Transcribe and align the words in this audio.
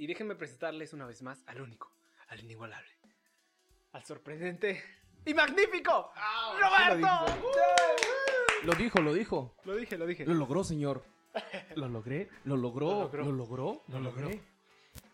Y 0.00 0.06
déjenme 0.06 0.34
presentarles 0.34 0.94
una 0.94 1.04
vez 1.04 1.20
más 1.20 1.42
al 1.46 1.60
único, 1.60 1.92
al 2.28 2.40
inigualable, 2.40 2.88
al 3.92 4.02
sorprendente 4.02 4.82
y 5.26 5.34
magnífico 5.34 6.10
Roberto. 6.58 7.06
Lo 8.64 8.72
dijo, 8.72 9.00
lo 9.02 9.12
dijo. 9.12 9.54
Lo 9.66 9.76
dije, 9.76 9.98
lo 9.98 10.06
dije. 10.06 10.24
Lo 10.24 10.32
logró, 10.32 10.64
señor. 10.64 11.04
Lo 11.76 11.86
logré, 11.90 12.30
lo 12.44 12.56
logró, 12.56 12.86
Lo 12.86 13.00
logró. 13.02 13.24
lo 13.26 13.32
logró, 13.32 13.82
Lo 13.88 13.98
lo 13.98 14.00
logró. 14.04 14.22
logré. 14.22 14.40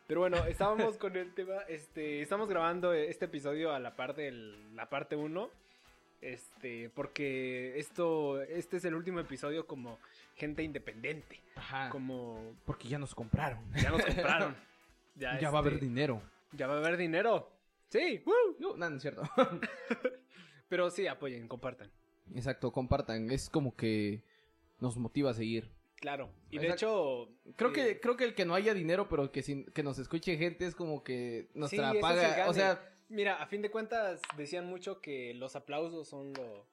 Pero 0.06 0.20
bueno, 0.20 0.36
estábamos 0.46 0.96
con 0.98 1.16
el 1.16 1.34
tema, 1.34 1.62
este, 1.68 2.22
estamos 2.22 2.48
grabando 2.48 2.92
este 2.92 3.24
episodio 3.24 3.72
a 3.72 3.80
la 3.80 3.96
par 3.96 4.14
de 4.14 4.30
la 4.30 4.88
parte 4.88 5.16
1. 5.16 5.50
Este, 6.20 6.90
porque 6.90 7.76
esto, 7.80 8.40
este 8.40 8.76
es 8.76 8.84
el 8.84 8.94
último 8.94 9.18
episodio 9.18 9.66
como 9.66 9.98
gente 10.36 10.62
independiente. 10.62 11.42
Ajá. 11.56 11.90
Como 11.90 12.54
Porque 12.64 12.86
ya 12.86 12.98
nos 13.00 13.16
compraron. 13.16 13.58
ya 13.74 13.90
nos 13.90 14.04
compraron. 14.04 14.56
Ya, 15.16 15.38
Ya, 15.40 15.50
va 15.50 15.58
a 15.58 15.60
haber 15.62 15.74
este, 15.74 15.86
dinero. 15.86 16.22
Ya 16.52 16.66
va 16.66 16.74
a 16.74 16.78
haber 16.78 16.96
dinero. 16.96 17.50
Sí, 17.88 18.22
¡woo! 18.24 18.56
No, 18.58 18.76
no, 18.76 18.90
no 18.90 18.96
es 18.96 19.02
cierto. 19.02 19.22
pero 20.68 20.90
sí, 20.90 21.06
apoyen, 21.06 21.48
compartan. 21.48 21.90
Exacto, 22.34 22.72
compartan. 22.72 23.30
Es 23.30 23.50
como 23.50 23.74
que 23.76 24.22
nos 24.80 24.96
motiva 24.96 25.30
a 25.30 25.34
seguir. 25.34 25.70
Claro. 25.96 26.30
Y 26.50 26.58
de 26.58 26.68
Exacto. 26.68 27.30
hecho. 27.46 27.54
Creo 27.56 27.70
eh, 27.70 27.72
que, 27.72 28.00
creo 28.00 28.16
que 28.16 28.24
el 28.24 28.34
que 28.34 28.44
no 28.44 28.54
haya 28.54 28.74
dinero, 28.74 29.08
pero 29.08 29.32
que, 29.32 29.42
sin, 29.42 29.64
que 29.66 29.82
nos 29.82 29.98
escuche 29.98 30.36
gente 30.36 30.66
es 30.66 30.74
como 30.74 31.02
que 31.02 31.48
nuestra 31.54 31.90
Sí, 31.90 31.96
es 31.96 32.02
paga. 32.02 32.48
O 32.48 32.52
sea, 32.52 32.80
Mira, 33.08 33.40
a 33.40 33.46
fin 33.46 33.62
de 33.62 33.70
cuentas 33.70 34.20
decían 34.36 34.66
mucho 34.66 35.00
que 35.00 35.32
los 35.34 35.54
aplausos 35.54 36.08
son 36.08 36.32
lo. 36.32 36.66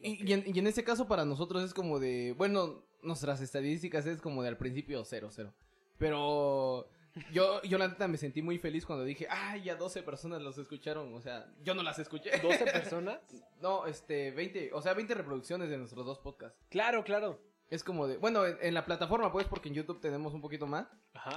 y 0.00 0.32
en, 0.32 0.44
y 0.46 0.58
en 0.58 0.66
este 0.66 0.82
caso 0.82 1.06
para 1.06 1.24
nosotros 1.24 1.62
es 1.62 1.72
como 1.72 2.00
de, 2.00 2.34
bueno, 2.36 2.82
nuestras 3.02 3.40
estadísticas 3.40 4.06
es 4.06 4.20
como 4.20 4.42
de 4.42 4.48
al 4.48 4.56
principio 4.56 5.04
cero, 5.04 5.28
cero. 5.30 5.54
Pero 5.98 6.88
yo, 7.32 7.62
yo 7.62 7.78
la 7.78 7.88
neta 7.88 8.08
me 8.08 8.18
sentí 8.18 8.42
muy 8.42 8.58
feliz 8.58 8.84
cuando 8.86 9.04
dije, 9.04 9.26
ay, 9.30 9.62
ya 9.64 9.76
12 9.76 10.02
personas 10.02 10.42
los 10.42 10.58
escucharon. 10.58 11.14
O 11.14 11.20
sea, 11.20 11.52
yo 11.62 11.74
no 11.74 11.82
las 11.82 11.98
escuché. 11.98 12.30
12 12.38 12.64
personas. 12.72 13.20
No, 13.60 13.86
este, 13.86 14.30
20, 14.30 14.72
o 14.72 14.82
sea, 14.82 14.94
20 14.94 15.14
reproducciones 15.14 15.70
de 15.70 15.78
nuestros 15.78 16.04
dos 16.04 16.18
podcasts. 16.18 16.58
Claro, 16.68 17.04
claro. 17.04 17.40
Es 17.70 17.84
como 17.84 18.06
de, 18.06 18.16
bueno, 18.16 18.46
en, 18.46 18.56
en 18.60 18.74
la 18.74 18.86
plataforma 18.86 19.30
pues, 19.30 19.46
porque 19.46 19.68
en 19.68 19.74
YouTube 19.74 20.00
tenemos 20.00 20.34
un 20.34 20.40
poquito 20.40 20.66
más. 20.66 20.86
Ajá. 21.14 21.36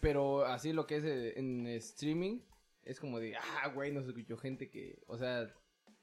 Pero 0.00 0.44
así 0.44 0.72
lo 0.72 0.86
que 0.86 0.96
es 0.96 1.04
eh, 1.04 1.38
en 1.38 1.66
streaming, 1.66 2.40
es 2.82 3.00
como 3.00 3.18
de, 3.18 3.36
ah, 3.36 3.68
güey, 3.68 3.92
nos 3.92 4.06
escuchó 4.06 4.36
gente 4.36 4.70
que, 4.70 5.02
o 5.06 5.18
sea, 5.18 5.52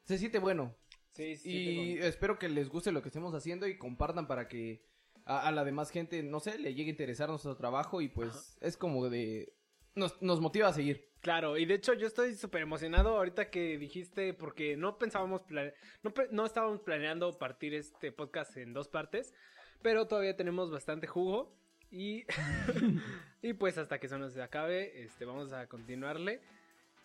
se 0.03 0.17
siente 0.17 0.40
bueno. 0.40 0.75
Sí, 1.14 1.38
sí. 1.38 1.50
y 1.50 1.97
espero 2.00 2.38
que 2.38 2.50
les 2.50 2.67
guste 2.67 2.92
lo 2.92 3.02
que 3.02 3.08
estemos 3.08 3.34
haciendo 3.34 3.67
y 3.67 3.78
compartan 3.78 4.28
para 4.28 4.50
que 4.50 4.84
a, 5.26 5.48
a 5.48 5.52
la 5.52 5.64
demás 5.66 5.90
gente, 5.90 6.23
no 6.23 6.40
sé, 6.40 6.58
le 6.59 6.73
llegue 6.73 6.90
a 6.90 6.92
interesar 6.92 7.30
nuestro 7.30 7.56
trabajo 7.58 8.02
y 8.02 8.08
pues 8.09 8.58
es 8.62 8.78
como 8.78 9.09
de, 9.09 9.54
nos, 9.95 10.22
nos 10.22 10.40
motiva 10.40 10.68
a 10.70 10.73
seguir. 10.73 11.09
Claro, 11.22 11.58
y 11.58 11.66
de 11.66 11.73
hecho 11.73 11.94
yo 11.94 12.06
estoy 12.06 12.36
súper 12.36 12.62
emocionado 12.62 13.18
ahorita 13.18 13.50
que 13.50 13.78
dijiste, 13.80 14.34
porque 14.36 14.78
no 14.78 14.98
pensábamos, 15.00 15.42
plane- 15.44 15.73
no, 16.03 16.14
no 16.31 16.46
estábamos 16.46 16.81
planeando 16.81 17.38
partir 17.40 17.73
este 17.73 18.12
podcast 18.12 18.56
en 18.58 18.73
dos 18.73 18.88
partes, 18.88 19.34
pero 19.81 20.08
todavía 20.08 20.36
tenemos 20.38 20.70
bastante 20.70 21.08
jugo 21.08 21.58
y, 21.90 22.26
y 23.42 23.53
pues 23.53 23.78
hasta 23.80 24.00
que 24.00 24.06
eso 24.08 24.18
nos 24.20 24.38
acabe, 24.38 25.03
este, 25.03 25.26
vamos 25.26 25.52
a 25.53 25.68
continuarle. 25.68 26.42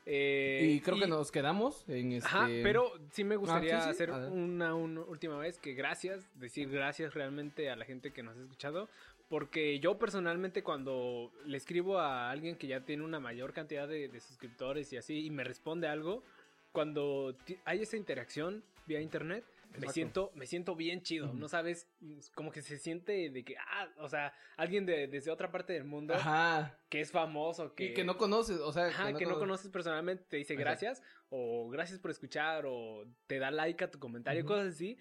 Eh, 0.06 0.72
y 0.76 0.80
creo 0.80 0.98
que 0.98 1.06
nos 1.06 1.30
quedamos 1.30 1.84
en 1.88 2.12
este... 2.12 2.28
Ajá, 2.28 2.46
pero 2.62 2.92
sí 3.12 3.22
me 3.22 3.36
gustaría 3.36 3.78
Ah, 3.78 3.80
sí, 3.82 3.84
sí, 3.86 3.90
hacer 3.90 4.10
una, 4.10 4.74
una 4.74 5.02
última 5.02 5.38
vez 5.38 5.58
que 5.58 5.74
gracias, 5.74 6.26
decir 6.40 6.68
gracias 6.70 7.14
realmente 7.14 7.70
a 7.70 7.76
la 7.76 7.84
gente 7.84 8.12
que 8.12 8.22
nos 8.22 8.36
ha 8.36 8.40
escuchado, 8.40 8.88
porque 9.28 9.78
yo 9.78 9.98
personalmente 9.98 10.62
cuando 10.62 11.30
le 11.44 11.56
escribo 11.56 11.98
a 11.98 12.30
alguien 12.30 12.56
que 12.56 12.66
ya 12.66 12.80
tiene 12.80 13.04
una 13.04 13.20
mayor 13.20 13.52
cantidad 13.52 13.86
de, 13.86 14.08
de 14.08 14.20
suscriptores 14.20 14.92
y 14.92 14.96
así, 14.96 15.26
y 15.26 15.30
me 15.30 15.44
responde 15.44 15.86
algo, 15.86 16.24
cuando 16.72 17.36
hay 17.64 17.82
esa 17.82 17.96
interacción 17.96 18.64
vía 18.86 19.00
internet, 19.00 19.44
me 19.78 19.88
siento, 19.92 20.32
me 20.34 20.46
siento 20.46 20.74
bien 20.74 21.02
chido, 21.02 21.32
no 21.32 21.48
sabes, 21.48 21.88
como 22.34 22.50
que 22.50 22.60
se 22.62 22.78
siente 22.78 23.30
de 23.30 23.44
que, 23.44 23.56
ah, 23.58 23.88
o 23.98 24.08
sea, 24.08 24.32
alguien 24.56 24.84
de, 24.86 25.06
desde 25.06 25.30
otra 25.30 25.50
parte 25.52 25.72
del 25.72 25.84
mundo 25.84 26.14
Ajá. 26.14 26.78
que 26.88 27.00
es 27.00 27.10
famoso, 27.12 27.74
que, 27.74 27.86
Y 27.86 27.94
que 27.94 28.04
no 28.04 28.18
conoces, 28.18 28.58
o 28.60 28.72
sea, 28.72 28.86
Ajá, 28.86 29.06
que 29.14 29.24
no, 29.24 29.30
cono- 29.34 29.38
conoces 29.40 29.70
personalmente, 29.70 30.24
te 30.28 30.36
dice 30.38 30.54
Ajá. 30.54 30.60
gracias, 30.60 31.02
o 31.28 31.68
gracias 31.70 31.98
por 32.00 32.10
escuchar, 32.10 32.64
o 32.66 33.04
te 33.26 33.38
da 33.38 33.50
like 33.50 33.84
a 33.84 33.90
tu 33.90 33.98
comentario, 33.98 34.40
Ujú. 34.42 34.48
cosas 34.54 34.74
así, 34.74 34.98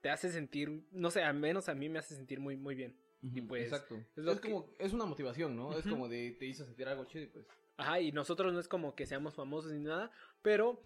te 0.00 0.10
hace 0.10 0.30
sentir, 0.30 0.82
no 0.90 1.10
sé, 1.10 1.22
al 1.22 1.34
menos 1.34 1.68
a 1.68 1.74
mí 1.74 1.88
me 1.88 1.98
hace 1.98 2.16
sentir 2.16 2.40
muy, 2.40 2.56
muy 2.56 2.74
bien. 2.74 2.96
Y 3.22 3.42
pues, 3.42 3.64
Exacto. 3.64 3.96
es 3.96 4.18
Es, 4.18 4.24
lo 4.24 4.40
que- 4.40 4.50
como, 4.50 4.70
es 4.78 4.92
una 4.92 5.04
motivación, 5.04 5.54
¿no? 5.54 5.76
Es 5.78 5.86
como 5.86 6.08
de, 6.08 6.32
te 6.38 6.46
hizo 6.46 6.64
sentir 6.64 6.88
algo 6.88 7.04
chido 7.04 7.24
y 7.24 7.28
pues... 7.28 7.46
Ajá, 7.76 8.00
y 8.00 8.12
nosotros 8.12 8.52
no 8.52 8.60
es 8.60 8.66
como 8.68 8.94
que 8.94 9.06
seamos 9.06 9.34
famosos 9.34 9.72
ni 9.72 9.80
nada, 9.84 10.10
pero 10.42 10.82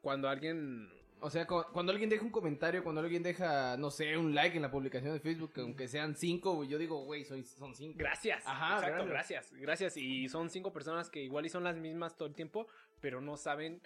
cuando 0.00 0.28
alguien... 0.28 0.88
O 1.22 1.30
sea, 1.30 1.46
cu- 1.46 1.64
cuando 1.72 1.92
alguien 1.92 2.08
deja 2.10 2.24
un 2.24 2.30
comentario, 2.30 2.82
cuando 2.82 3.00
alguien 3.02 3.22
deja, 3.22 3.76
no 3.76 3.90
sé, 3.90 4.16
un 4.16 4.34
like 4.34 4.56
en 4.56 4.62
la 4.62 4.70
publicación 4.70 5.12
de 5.12 5.20
Facebook, 5.20 5.52
aunque 5.58 5.86
sean 5.88 6.16
cinco, 6.16 6.64
yo 6.64 6.78
digo, 6.78 7.04
güey, 7.04 7.24
son 7.24 7.44
cinco. 7.74 7.96
Gracias. 7.98 8.42
Ajá, 8.46 8.78
Exacto, 8.78 9.06
gracias. 9.06 9.50
gracias. 9.50 9.60
Gracias. 9.60 9.96
Y 9.96 10.28
son 10.28 10.48
cinco 10.50 10.72
personas 10.72 11.10
que 11.10 11.22
igual 11.22 11.44
y 11.46 11.50
son 11.50 11.62
las 11.64 11.76
mismas 11.76 12.16
todo 12.16 12.28
el 12.28 12.34
tiempo, 12.34 12.66
pero 13.00 13.20
no 13.20 13.36
saben... 13.36 13.80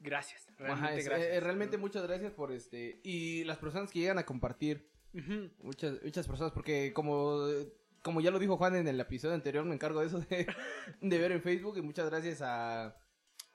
Gracias. 0.00 0.46
Realmente 0.56 0.86
Ajá, 0.86 0.94
es- 0.96 1.04
gracias. 1.06 1.28
eh, 1.32 1.40
realmente 1.40 1.76
muchas 1.76 2.02
gracias 2.04 2.32
por 2.32 2.52
este. 2.52 3.00
Y 3.02 3.44
las 3.44 3.58
personas 3.58 3.90
que 3.90 3.98
llegan 3.98 4.18
a 4.18 4.24
compartir, 4.24 4.88
Ujú. 5.12 5.50
muchas, 5.60 6.02
muchas 6.04 6.26
personas, 6.28 6.52
porque 6.52 6.92
como, 6.92 7.46
como 8.02 8.20
ya 8.20 8.30
lo 8.30 8.38
dijo 8.38 8.56
Juan 8.56 8.76
en 8.76 8.86
el 8.86 9.00
episodio 9.00 9.34
anterior, 9.34 9.64
me 9.64 9.74
encargo 9.74 10.00
de 10.00 10.06
eso 10.06 10.20
de, 10.20 10.46
de 11.00 11.18
ver 11.18 11.32
en 11.32 11.42
Facebook. 11.42 11.76
Y 11.78 11.82
muchas 11.82 12.08
gracias 12.08 12.40
a, 12.42 12.96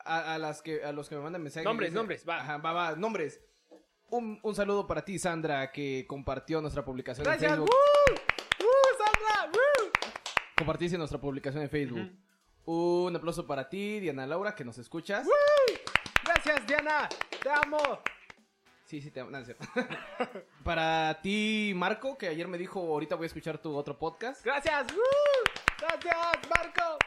a, 0.06 0.34
a 0.36 0.38
las 0.38 0.62
que, 0.62 0.84
a 0.84 0.92
los 0.92 1.10
que 1.10 1.16
me 1.16 1.22
mandan 1.22 1.42
mensajes. 1.44 1.66
Nombres, 1.66 1.90
Dicen- 1.92 1.96
nombres, 1.96 2.26
va. 2.28 2.38
Ajá, 2.42 2.58
va, 2.58 2.74
va, 2.74 2.96
nombres. 2.96 3.42
Un, 4.10 4.40
un 4.44 4.56
saludo 4.56 4.86
para 4.86 5.04
ti, 5.04 5.18
Sandra, 5.18 5.72
que 5.72 6.06
compartió 6.08 6.62
nuestra 6.62 6.86
publicación 6.86 7.24
Gracias. 7.26 7.52
en. 7.52 7.58
Facebook. 7.60 7.70
¡Woo, 8.60 8.98
Sandra! 8.98 9.52
¡Woo! 9.52 9.90
Compartiste 10.58 10.98
nuestra 10.98 11.20
publicación 11.20 11.64
en 11.64 11.70
Facebook. 11.70 12.12
Un 12.66 13.16
aplauso 13.16 13.46
para 13.48 13.68
ti, 13.68 14.00
Diana 14.00 14.26
Laura, 14.28 14.54
que 14.56 14.64
nos 14.64 14.78
escuchas. 14.78 15.28
Gracias, 16.24 16.66
Diana. 16.68 17.10
Te 17.42 17.50
amo. 17.50 17.78
Sí, 18.86 19.02
sí, 19.02 19.10
te 19.12 19.20
amo. 19.22 19.32
No, 19.32 19.40
para 20.64 21.20
ti, 21.22 21.74
Marco, 21.76 22.18
que 22.18 22.28
ayer 22.28 22.48
me 22.48 22.58
dijo, 22.58 22.80
ahorita 22.80 23.16
voy 23.16 23.26
a 23.26 23.28
escuchar 23.28 23.58
tu 23.58 23.76
otro 23.76 23.98
podcast. 23.98 24.46
Gracias. 24.46 24.94
¡Woo! 24.94 25.02
Gracias, 25.80 26.16
Marco. 26.50 27.00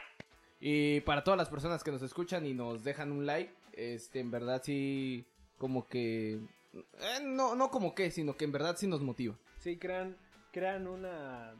Y 0.59 1.01
para 1.01 1.23
todas 1.23 1.37
las 1.37 1.49
personas 1.49 1.83
que 1.83 1.91
nos 1.91 2.01
escuchan 2.01 2.45
y 2.45 2.53
nos 2.53 2.83
dejan 2.83 3.11
un 3.11 3.25
like, 3.25 3.53
este, 3.73 4.19
en 4.19 4.31
verdad 4.31 4.61
sí, 4.63 5.25
como 5.57 5.87
que... 5.87 6.39
eh, 6.73 7.19
no, 7.23 7.55
no 7.55 7.69
como 7.69 7.93
que, 7.93 8.09
sino 8.11 8.35
que 8.35 8.45
en 8.45 8.51
verdad 8.51 8.75
sí 8.77 8.87
nos 8.87 9.01
motiva. 9.01 9.35
Sí, 9.59 9.77
crean, 9.77 10.17
crean 10.51 10.87
una, 10.87 11.53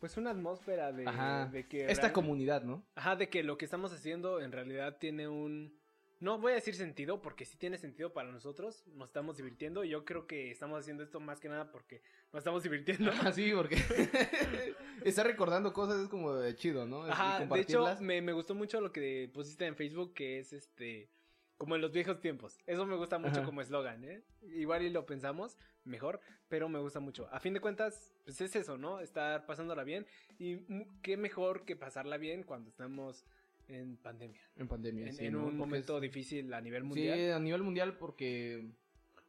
pues 0.00 0.16
una 0.16 0.30
atmósfera 0.30 0.92
de, 0.92 1.04
de 1.50 1.66
que 1.66 1.90
Esta 1.90 2.12
comunidad, 2.12 2.62
¿no? 2.62 2.82
Ajá, 2.94 3.16
de 3.16 3.28
que 3.28 3.42
lo 3.42 3.56
que 3.56 3.64
estamos 3.64 3.92
haciendo 3.92 4.40
en 4.40 4.52
realidad 4.52 4.96
tiene 4.98 5.28
un, 5.28 5.72
no 6.22 6.38
voy 6.38 6.52
a 6.52 6.54
decir 6.54 6.76
sentido 6.76 7.20
porque 7.20 7.44
sí 7.44 7.56
tiene 7.56 7.78
sentido 7.78 8.12
para 8.12 8.30
nosotros, 8.30 8.84
nos 8.94 9.08
estamos 9.08 9.36
divirtiendo. 9.36 9.82
y 9.82 9.88
Yo 9.88 10.04
creo 10.04 10.28
que 10.28 10.52
estamos 10.52 10.78
haciendo 10.78 11.02
esto 11.02 11.18
más 11.18 11.40
que 11.40 11.48
nada 11.48 11.72
porque 11.72 12.00
nos 12.32 12.40
estamos 12.40 12.62
divirtiendo. 12.62 13.10
Así, 13.24 13.52
porque 13.52 13.74
estar 15.04 15.26
recordando 15.26 15.72
cosas 15.72 16.00
es 16.00 16.08
como 16.08 16.32
de 16.34 16.54
chido, 16.54 16.86
¿no? 16.86 17.02
Ajá, 17.02 17.44
de 17.44 17.60
hecho, 17.60 17.84
me, 18.00 18.22
me 18.22 18.32
gustó 18.32 18.54
mucho 18.54 18.80
lo 18.80 18.92
que 18.92 19.28
pusiste 19.34 19.66
en 19.66 19.74
Facebook, 19.74 20.14
que 20.14 20.38
es 20.38 20.52
este, 20.52 21.10
como 21.56 21.74
en 21.74 21.80
los 21.82 21.90
viejos 21.90 22.20
tiempos. 22.20 22.56
Eso 22.66 22.86
me 22.86 22.94
gusta 22.94 23.18
mucho 23.18 23.38
Ajá. 23.38 23.44
como 23.44 23.60
eslogan, 23.60 24.04
¿eh? 24.04 24.22
Igual 24.42 24.82
y 24.82 24.90
lo 24.90 25.04
pensamos 25.04 25.58
mejor, 25.82 26.20
pero 26.46 26.68
me 26.68 26.78
gusta 26.78 27.00
mucho. 27.00 27.28
A 27.32 27.40
fin 27.40 27.52
de 27.52 27.60
cuentas, 27.60 28.14
pues 28.24 28.40
es 28.40 28.54
eso, 28.54 28.78
¿no? 28.78 29.00
Estar 29.00 29.44
pasándola 29.44 29.82
bien. 29.82 30.06
Y 30.38 30.58
qué 31.02 31.16
mejor 31.16 31.64
que 31.64 31.74
pasarla 31.74 32.16
bien 32.16 32.44
cuando 32.44 32.70
estamos 32.70 33.26
en 33.72 33.96
pandemia. 33.96 34.40
En 34.56 34.68
pandemia, 34.68 35.06
En, 35.06 35.12
sí, 35.14 35.26
en 35.26 35.32
¿no? 35.34 35.46
un 35.46 35.56
momento 35.56 35.96
es- 35.96 36.02
difícil 36.02 36.52
a 36.54 36.60
nivel 36.60 36.84
mundial. 36.84 37.18
Sí, 37.18 37.24
a 37.30 37.38
nivel 37.38 37.62
mundial 37.62 37.96
porque, 37.98 38.70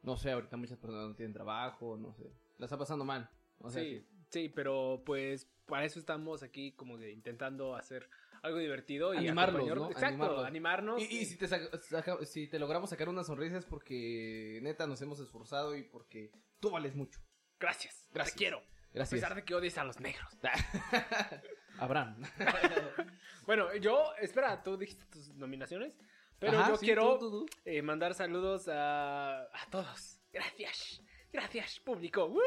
no 0.02 0.18
sé, 0.18 0.32
ahorita 0.32 0.58
muchas 0.58 0.78
personas 0.78 1.08
no 1.10 1.16
tienen 1.16 1.34
trabajo, 1.34 1.98
no 1.98 2.14
sé. 2.14 2.32
La 2.58 2.66
está 2.66 2.78
pasando 2.78 3.06
mal. 3.06 3.30
O 3.60 3.70
sea, 3.70 3.82
sí, 3.84 4.00
sí. 4.00 4.06
sí, 4.30 4.50
pero 4.54 5.02
pues 5.06 5.50
para 5.66 5.86
eso 5.86 6.00
estamos 6.00 6.44
aquí 6.44 6.74
como 6.74 6.98
de 6.98 7.12
intentando 7.12 7.76
hacer 7.76 8.10
algo 8.42 8.58
divertido 8.58 9.14
y 9.14 9.18
Animarlos. 9.18 9.66
¿no? 9.68 9.86
Exacto, 9.90 10.06
Animarlos. 10.08 10.46
animarnos. 10.46 11.02
Y, 11.02 11.06
y 11.20 11.26
si, 11.26 11.38
te 11.38 11.48
saca- 11.48 11.80
saca- 11.80 12.26
si 12.26 12.48
te 12.48 12.60
logramos 12.60 12.90
sacar 12.90 13.08
unas 13.08 13.28
sonrisas 13.28 13.66
porque 13.66 14.60
neta 14.62 14.86
nos 14.86 15.02
hemos 15.02 15.20
esforzado 15.22 15.76
y 15.78 15.84
porque 15.84 16.32
tú 16.60 16.70
vales 16.72 16.94
mucho. 16.96 17.22
Gracias, 17.60 18.10
Gracias. 18.14 18.36
te 18.36 18.38
quiero. 18.38 18.62
Gracias. 18.94 19.14
A 19.24 19.28
pesar 19.28 19.36
de 19.36 19.46
que 19.46 19.56
odies 19.56 19.78
a 19.78 19.86
los 19.86 20.00
negros. 20.02 20.28
Abraham. 21.80 22.16
Bueno, 23.46 23.76
yo, 23.76 24.14
espera, 24.22 24.64
tú 24.64 24.78
dijiste 24.78 25.04
tus 25.12 25.28
nominaciones, 25.36 25.98
pero 26.40 26.58
Ajá, 26.60 26.70
yo 26.70 26.78
sí, 26.78 26.86
quiero 26.86 27.18
tú, 27.18 27.30
tú, 27.30 27.46
tú. 27.46 27.54
eh, 27.66 27.82
mandar 27.82 28.14
saludos 28.14 28.70
a, 28.70 29.42
a 29.42 29.66
todos. 29.70 30.18
Gracias, 30.32 31.02
gracias, 31.34 31.78
público. 31.82 32.26
¡Woo! 32.28 32.40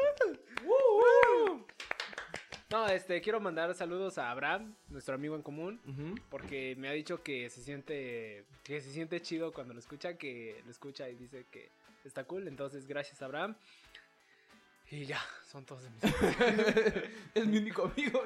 ¡Woo! 0.63 1.67
No, 2.71 2.87
este, 2.87 3.21
quiero 3.21 3.39
mandar 3.39 3.75
saludos 3.75 4.17
a 4.17 4.31
Abraham, 4.31 4.75
nuestro 4.89 5.13
amigo 5.13 5.35
en 5.35 5.43
común, 5.43 6.19
porque 6.31 6.75
me 6.79 6.89
ha 6.89 6.93
dicho 6.93 7.21
que 7.21 7.47
se 7.51 7.61
siente, 7.61 8.45
que 8.63 8.81
se 8.81 8.91
siente 8.91 9.21
chido 9.21 9.53
cuando 9.53 9.75
lo 9.75 9.79
escucha, 9.79 10.15
que 10.17 10.61
lo 10.65 10.71
escucha 10.71 11.07
y 11.09 11.15
dice 11.15 11.45
que 11.51 11.69
está 12.05 12.23
cool. 12.23 12.47
Entonces, 12.47 12.87
gracias 12.87 13.21
Abraham. 13.21 13.55
Y 14.89 15.05
ya, 15.05 15.21
son 15.45 15.63
todos 15.63 15.83
de 15.83 15.89
mis 15.91 16.03
es 17.35 17.45
mi 17.45 17.57
único 17.59 17.83
amigo. 17.83 18.23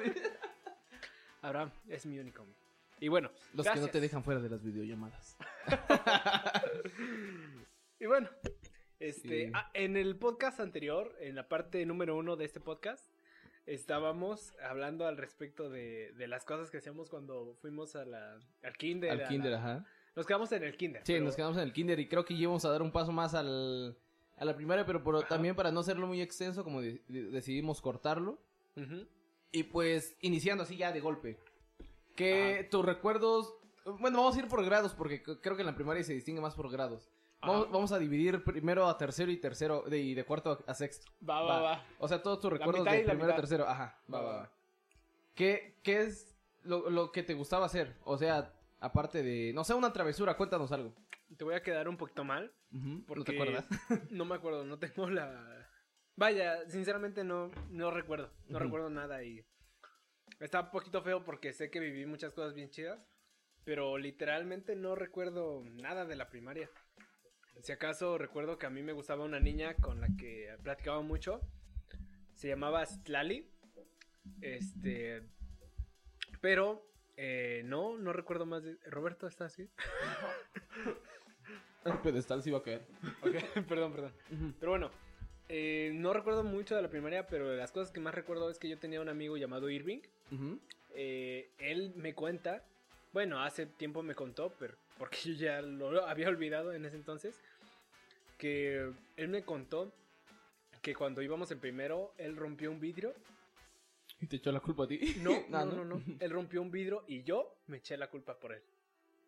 Abraham 1.42 1.70
es 1.88 2.06
mi 2.06 2.18
único 2.18 2.42
amigo. 2.42 2.56
Y 3.00 3.08
bueno, 3.08 3.30
Los 3.52 3.68
que 3.68 3.80
no 3.80 3.88
te 3.88 4.00
dejan 4.00 4.22
fuera 4.22 4.40
de 4.40 4.48
las 4.48 4.62
videollamadas. 4.62 5.36
Y 8.00 8.06
bueno, 8.06 8.28
este, 8.98 9.46
Sí. 9.46 9.52
ah, 9.54 9.70
en 9.74 9.96
el 9.96 10.16
podcast 10.16 10.58
anterior, 10.58 11.14
en 11.20 11.36
la 11.36 11.48
parte 11.48 11.86
número 11.86 12.16
uno 12.16 12.34
de 12.34 12.44
este 12.44 12.58
podcast, 12.58 13.08
estábamos 13.64 14.54
hablando 14.60 15.06
al 15.06 15.16
respecto 15.16 15.70
de, 15.70 16.12
de 16.16 16.26
las 16.26 16.44
cosas 16.44 16.68
que 16.70 16.78
hacíamos 16.78 17.08
cuando 17.10 17.54
fuimos 17.60 17.94
a 17.94 18.04
la, 18.04 18.40
al 18.64 18.76
kinder. 18.76 19.10
Al 19.12 19.18
la- 19.18 19.28
kinder, 19.28 19.54
ajá. 19.54 19.86
Nos 20.16 20.26
quedamos 20.26 20.50
en 20.50 20.64
el 20.64 20.76
kinder. 20.76 21.02
Sí, 21.06 21.12
pero- 21.12 21.24
nos 21.26 21.36
quedamos 21.36 21.56
en 21.58 21.62
el 21.62 21.72
kinder 21.72 21.98
y 22.00 22.08
creo 22.08 22.24
que 22.24 22.34
íbamos 22.34 22.64
a 22.64 22.70
dar 22.70 22.82
un 22.82 22.90
paso 22.90 23.12
más 23.12 23.34
al, 23.34 23.96
a 24.36 24.44
la 24.44 24.56
primaria, 24.56 24.84
pero 24.84 25.02
por- 25.04 25.22
también 25.28 25.54
para 25.54 25.70
no 25.70 25.78
hacerlo 25.80 26.08
muy 26.08 26.20
extenso, 26.20 26.64
como 26.64 26.80
de- 26.80 27.02
de- 27.06 27.30
decidimos 27.30 27.80
cortarlo. 27.80 28.42
Ujú. 28.76 29.06
Y 29.52 29.64
pues, 29.64 30.16
iniciando 30.20 30.64
así 30.64 30.76
ya 30.76 30.92
de 30.92 31.00
golpe. 31.00 31.38
Que 32.16 32.66
tus 32.70 32.84
recuerdos... 32.84 33.54
Bueno, 33.84 34.18
vamos 34.18 34.36
a 34.36 34.38
ir 34.38 34.48
por 34.48 34.64
grados, 34.64 34.94
porque 34.94 35.22
creo 35.22 35.56
que 35.56 35.62
en 35.62 35.66
la 35.66 35.74
primaria 35.74 36.02
se 36.04 36.14
distingue 36.14 36.40
más 36.40 36.54
por 36.54 36.70
grados. 36.70 37.10
Vamos, 37.40 37.70
vamos 37.72 37.92
a 37.92 37.98
dividir 37.98 38.44
primero 38.44 38.86
a 38.86 38.96
tercero 38.96 39.32
y 39.32 39.36
tercero, 39.36 39.82
de, 39.82 39.98
y 39.98 40.14
de 40.14 40.24
cuarto 40.24 40.62
a 40.66 40.74
sexto. 40.74 41.10
Va, 41.28 41.42
va, 41.42 41.60
va. 41.60 41.86
O 41.98 42.06
sea, 42.06 42.22
todos 42.22 42.40
tus 42.40 42.52
recuerdos 42.52 42.84
de 42.84 43.00
primero 43.00 43.32
a 43.32 43.36
tercero. 43.36 43.68
Ajá, 43.68 44.00
va, 44.12 44.20
Va, 44.20 44.32
va. 44.36 44.52
¿Qué, 45.34 45.80
qué 45.82 46.02
es 46.02 46.36
lo, 46.62 46.88
lo 46.88 47.10
que 47.10 47.24
te 47.24 47.34
gustaba 47.34 47.66
hacer? 47.66 47.96
O 48.04 48.16
sea, 48.16 48.54
aparte 48.78 49.24
de... 49.24 49.52
No 49.52 49.64
sé, 49.64 49.74
una 49.74 49.92
travesura, 49.92 50.36
cuéntanos 50.36 50.70
algo. 50.70 50.94
Te 51.36 51.42
voy 51.42 51.54
a 51.54 51.62
quedar 51.62 51.88
un 51.88 51.96
poquito 51.96 52.22
mal. 52.22 52.52
¿No 52.70 53.04
Porque 53.06 53.32
te 53.32 53.32
acuerdas? 53.32 53.66
No 54.10 54.24
me 54.24 54.36
acuerdo, 54.36 54.64
no 54.64 54.78
tengo 54.78 55.08
la... 55.10 55.68
Vaya, 56.16 56.68
sinceramente 56.68 57.24
no, 57.24 57.50
no 57.70 57.90
recuerdo. 57.90 58.30
No 58.48 58.58
recuerdo 58.58 58.90
nada 58.90 59.22
y... 59.24 59.44
Está 60.40 60.62
un 60.62 60.70
poquito 60.70 61.02
feo 61.02 61.24
porque 61.24 61.52
sé 61.52 61.70
que 61.70 61.80
viví 61.80 62.06
muchas 62.06 62.34
cosas 62.34 62.54
bien 62.54 62.70
chidas. 62.70 63.06
Pero 63.64 63.96
literalmente 63.98 64.74
no 64.74 64.94
recuerdo 64.94 65.62
nada 65.64 66.04
de 66.04 66.16
la 66.16 66.28
primaria. 66.28 66.68
Si 67.60 67.72
acaso 67.72 68.18
recuerdo 68.18 68.58
que 68.58 68.66
a 68.66 68.70
mí 68.70 68.82
me 68.82 68.92
gustaba 68.92 69.24
una 69.24 69.40
niña 69.40 69.74
con 69.74 70.00
la 70.00 70.08
que 70.18 70.54
platicaba 70.62 71.00
mucho. 71.02 71.40
Se 72.34 72.48
llamaba 72.48 72.84
Stlali. 72.84 73.48
Este... 74.40 75.22
Pero... 76.40 76.88
eh, 77.16 77.62
no, 77.64 77.96
no 77.98 78.12
recuerdo 78.12 78.46
más 78.46 78.64
de... 78.64 78.76
Roberto, 78.86 79.26
¿estás 79.26 79.52
así? 79.52 79.70
El 81.84 81.98
pedestal 81.98 82.42
sí 82.42 82.50
iba 82.50 82.58
a 82.58 82.62
caer. 82.62 82.86
Ok, 83.22 83.64
perdón, 83.68 83.92
perdón. 83.92 84.12
Pero 84.58 84.72
bueno, 84.72 84.90
eh, 85.54 85.90
no 85.92 86.14
recuerdo 86.14 86.44
mucho 86.44 86.74
de 86.74 86.80
la 86.80 86.88
primaria, 86.88 87.26
pero 87.26 87.54
las 87.54 87.70
cosas 87.72 87.92
que 87.92 88.00
más 88.00 88.14
recuerdo 88.14 88.48
es 88.48 88.58
que 88.58 88.70
yo 88.70 88.78
tenía 88.78 89.02
un 89.02 89.10
amigo 89.10 89.36
llamado 89.36 89.68
Irving. 89.68 90.00
Eh, 90.94 91.50
él 91.58 91.92
me 91.94 92.14
cuenta, 92.14 92.64
bueno, 93.12 93.42
hace 93.42 93.66
tiempo 93.66 94.02
me 94.02 94.14
contó, 94.14 94.54
pero 94.58 94.76
porque 94.96 95.18
yo 95.24 95.32
ya 95.34 95.60
lo 95.60 96.06
había 96.06 96.28
olvidado 96.28 96.72
en 96.72 96.86
ese 96.86 96.96
entonces, 96.96 97.38
que 98.38 98.92
él 99.16 99.28
me 99.28 99.42
contó 99.42 99.92
que 100.80 100.94
cuando 100.94 101.20
íbamos 101.20 101.50
en 101.50 101.60
primero, 101.60 102.14
él 102.16 102.34
rompió 102.34 102.70
un 102.70 102.80
vidrio. 102.80 103.12
¿Y 104.22 104.26
te 104.28 104.36
echó 104.36 104.52
la 104.52 104.60
culpa 104.60 104.84
a 104.84 104.86
ti? 104.86 105.16
No, 105.20 105.32
Ah, 105.52 105.66
no, 105.66 105.84
no, 105.84 105.84
no. 105.84 106.02
Él 106.20 106.30
rompió 106.30 106.62
un 106.62 106.70
vidrio 106.70 107.04
y 107.06 107.24
yo 107.24 107.54
me 107.66 107.76
eché 107.76 107.98
la 107.98 108.08
culpa 108.08 108.38
por 108.40 108.52
él. 108.52 108.62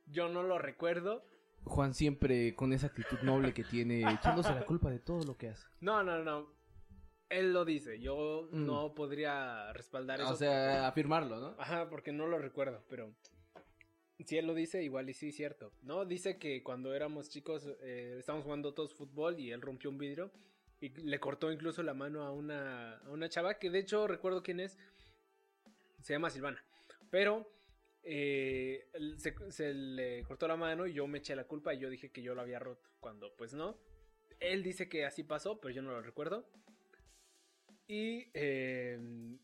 Yo 0.07 0.31
no 0.31 0.43
lo 0.43 0.59
recuerdo. 0.59 1.23
Juan 1.65 1.95
siempre 1.95 2.55
con 2.55 2.73
esa 2.73 2.89
actitud 2.89 3.19
noble 3.23 3.53
que 3.55 3.65
tiene, 3.65 4.01
echándose 4.21 4.55
la 4.55 4.65
culpa 4.67 4.91
de 4.91 4.99
todo 4.99 5.25
lo 5.25 5.37
que 5.37 5.49
hace. 5.49 5.67
No, 5.81 6.03
no, 6.03 6.23
no. 6.23 6.53
Él 7.29 7.53
lo 7.53 7.65
dice. 7.65 7.99
Yo 8.01 8.49
Mm. 8.53 8.67
no 8.67 8.95
podría 8.95 9.73
respaldar 9.73 10.21
eso. 10.21 10.31
O 10.31 10.37
sea, 10.37 10.87
afirmarlo, 10.87 11.41
¿no? 11.41 11.55
Ajá, 11.59 11.89
porque 11.89 12.13
no 12.13 12.27
lo 12.27 12.39
recuerdo, 12.39 12.85
pero 12.89 13.15
si 14.25 14.37
él 14.39 14.47
lo 14.47 14.55
dice, 14.55 14.83
igual 14.85 15.09
y 15.11 15.15
sí, 15.15 15.33
cierto. 15.33 15.73
No, 15.83 16.05
dice 16.05 16.39
que 16.39 16.63
cuando 16.63 16.95
éramos 16.95 17.29
chicos 17.29 17.67
eh, 17.83 18.17
estábamos 18.19 18.45
jugando 18.45 18.73
todos 18.75 18.95
fútbol 18.95 19.41
y 19.41 19.51
él 19.51 19.61
rompió 19.61 19.91
un 19.91 19.99
vidrio 19.99 20.31
y 20.81 20.91
le 20.91 21.19
cortó 21.19 21.51
incluso 21.51 21.83
la 21.83 21.95
mano 21.95 22.23
a 22.23 22.31
una, 22.31 22.99
a 22.99 23.11
una 23.11 23.29
chava 23.29 23.55
que 23.59 23.71
de 23.71 23.81
hecho 23.81 24.07
recuerdo 24.07 24.43
quién 24.43 24.61
es. 24.61 24.79
Se 26.03 26.13
llama 26.13 26.31
Silvana. 26.31 26.63
Pero 27.11 27.51
eh, 28.05 28.89
se, 29.17 29.35
se 29.51 29.75
le 29.75 30.23
cortó 30.25 30.47
la 30.47 30.57
mano 30.57 30.87
y 30.87 30.93
yo 30.93 31.07
me 31.07 31.19
eché 31.19 31.35
la 31.35 31.45
culpa 31.45 31.75
y 31.75 31.79
yo 31.79 31.91
dije 31.91 32.11
que 32.11 32.23
yo 32.23 32.35
lo 32.35 32.43
había 32.43 32.59
roto. 32.59 32.91
Cuando 33.01 33.35
pues 33.37 33.55
no. 33.55 33.79
Él 34.41 34.63
dice 34.63 34.89
que 34.89 35.05
así 35.07 35.23
pasó, 35.25 35.61
pero 35.61 35.75
yo 35.75 35.83
no 35.83 35.91
lo 35.91 36.03
recuerdo. 36.03 36.47
Y 37.87 38.31
eh, 38.35 38.99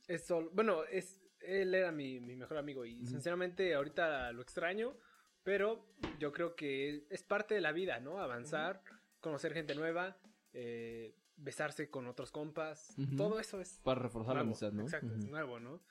eso, 0.08 0.50
bueno, 0.52 0.84
es, 0.84 1.20
él 1.40 1.74
era 1.74 1.92
mi, 1.92 2.20
mi 2.20 2.36
mejor 2.36 2.58
amigo 2.58 2.84
y 2.84 3.04
sinceramente 3.06 3.74
ahorita 3.74 4.32
lo 4.32 4.42
extraño, 4.42 4.96
pero 5.42 5.86
yo 6.18 6.32
creo 6.32 6.54
que 6.54 7.06
es 7.10 7.22
parte 7.22 7.54
de 7.54 7.60
la 7.60 7.72
vida, 7.72 8.00
¿no? 8.00 8.18
Avanzar, 8.18 8.82
conocer 9.20 9.52
gente 9.52 9.74
nueva, 9.74 10.16
eh, 10.52 11.14
besarse 11.36 11.90
con 11.90 12.06
otros 12.06 12.30
compas, 12.30 12.94
todo 13.16 13.40
eso 13.40 13.60
es 13.60 13.80
Para 13.82 14.00
reforzar 14.00 14.36
la 14.36 14.42
nuevo, 14.42 14.50
amistad, 14.50 14.72
¿no? 14.72 14.82
Exacto, 14.82 15.14
es 15.14 15.24
nuevo, 15.26 15.60
¿no? 15.60 15.82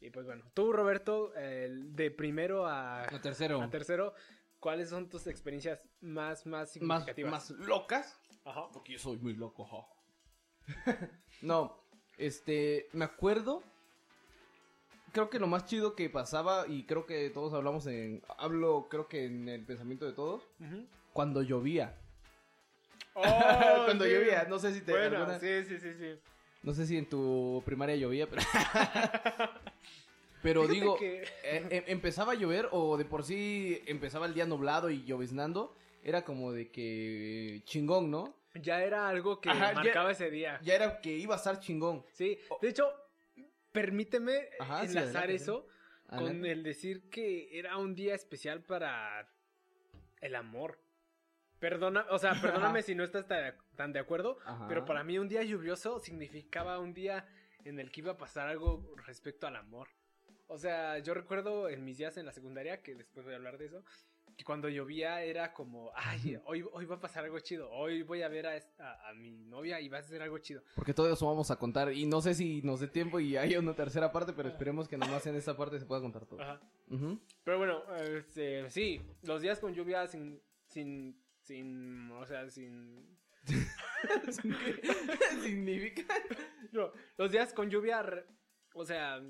Y 0.00 0.10
pues 0.10 0.26
bueno, 0.26 0.44
tú 0.54 0.72
Roberto, 0.72 1.32
de 1.32 2.10
primero 2.10 2.66
a, 2.66 3.02
A 3.02 3.20
tercero. 3.20 3.60
a 3.60 3.68
tercero, 3.70 4.14
¿cuáles 4.60 4.88
son 4.90 5.08
tus 5.08 5.26
experiencias 5.26 5.80
más, 6.00 6.46
más 6.46 6.76
más, 6.80 7.02
significativas? 7.04 7.30
más 7.32 7.50
locas. 7.50 8.20
Ajá. 8.44 8.68
Porque 8.72 8.92
yo 8.92 8.98
soy 8.98 9.16
muy 9.18 9.34
loco, 9.34 9.88
no, 11.42 11.80
este, 12.18 12.88
me 12.92 13.04
acuerdo. 13.04 13.62
Creo 15.12 15.30
que 15.30 15.38
lo 15.38 15.46
más 15.46 15.64
chido 15.64 15.94
que 15.96 16.10
pasaba, 16.10 16.66
y 16.68 16.84
creo 16.84 17.06
que 17.06 17.30
todos 17.30 17.54
hablamos 17.54 17.86
en. 17.86 18.22
Hablo, 18.36 18.88
creo 18.90 19.08
que 19.08 19.24
en 19.24 19.48
el 19.48 19.64
pensamiento 19.64 20.04
de 20.04 20.12
todos. 20.12 20.42
Cuando 21.14 21.42
llovía. 21.42 21.96
Oh, 23.14 23.22
Cuando 23.86 24.04
sí. 24.04 24.10
llovía, 24.12 24.44
no 24.48 24.58
sé 24.58 24.74
si 24.74 24.82
te. 24.82 24.92
Bueno, 24.92 25.16
alguna- 25.16 25.40
sí, 25.40 25.64
sí, 25.64 25.78
sí, 25.80 25.94
sí. 25.94 26.18
No 26.62 26.74
sé 26.74 26.86
si 26.86 26.96
en 26.98 27.08
tu 27.08 27.62
primaria 27.64 27.96
llovía, 27.96 28.28
pero. 28.28 28.42
pero 30.42 30.62
Fíjate 30.62 30.74
digo, 30.80 30.96
que- 30.98 31.22
eh, 31.44 31.66
em- 31.70 31.84
empezaba 31.86 32.32
a 32.32 32.34
llover 32.34 32.68
o 32.72 32.96
de 32.96 33.04
por 33.04 33.24
sí 33.24 33.82
empezaba 33.86 34.26
el 34.26 34.34
día 34.34 34.46
nublado 34.46 34.90
y 34.90 35.04
lloviznando. 35.04 35.74
Era 36.02 36.22
como 36.24 36.52
de 36.52 36.70
que 36.70 37.62
chingón, 37.64 38.10
¿no? 38.10 38.34
Ya 38.54 38.82
era 38.82 39.08
algo 39.08 39.40
que 39.40 39.50
Ajá, 39.50 39.68
ya- 39.70 39.74
marcaba 39.74 40.10
ese 40.12 40.30
día. 40.30 40.58
Ya 40.62 40.74
era 40.74 41.00
que 41.00 41.10
iba 41.16 41.34
a 41.34 41.38
estar 41.38 41.58
chingón. 41.60 42.04
Sí, 42.12 42.38
de 42.62 42.68
hecho, 42.68 42.88
permíteme 43.72 44.48
Ajá, 44.60 44.80
sí, 44.80 44.86
enlazar 44.86 45.24
adelante, 45.24 45.34
eso 45.34 45.66
con 46.08 46.46
el 46.46 46.62
decir 46.62 47.10
que 47.10 47.58
era 47.58 47.76
un 47.76 47.94
día 47.94 48.14
especial 48.14 48.62
para 48.62 49.28
el 50.20 50.34
amor. 50.34 50.78
Perdona, 51.58 52.06
o 52.10 52.18
sea, 52.18 52.32
perdóname 52.76 52.82
si 52.82 52.94
no 52.94 53.04
estás 53.04 53.26
tan 53.78 53.92
de 53.92 54.00
acuerdo, 54.00 54.38
Ajá. 54.44 54.66
pero 54.68 54.84
para 54.84 55.04
mí 55.04 55.18
un 55.18 55.28
día 55.28 55.42
lluvioso 55.44 56.00
significaba 56.00 56.80
un 56.80 56.92
día 56.92 57.26
en 57.64 57.78
el 57.78 57.90
que 57.92 58.00
iba 58.00 58.12
a 58.12 58.18
pasar 58.18 58.48
algo 58.48 58.94
respecto 59.06 59.46
al 59.46 59.54
amor. 59.54 59.86
O 60.48 60.58
sea, 60.58 60.98
yo 60.98 61.14
recuerdo 61.14 61.68
en 61.68 61.84
mis 61.84 61.96
días 61.96 62.16
en 62.16 62.26
la 62.26 62.32
secundaria, 62.32 62.82
que 62.82 62.94
después 62.96 63.24
voy 63.24 63.34
a 63.34 63.36
hablar 63.36 63.56
de 63.56 63.66
eso, 63.66 63.84
que 64.36 64.44
cuando 64.44 64.68
llovía 64.68 65.22
era 65.22 65.52
como, 65.52 65.92
ay, 65.94 66.40
hoy, 66.46 66.64
hoy 66.72 66.86
va 66.86 66.96
a 66.96 67.00
pasar 67.00 67.24
algo 67.24 67.38
chido, 67.38 67.70
hoy 67.70 68.02
voy 68.02 68.22
a 68.22 68.28
ver 68.28 68.46
a, 68.46 68.56
esta- 68.56 69.08
a 69.08 69.14
mi 69.14 69.30
novia 69.30 69.80
y 69.80 69.88
va 69.88 69.98
a 69.98 70.02
ser 70.02 70.22
algo 70.22 70.38
chido. 70.38 70.62
Porque 70.74 70.94
todo 70.94 71.12
eso 71.12 71.26
vamos 71.26 71.50
a 71.50 71.56
contar. 71.56 71.92
Y 71.92 72.06
no 72.06 72.20
sé 72.20 72.34
si 72.34 72.62
nos 72.62 72.80
dé 72.80 72.88
tiempo 72.88 73.20
y 73.20 73.36
haya 73.36 73.58
una 73.60 73.74
tercera 73.74 74.10
parte, 74.10 74.32
pero 74.32 74.48
esperemos 74.48 74.88
que 74.88 74.96
nomás 74.96 75.24
en 75.26 75.36
esta 75.36 75.56
parte 75.56 75.78
se 75.78 75.86
pueda 75.86 76.00
contar 76.00 76.24
todo. 76.26 76.40
Ajá. 76.40 76.60
Ujú. 76.90 77.20
Pero 77.44 77.58
bueno, 77.58 77.82
este, 77.96 78.70
sí, 78.70 79.00
los 79.22 79.40
días 79.42 79.60
con 79.60 79.72
lluvia 79.74 80.06
sin, 80.08 80.40
sin, 80.66 81.20
sin, 81.42 82.10
o 82.12 82.24
sea, 82.26 82.48
sin... 82.48 83.16
Significa. 85.42 86.02
No, 86.72 86.92
los 87.16 87.30
días 87.32 87.52
con 87.52 87.70
lluvia, 87.70 88.04
o 88.74 88.84
sea, 88.84 89.22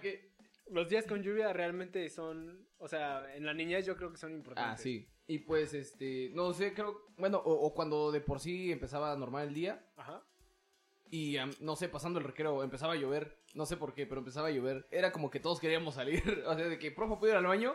que- 0.00 0.30
los 0.70 0.88
días 0.88 1.06
con 1.06 1.22
lluvia 1.22 1.52
realmente 1.52 2.08
son, 2.08 2.66
o 2.78 2.88
sea, 2.88 3.34
en 3.34 3.44
la 3.44 3.52
niñez 3.54 3.86
yo 3.86 3.96
creo 3.96 4.10
que 4.10 4.16
son 4.18 4.32
importantes. 4.32 4.80
Ah, 4.80 4.82
sí. 4.82 5.08
Y 5.26 5.38
pues, 5.40 5.74
este, 5.74 6.30
no 6.34 6.52
sé, 6.52 6.72
creo, 6.74 7.06
bueno, 7.16 7.38
o, 7.38 7.52
o 7.52 7.74
cuando 7.74 8.10
de 8.10 8.20
por 8.20 8.40
sí 8.40 8.72
empezaba 8.72 9.14
normal 9.16 9.48
el 9.48 9.54
día 9.54 9.84
Ajá. 9.96 10.22
y, 11.10 11.36
no 11.60 11.76
sé, 11.76 11.88
pasando 11.88 12.18
el 12.18 12.24
recreo 12.24 12.64
empezaba 12.64 12.94
a 12.94 12.96
llover, 12.96 13.38
no 13.54 13.64
sé 13.66 13.76
por 13.76 13.94
qué, 13.94 14.06
pero 14.06 14.20
empezaba 14.20 14.48
a 14.48 14.50
llover. 14.52 14.88
Era 14.90 15.12
como 15.12 15.30
que 15.30 15.38
todos 15.40 15.60
queríamos 15.60 15.94
salir, 15.94 16.22
o 16.46 16.54
sea, 16.56 16.66
de 16.68 16.78
que, 16.78 16.90
profe, 16.90 17.16
¿puedo 17.16 17.32
ir 17.32 17.36
al 17.38 17.46
baño? 17.46 17.74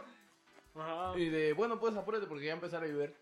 Ajá. 0.74 1.18
Y 1.18 1.30
de, 1.30 1.54
bueno, 1.54 1.80
pues 1.80 1.96
apúrate 1.96 2.28
porque 2.28 2.46
ya 2.46 2.54
empezar 2.54 2.84
a 2.84 2.88
llover. 2.88 3.16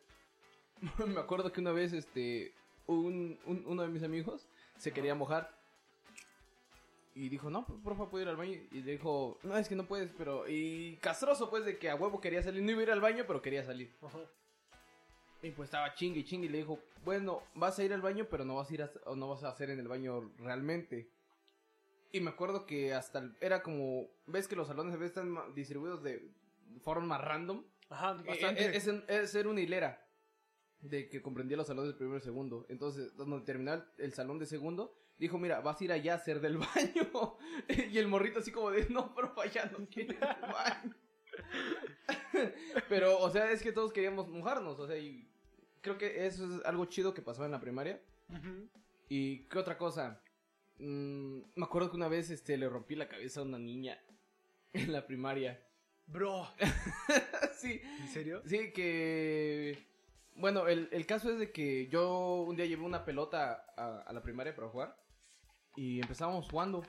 Me 1.07 1.19
acuerdo 1.19 1.51
que 1.51 1.61
una 1.61 1.71
vez, 1.71 1.93
este, 1.93 2.53
un, 2.87 3.39
un- 3.45 3.63
uno 3.67 3.81
de 3.83 3.87
mis 3.89 4.03
amigos 4.03 4.47
se 4.77 4.91
quería 4.91 5.15
mojar 5.15 5.49
Y 7.15 7.29
dijo, 7.29 7.49
no, 7.49 7.65
pues, 7.65 7.79
porfa, 7.83 8.09
puedo 8.09 8.23
ir 8.23 8.29
al 8.29 8.35
baño. 8.37 8.59
Y 8.71 8.81
le 8.81 8.93
dijo, 8.93 9.37
no, 9.43 9.55
es 9.57 9.67
que 9.69 9.75
no 9.75 9.85
puedes, 9.85 10.11
pero... 10.17 10.47
Y 10.49 10.97
castroso, 11.01 11.49
pues, 11.49 11.63
de 11.63 11.77
que 11.77 11.89
a 11.89 11.95
huevo 11.95 12.19
quería 12.19 12.41
salir. 12.41 12.63
No 12.63 12.71
iba 12.71 12.79
a 12.79 12.83
ir 12.83 12.91
al 12.91 13.01
baño, 13.01 13.23
pero 13.27 13.41
quería 13.41 13.63
salir. 13.63 13.93
Ajá. 14.01 14.19
Y 15.43 15.51
pues 15.51 15.67
estaba 15.67 15.93
chingue 15.93 16.21
y 16.21 16.23
chingue. 16.23 16.47
Y 16.47 16.49
le 16.49 16.57
dijo, 16.59 16.79
bueno, 17.05 17.43
vas 17.53 17.77
a 17.77 17.83
ir 17.83 17.93
al 17.93 18.01
baño, 18.01 18.25
pero 18.31 18.45
no 18.45 18.55
vas 18.55 18.69
a 18.71 18.73
ir 18.73 18.81
a, 18.81 18.91
o 19.05 19.15
no 19.15 19.29
vas 19.29 19.43
a 19.43 19.49
hacer 19.49 19.69
en 19.69 19.79
el 19.79 19.87
baño 19.87 20.31
realmente. 20.39 21.07
Y 22.11 22.19
me 22.21 22.29
acuerdo 22.31 22.65
que 22.65 22.93
hasta 22.93 23.19
el- 23.19 23.35
era 23.41 23.61
como... 23.61 24.07
¿Ves 24.25 24.47
que 24.47 24.55
los 24.55 24.67
salones 24.67 24.93
a 24.95 24.97
veces 24.97 25.15
están 25.17 25.53
distribuidos 25.53 26.01
de 26.01 26.31
forma 26.81 27.17
random? 27.19 27.63
Ajá, 27.89 28.13
bastante. 28.13 28.65
eh, 28.65 28.71
Es, 28.73 28.87
es 28.87 29.35
era 29.35 29.49
una 29.49 29.61
hilera 29.61 30.02
de 30.83 31.09
que 31.09 31.21
comprendía 31.21 31.57
los 31.57 31.67
salones 31.67 31.89
del 31.89 31.97
primero 31.97 32.17
y 32.17 32.21
segundo. 32.21 32.65
Entonces, 32.69 33.15
donde 33.15 33.41
terminaba 33.41 33.87
el, 33.97 34.13
salón 34.13 34.37
de 34.37 34.45
segundo, 34.45 34.93
dijo, 35.17 35.37
mira, 35.37 35.61
vas 35.61 35.79
a 35.79 35.83
ir 35.83 35.91
allá 35.91 36.13
a 36.13 36.17
hacer 36.17 36.41
del 36.41 36.57
baño. 36.75 37.37
y 37.91 37.97
el 37.97 38.07
morrito 38.07 38.39
así 38.39 38.51
como 38.51 38.71
de, 38.71 38.87
no, 38.89 39.13
pero 39.15 39.33
allá 39.39 39.71
no 39.71 39.77
al 39.77 40.51
baño. 40.53 40.95
pero, 42.89 43.19
o 43.19 43.29
sea, 43.29 43.49
es 43.51 43.63
que 43.63 43.71
todos 43.71 43.93
queríamos 43.93 44.27
mojarnos, 44.27 44.79
o 44.79 44.87
sea, 44.87 44.97
y 44.97 45.27
creo 45.81 45.97
que 45.97 46.25
eso 46.25 46.45
es 46.45 46.65
algo 46.65 46.85
chido 46.85 47.13
que 47.13 47.21
pasó 47.21 47.45
en 47.45 47.51
la 47.51 47.59
primaria. 47.59 48.01
¿Y 49.09 49.45
qué 49.45 49.59
otra 49.59 49.77
cosa? 49.77 50.21
Mm, 50.79 51.41
me 51.55 51.65
acuerdo 51.65 51.89
que 51.91 51.97
una 51.97 52.07
vez 52.07 52.29
este, 52.29 52.57
le 52.57 52.67
rompí 52.67 52.95
la 52.95 53.07
cabeza 53.07 53.39
a 53.39 53.43
una 53.43 53.59
niña 53.59 53.97
en 54.73 54.91
la 54.91 55.05
primaria. 55.05 55.65
Bro, 56.07 56.47
sí, 57.57 57.81
¿en 58.01 58.07
serio? 58.09 58.41
Sí, 58.45 58.71
que... 58.73 59.92
Bueno, 60.35 60.67
el, 60.67 60.89
el 60.91 61.05
caso 61.05 61.31
es 61.31 61.39
de 61.39 61.51
que 61.51 61.87
yo 61.87 62.41
un 62.47 62.55
día 62.55 62.65
llevé 62.65 62.83
una 62.83 63.05
pelota 63.05 63.65
a, 63.77 63.99
a 64.01 64.13
la 64.13 64.21
primaria 64.23 64.55
para 64.55 64.69
jugar 64.69 64.97
y 65.75 65.99
empezábamos 66.01 66.49
jugando. 66.49 66.83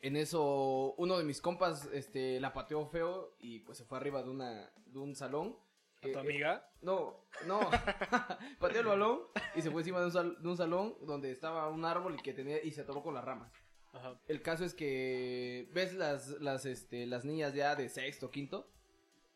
En 0.00 0.16
eso, 0.16 0.94
uno 0.96 1.16
de 1.18 1.24
mis 1.24 1.40
compas 1.40 1.88
este, 1.92 2.40
la 2.40 2.52
pateó 2.52 2.86
feo 2.88 3.36
y 3.38 3.60
pues 3.60 3.78
se 3.78 3.84
fue 3.84 3.98
arriba 3.98 4.22
de, 4.22 4.30
una, 4.30 4.72
de 4.86 4.98
un 4.98 5.14
salón. 5.14 5.56
¿A 6.02 6.08
Eh, 6.08 6.12
tu 6.12 6.18
eh, 6.18 6.20
amiga? 6.22 6.68
no, 6.80 7.24
no. 7.46 7.60
pateó 8.58 8.80
el 8.80 8.86
balón 8.86 9.20
y 9.54 9.62
se 9.62 9.70
fue 9.70 9.82
encima 9.82 10.00
de 10.00 10.06
un, 10.06 10.12
sal- 10.12 10.42
de 10.42 10.48
un 10.48 10.56
salón 10.56 10.96
donde 11.02 11.30
estaba 11.30 11.68
un 11.68 11.84
árbol 11.84 12.16
y 12.18 12.22
que 12.22 12.32
tenía 12.32 12.60
y 12.62 12.72
se 12.72 12.80
atoró 12.80 13.02
con 13.02 13.14
las 13.14 13.24
ramas. 13.24 13.52
Ajá. 13.92 14.18
El 14.26 14.42
caso 14.42 14.64
es 14.64 14.74
que 14.74 15.68
ves 15.72 15.92
las, 15.94 16.28
las, 16.40 16.64
este, 16.66 17.06
las 17.06 17.24
niñas 17.24 17.54
ya 17.54 17.76
de 17.76 17.88
sexto, 17.88 18.30
quinto, 18.30 18.72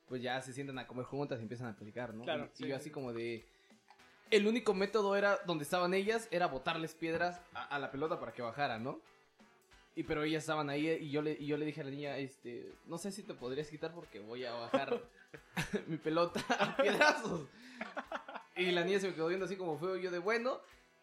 pues 0.09 0.23
ya 0.23 0.41
se 0.41 0.53
sientan 0.53 0.79
a 0.79 0.87
comer 0.87 1.05
juntas 1.05 1.39
y 1.39 1.43
empiezan 1.43 1.69
a 1.69 1.77
platicar, 1.77 2.15
¿no? 2.15 2.25
Claro, 2.25 2.45
y, 2.45 2.57
sí, 2.57 2.65
y 2.65 2.69
yo 2.69 2.77
sí. 2.77 2.81
así 2.81 2.91
como 2.91 3.13
de... 3.13 3.45
El 4.31 4.47
único 4.47 4.75
método 4.75 5.17
era, 5.17 5.39
donde 5.47 5.65
estaban 5.65 5.95
ellas, 5.95 6.29
era 6.31 6.47
botarles 6.47 6.95
piedras 6.95 7.41
a, 7.55 7.65
a 7.65 7.79
la 7.79 7.91
pelota 7.91 8.19
para 8.19 8.33
que 8.33 8.43
bajara, 8.43 8.79
¿no? 8.79 9.01
Y 9.97 10.03
pero 10.03 10.23
ellas 10.23 10.43
estaban 10.43 10.69
ahí 10.69 10.91
y 10.91 11.11
yo, 11.11 11.23
le, 11.23 11.33
y 11.41 11.47
yo 11.47 11.57
le 11.57 11.65
dije 11.65 11.81
a 11.81 11.85
la 11.85 11.91
niña, 11.91 12.19
este, 12.19 12.71
no 12.85 12.99
sé 12.99 13.11
si 13.11 13.23
te 13.23 13.33
podrías 13.33 13.69
quitar 13.69 13.95
porque 13.95 14.21
voy 14.21 14.45
a 14.45 14.53
bajar 14.53 15.03
mi 15.87 15.97
pelota 15.97 16.45
a 16.51 16.77
piedrazos. 16.83 17.49
Y 18.57 18.73
la 18.73 18.85
niña 18.85 19.01
se 19.01 19.09
me 19.09 19.15
quedó 19.15 19.29
viendo 19.29 19.47
así 19.47 19.57
como 19.57 19.79
feo 19.79 19.97
yo 19.97 20.11
de 20.11 20.19
bueno. 20.19 20.61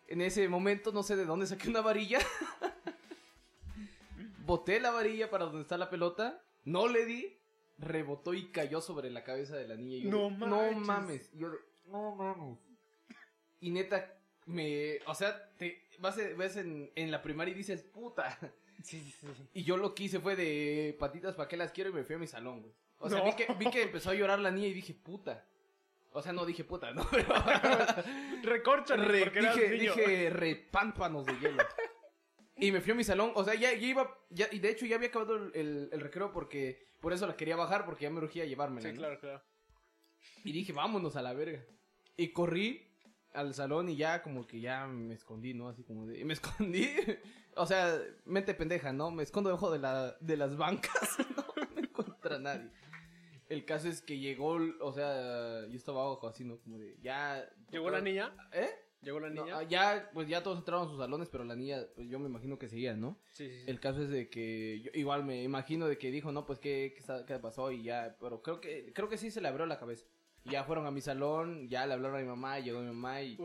En 0.07 0.21
ese 0.21 0.47
momento 0.47 0.91
no 0.91 1.01
sé 1.01 1.15
de 1.15 1.25
dónde 1.25 1.47
saqué 1.47 1.69
una 1.69 1.81
varilla. 1.81 2.19
Boté 4.45 4.79
la 4.79 4.91
varilla 4.91 5.31
para 5.31 5.45
donde 5.45 5.61
está 5.61 5.75
la 5.75 5.89
pelota. 5.89 6.43
No 6.63 6.87
le 6.87 7.05
di. 7.05 7.35
Rebotó 7.77 8.33
y 8.33 8.47
cayó 8.51 8.81
sobre 8.81 9.09
la 9.09 9.23
cabeza 9.23 9.55
de 9.57 9.67
la 9.67 9.75
niña. 9.75 9.97
Y 9.97 10.01
yo 10.03 10.09
No 10.11 10.29
de. 10.29 10.37
No 10.47 10.71
mames. 10.79 11.29
Y 11.33 11.39
yo 11.39 11.49
de, 11.51 11.57
no 11.87 12.15
mames. 12.15 12.57
Y 13.59 13.71
neta, 13.71 14.13
me. 14.45 14.99
O 15.07 15.15
sea, 15.15 15.49
te 15.57 15.81
vas, 15.99 16.15
ves 16.17 16.57
en, 16.57 16.91
en 16.95 17.11
la 17.11 17.21
primaria 17.21 17.53
y 17.53 17.57
dices, 17.57 17.83
puta. 17.83 18.37
Sí, 18.83 18.99
sí, 18.99 19.11
sí. 19.37 19.47
Y 19.53 19.63
yo 19.63 19.77
lo 19.77 19.95
que 19.95 20.03
hice 20.03 20.19
fue 20.19 20.35
de 20.35 20.93
patitas, 20.99 21.35
¿para 21.35 21.47
qué 21.47 21.55
las 21.55 21.71
quiero? 21.71 21.89
Y 21.91 21.93
me 21.93 22.03
fui 22.03 22.15
a 22.15 22.19
mi 22.19 22.27
salón, 22.27 22.59
güey. 22.61 22.73
O 22.97 23.07
sea, 23.09 23.19
No. 23.19 23.25
vi, 23.25 23.33
que, 23.33 23.47
vi 23.57 23.69
que 23.69 23.83
empezó 23.83 24.09
a 24.09 24.13
llorar 24.13 24.39
la 24.39 24.51
niña 24.51 24.67
y 24.67 24.73
dije, 24.73 24.93
puta. 24.93 25.45
O 26.11 26.21
sea, 26.21 26.33
no 26.33 26.45
dije 26.45 26.65
puta, 26.65 26.91
¿no? 26.91 27.07
Pero. 27.11 27.33
Re- 28.43 28.61
porque 29.23 29.39
eras 29.39 29.55
dije, 29.55 29.69
niño. 29.69 29.93
dije 29.95 30.29
repámpanos 30.31 31.25
de 31.25 31.39
hielo. 31.39 31.63
Y 32.63 32.71
me 32.71 32.79
fui 32.81 32.91
a 32.93 32.95
mi 32.95 33.03
salón, 33.03 33.31
o 33.35 33.43
sea, 33.43 33.55
ya, 33.55 33.71
ya 33.73 33.87
iba, 33.87 34.17
ya, 34.29 34.47
y 34.51 34.59
de 34.59 34.69
hecho 34.69 34.85
ya 34.85 34.95
había 34.95 35.09
acabado 35.09 35.35
el, 35.35 35.51
el- 35.55 35.89
el 35.91 35.99
recreo 35.99 36.31
porque, 36.31 36.87
por 37.01 37.11
eso 37.11 37.27
la 37.27 37.35
quería 37.35 37.55
bajar, 37.57 37.83
porque 37.85 38.03
ya 38.03 38.09
me 38.09 38.19
urgía 38.19 38.45
llevármela, 38.45 38.87
Sí, 38.87 38.93
¿no? 38.93 38.99
claro, 38.99 39.19
claro. 39.19 39.43
Y 40.45 40.51
dije, 40.53 40.71
vámonos 40.71 41.15
a 41.15 41.21
la 41.21 41.33
verga. 41.33 41.63
Y 42.15 42.29
corrí 42.31 42.89
al 43.33 43.53
salón 43.53 43.89
y 43.89 43.95
ya 43.97 44.21
como 44.21 44.45
que 44.47 44.61
ya 44.61 44.85
me 44.87 45.13
escondí, 45.15 45.53
¿no? 45.53 45.67
Así 45.67 45.83
como 45.83 46.05
de, 46.05 46.19
y 46.19 46.23
me 46.23 46.33
escondí, 46.39 46.89
o 47.55 47.65
sea, 47.65 47.99
mente 48.25 48.53
pendeja, 48.53 48.93
¿no? 48.93 49.11
Me 49.11 49.23
escondo 49.23 49.49
debajo 49.49 49.69
de, 49.71 49.79
la, 49.79 50.15
de 50.21 50.37
las 50.37 50.55
bancas, 50.55 51.17
no 51.35 51.45
me 51.75 51.81
encuentra 51.81 52.39
nadie. 52.39 52.69
El 53.49 53.65
caso 53.65 53.89
es 53.89 54.01
que 54.01 54.19
llegó, 54.19 54.57
o 54.79 54.93
sea, 54.93 55.67
yo 55.67 55.75
estaba 55.75 56.03
abajo 56.03 56.27
así, 56.29 56.45
¿no? 56.45 56.59
Como 56.59 56.77
de, 56.77 56.97
ya... 57.01 57.45
¿Llegó 57.71 57.89
la 57.89 57.99
niña? 58.01 58.33
¿Eh? 58.53 58.69
¿Llegó 59.03 59.19
la 59.19 59.29
niña? 59.29 59.57
ah, 59.57 59.63
ya, 59.63 60.09
pues 60.13 60.27
ya 60.27 60.41
todos 60.43 60.59
entraron 60.59 60.85
a 60.87 60.89
sus 60.89 60.97
salones, 60.99 61.29
pero 61.29 61.43
la 61.43 61.55
niña, 61.55 61.79
pues 61.95 62.07
yo 62.09 62.19
me 62.19 62.27
imagino 62.29 62.57
que 62.57 62.69
seguía, 62.69 62.95
¿no? 62.95 63.17
Sí, 63.31 63.49
sí, 63.49 63.59
sí. 63.61 63.69
El 63.69 63.79
caso 63.79 64.01
es 64.01 64.09
de 64.09 64.29
que 64.29 64.81
yo 64.81 64.91
igual 64.93 65.23
me 65.25 65.43
imagino 65.43 65.87
de 65.87 65.97
que 65.97 66.09
dijo, 66.11 66.31
no, 66.31 66.45
pues 66.45 66.59
qué, 66.59 66.95
qué, 67.27 67.39
pasó 67.39 67.71
y 67.71 67.83
ya, 67.83 68.15
pero 68.19 68.41
creo 68.41 68.61
que 68.61 68.91
creo 68.93 69.09
que 69.09 69.17
sí 69.17 69.29
se 69.31 69.41
le 69.41 69.47
abrió 69.47 69.65
la 69.65 69.79
cabeza. 69.79 70.05
Y 70.45 70.51
ya 70.51 70.63
fueron 70.63 70.85
a 70.85 70.91
mi 70.91 71.01
salón, 71.01 71.69
ya 71.69 71.85
le 71.85 71.93
hablaron 71.93 72.17
a 72.17 72.21
mi 72.21 72.27
mamá, 72.27 72.59
llegó 72.59 72.79
mi 72.81 72.87
mamá 72.87 73.21
y, 73.21 73.37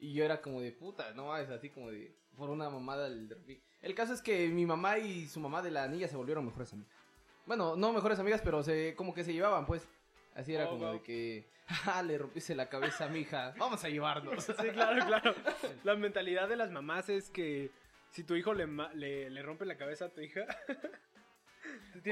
y 0.00 0.12
yo 0.14 0.24
era 0.24 0.40
como 0.40 0.60
de 0.60 0.72
puta, 0.72 1.12
no, 1.14 1.36
es 1.36 1.50
así 1.50 1.68
como 1.70 1.90
de 1.90 2.14
por 2.36 2.48
una 2.50 2.68
mamada 2.70 3.08
del 3.08 3.28
derbi. 3.28 3.60
El 3.82 3.94
caso 3.94 4.12
es 4.14 4.22
que 4.22 4.48
mi 4.48 4.64
mamá 4.66 4.98
y 4.98 5.26
su 5.26 5.38
mamá 5.40 5.62
de 5.62 5.70
la 5.70 5.86
niña 5.88 6.08
se 6.08 6.16
volvieron 6.16 6.44
mejores 6.44 6.72
amigas. 6.72 6.92
Bueno, 7.46 7.76
no 7.76 7.92
mejores 7.92 8.18
amigas, 8.18 8.40
pero 8.42 8.62
se 8.62 8.94
como 8.96 9.14
que 9.14 9.22
se 9.24 9.32
llevaban, 9.32 9.66
pues. 9.66 9.86
Así 10.34 10.52
era 10.54 10.66
Oh, 10.66 10.70
como 10.70 10.84
wow. 10.86 10.92
de 10.94 11.02
que, 11.02 11.48
ah, 11.86 12.02
le 12.06 12.18
rompiste 12.18 12.54
la 12.54 12.68
cabeza 12.68 13.06
a 13.06 13.08
mi 13.08 13.20
hija, 13.20 13.54
vamos 13.58 13.82
a 13.84 13.88
llevarnos. 13.88 14.44
Sí, 14.60 14.68
claro, 14.72 15.04
claro. 15.06 15.34
La 15.84 15.94
mentalidad 15.96 16.48
de 16.48 16.56
las 16.56 16.70
mamás 16.70 17.08
es 17.08 17.30
que 17.30 17.70
si 18.10 18.24
tu 18.24 18.34
hijo 18.34 18.54
le, 18.54 18.66
le, 18.94 19.30
le 19.30 19.42
rompe 19.42 19.66
la 19.66 19.76
cabeza 19.76 20.06
a 20.06 20.08
tu 20.10 20.20
hija. 20.20 20.46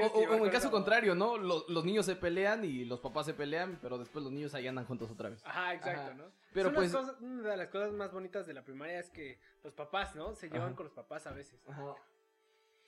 O, 0.01 0.05
o- 0.07 0.19
llevar 0.19 0.31
o 0.31 0.33
en 0.35 0.39
con 0.41 0.49
caso 0.49 0.69
contrario, 0.69 1.15
¿no? 1.15 1.37
Los, 1.37 1.69
los 1.69 1.85
niños 1.85 2.05
se 2.05 2.15
pelean 2.15 2.65
y 2.65 2.83
los 2.85 2.99
papás 2.99 3.25
se 3.25 3.33
pelean, 3.33 3.79
pero 3.81 3.97
después 3.97 4.23
los 4.23 4.31
niños 4.33 4.53
ahí 4.53 4.67
andan 4.67 4.85
juntos 4.85 5.09
otra 5.09 5.29
vez. 5.29 5.41
Ajá, 5.45 5.73
exacto, 5.73 6.01
Ajá. 6.01 6.13
¿no? 6.15 6.25
Pero 6.53 6.73
pues- 6.73 6.91
cosa- 6.91 7.15
una 7.21 7.49
de 7.51 7.57
las 7.57 7.69
cosas 7.69 7.93
más 7.93 8.11
bonitas 8.11 8.45
de 8.45 8.53
la 8.53 8.63
primaria 8.63 8.99
es 8.99 9.09
que 9.09 9.39
los 9.63 9.73
papás, 9.73 10.15
¿no? 10.15 10.35
Se 10.35 10.47
llevan 10.49 10.67
Ajá. 10.69 10.75
con 10.75 10.85
los 10.85 10.93
papás 10.93 11.25
a 11.27 11.31
veces. 11.31 11.59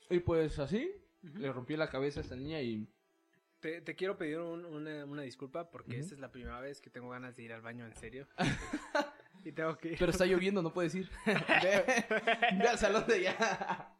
Y 0.09 0.19
pues 0.19 0.59
así, 0.59 0.91
le 1.21 1.51
rompí 1.51 1.75
la 1.77 1.89
cabeza 1.89 2.19
a 2.19 2.23
esta 2.23 2.35
niña 2.35 2.61
y... 2.61 2.87
Te, 3.59 3.81
te 3.81 3.95
quiero 3.95 4.17
pedir 4.17 4.37
un- 4.39 4.65
una, 4.65 5.05
una 5.05 5.21
disculpa 5.23 5.69
porque 5.71 5.97
esta 5.99 6.13
es 6.13 6.19
la 6.21 6.31
primera 6.31 6.59
vez 6.59 6.79
que 6.81 6.89
tengo 6.89 7.09
ganas 7.09 7.35
de 7.35 7.43
ir 7.43 7.53
al 7.53 7.61
baño 7.61 7.85
en 7.85 7.95
serio. 7.95 8.27
y 9.43 9.51
tengo 9.51 9.77
que 9.77 9.93
ir. 9.93 9.95
Pero 9.97 10.11
está 10.11 10.25
lloviendo, 10.25 10.61
no 10.61 10.71
puedes 10.71 10.93
ir. 10.95 11.09
ve, 11.25 11.83
ve 12.59 12.67
al 12.67 12.77
salón 12.77 13.05
de 13.07 13.15
allá. 13.15 13.93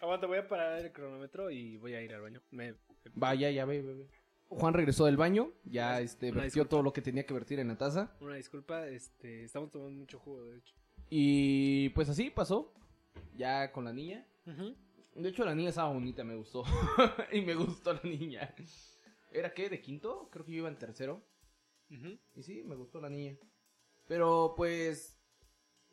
Aguanta, 0.00 0.26
voy 0.26 0.38
a 0.38 0.48
parar 0.48 0.80
el 0.80 0.92
cronómetro 0.92 1.50
y 1.50 1.76
voy 1.76 1.94
a 1.94 2.02
ir 2.02 2.12
al 2.14 2.22
baño. 2.22 2.40
Me... 2.50 2.74
Vaya, 3.14 3.50
ya 3.50 3.64
ve, 3.64 3.82
ve, 3.82 3.94
ve. 3.94 4.08
Juan 4.48 4.74
regresó 4.74 5.06
del 5.06 5.16
baño, 5.16 5.50
ya 5.64 6.00
este, 6.00 6.26
vertió 6.26 6.42
disculpa. 6.44 6.68
todo 6.68 6.82
lo 6.82 6.92
que 6.92 7.00
tenía 7.00 7.24
que 7.24 7.32
vertir 7.32 7.58
en 7.60 7.68
la 7.68 7.78
taza. 7.78 8.14
Una 8.20 8.34
disculpa, 8.34 8.86
este, 8.88 9.44
estamos 9.44 9.70
tomando 9.70 9.98
mucho 9.98 10.18
jugo, 10.18 10.44
de 10.44 10.58
hecho. 10.58 10.74
Y 11.08 11.88
pues 11.90 12.08
así 12.10 12.28
pasó, 12.30 12.74
ya 13.36 13.72
con 13.72 13.84
la 13.84 13.92
niña. 13.94 14.26
De 15.14 15.28
hecho, 15.28 15.44
la 15.44 15.54
niña 15.54 15.70
estaba 15.70 15.92
bonita, 15.92 16.24
me 16.24 16.34
gustó. 16.34 16.64
y 17.32 17.40
me 17.42 17.54
gustó 17.54 17.92
la 17.92 18.00
niña. 18.02 18.54
¿Era 19.30 19.52
qué? 19.52 19.68
¿De 19.68 19.80
quinto? 19.80 20.28
Creo 20.30 20.44
que 20.44 20.52
yo 20.52 20.58
iba 20.58 20.68
en 20.68 20.78
tercero. 20.78 21.22
Y 22.34 22.42
sí, 22.42 22.62
me 22.62 22.74
gustó 22.74 23.00
la 23.00 23.10
niña. 23.10 23.36
Pero 24.06 24.54
pues. 24.56 25.18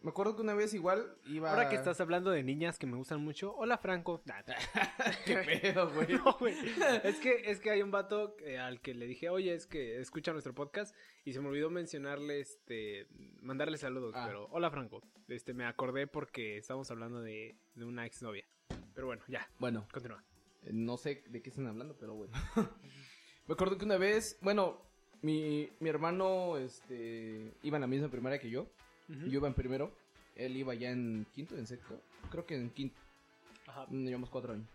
Me 0.01 0.11
acuerdo 0.11 0.33
que 0.37 0.41
una 0.43 0.53
vez 0.53 0.73
igual 0.73 1.17
iba. 1.25 1.49
Ahora 1.51 1.67
que 1.67 1.75
estás 1.75 1.99
hablando 1.99 2.31
de 2.31 2.41
niñas 2.41 2.79
que 2.79 2.87
me 2.87 2.95
gustan 2.95 3.19
mucho, 3.19 3.53
hola 3.57 3.77
Franco. 3.77 4.23
¿Qué 5.25 5.59
pedo, 5.61 5.93
güey? 5.93 6.07
No, 6.13 6.37
güey. 6.39 6.55
Es 7.03 7.19
que, 7.19 7.51
es 7.51 7.59
que 7.59 7.71
hay 7.71 7.81
un 7.81 7.91
vato 7.91 8.37
eh, 8.45 8.57
al 8.57 8.79
que 8.79 8.93
le 8.93 9.07
dije, 9.07 9.27
oye, 9.27 9.53
es 9.53 9.67
que 9.67 9.99
escucha 9.99 10.31
nuestro 10.31 10.55
podcast 10.55 10.95
y 11.25 11.33
se 11.33 11.41
me 11.41 11.49
olvidó 11.49 11.69
mencionarle, 11.69 12.39
este, 12.39 13.07
mandarle 13.41 13.77
saludos, 13.77 14.13
Ah. 14.15 14.23
pero 14.25 14.47
hola 14.51 14.71
Franco. 14.71 15.01
Este, 15.27 15.53
me 15.53 15.65
acordé 15.65 16.07
porque 16.07 16.55
estábamos 16.57 16.89
hablando 16.91 17.19
de, 17.19 17.57
de 17.73 17.83
una 17.83 18.05
exnovia. 18.05 18.45
Pero 18.93 19.07
bueno, 19.07 19.21
ya, 19.27 19.47
Bueno, 19.59 19.85
continúa. 19.91 20.23
eh, 20.63 20.71
no 20.73 20.97
sé 20.97 21.23
de 21.27 21.41
qué 21.41 21.49
están 21.49 21.67
hablando, 21.67 21.95
pero 21.99 22.13
bueno. 22.15 22.33
me 23.47 23.53
acuerdo 23.53 23.77
que 23.77 23.85
una 23.85 23.97
vez. 23.97 24.37
Bueno, 24.41 24.77
mi, 25.21 25.69
mi 25.79 25.89
hermano 25.89 26.57
este, 26.57 27.53
iba 27.63 27.77
en 27.77 27.81
la 27.81 27.87
misma 27.87 28.09
primaria 28.09 28.39
que 28.39 28.49
yo. 28.49 28.67
Yo 29.07 29.25
iba 29.39 29.47
en 29.47 29.55
primero. 29.55 29.91
Él 30.35 30.55
iba 30.55 30.73
ya 30.75 30.91
en 30.91 31.25
quinto, 31.33 31.57
en 31.57 31.65
sexto. 31.65 31.99
Creo 32.29 32.45
que 32.45 32.55
en 32.55 32.69
quinto. 32.69 32.99
Ajá. 33.65 33.85
Mm, 33.89 34.05
Llevamos 34.05 34.29
cuatro 34.29 34.53
años. 34.53 34.67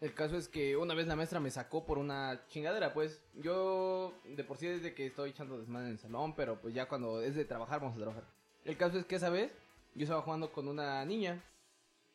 El 0.00 0.12
caso 0.14 0.36
es 0.36 0.48
que 0.48 0.76
una 0.76 0.94
vez 0.94 1.06
la 1.06 1.14
maestra 1.16 1.38
me 1.38 1.50
sacó 1.50 1.84
por 1.84 1.98
una 1.98 2.42
chingadera, 2.48 2.94
pues. 2.94 3.22
Yo, 3.34 4.14
de 4.24 4.42
por 4.44 4.56
sí, 4.56 4.66
desde 4.66 4.94
que 4.94 5.06
estoy 5.06 5.30
echando 5.30 5.58
desmadre 5.58 5.86
en 5.88 5.92
el 5.92 5.98
salón, 5.98 6.34
pero 6.34 6.60
pues 6.60 6.72
ya 6.74 6.88
cuando 6.88 7.20
es 7.22 7.34
de 7.34 7.44
trabajar, 7.44 7.80
vamos 7.80 7.96
a 7.96 8.00
trabajar. 8.00 8.24
El 8.64 8.76
caso 8.78 8.98
es 8.98 9.04
que 9.04 9.16
esa 9.16 9.28
vez 9.30 9.52
yo 9.94 10.04
estaba 10.04 10.22
jugando 10.22 10.50
con 10.50 10.66
una 10.68 11.04
niña. 11.04 11.42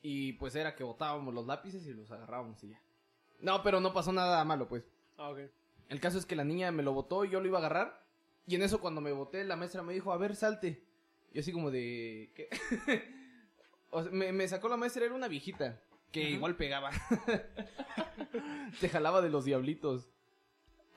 Y 0.01 0.33
pues 0.33 0.55
era 0.55 0.75
que 0.75 0.83
botábamos 0.83 1.33
los 1.33 1.45
lápices 1.45 1.85
y 1.85 1.93
los 1.93 2.11
agarrábamos 2.11 2.63
y 2.63 2.69
ya. 2.69 2.81
No, 3.41 3.63
pero 3.63 3.79
no 3.79 3.93
pasó 3.93 4.11
nada 4.11 4.43
malo, 4.45 4.67
pues. 4.67 4.83
Ah, 5.17 5.29
ok. 5.29 5.39
El 5.89 5.99
caso 5.99 6.17
es 6.17 6.25
que 6.25 6.35
la 6.35 6.43
niña 6.43 6.71
me 6.71 6.83
lo 6.83 6.93
botó 6.93 7.25
y 7.25 7.29
yo 7.29 7.41
lo 7.41 7.47
iba 7.47 7.57
a 7.57 7.61
agarrar. 7.61 8.05
Y 8.47 8.55
en 8.55 8.63
eso 8.63 8.79
cuando 8.79 9.01
me 9.01 9.11
boté, 9.11 9.43
la 9.43 9.55
maestra 9.55 9.83
me 9.83 9.93
dijo, 9.93 10.11
a 10.11 10.17
ver, 10.17 10.35
salte. 10.35 10.83
Yo 11.33 11.41
así 11.41 11.51
como 11.51 11.71
de... 11.71 12.31
¿qué? 12.35 12.49
O 13.91 14.03
sea, 14.03 14.11
me, 14.11 14.31
me 14.31 14.47
sacó 14.47 14.69
la 14.69 14.77
maestra, 14.77 15.03
era 15.03 15.15
una 15.15 15.27
viejita. 15.27 15.81
Que 16.11 16.29
igual 16.29 16.55
pegaba. 16.55 16.91
Se 18.79 18.87
jalaba 18.87 19.21
de 19.21 19.29
los 19.29 19.45
diablitos. 19.45 20.09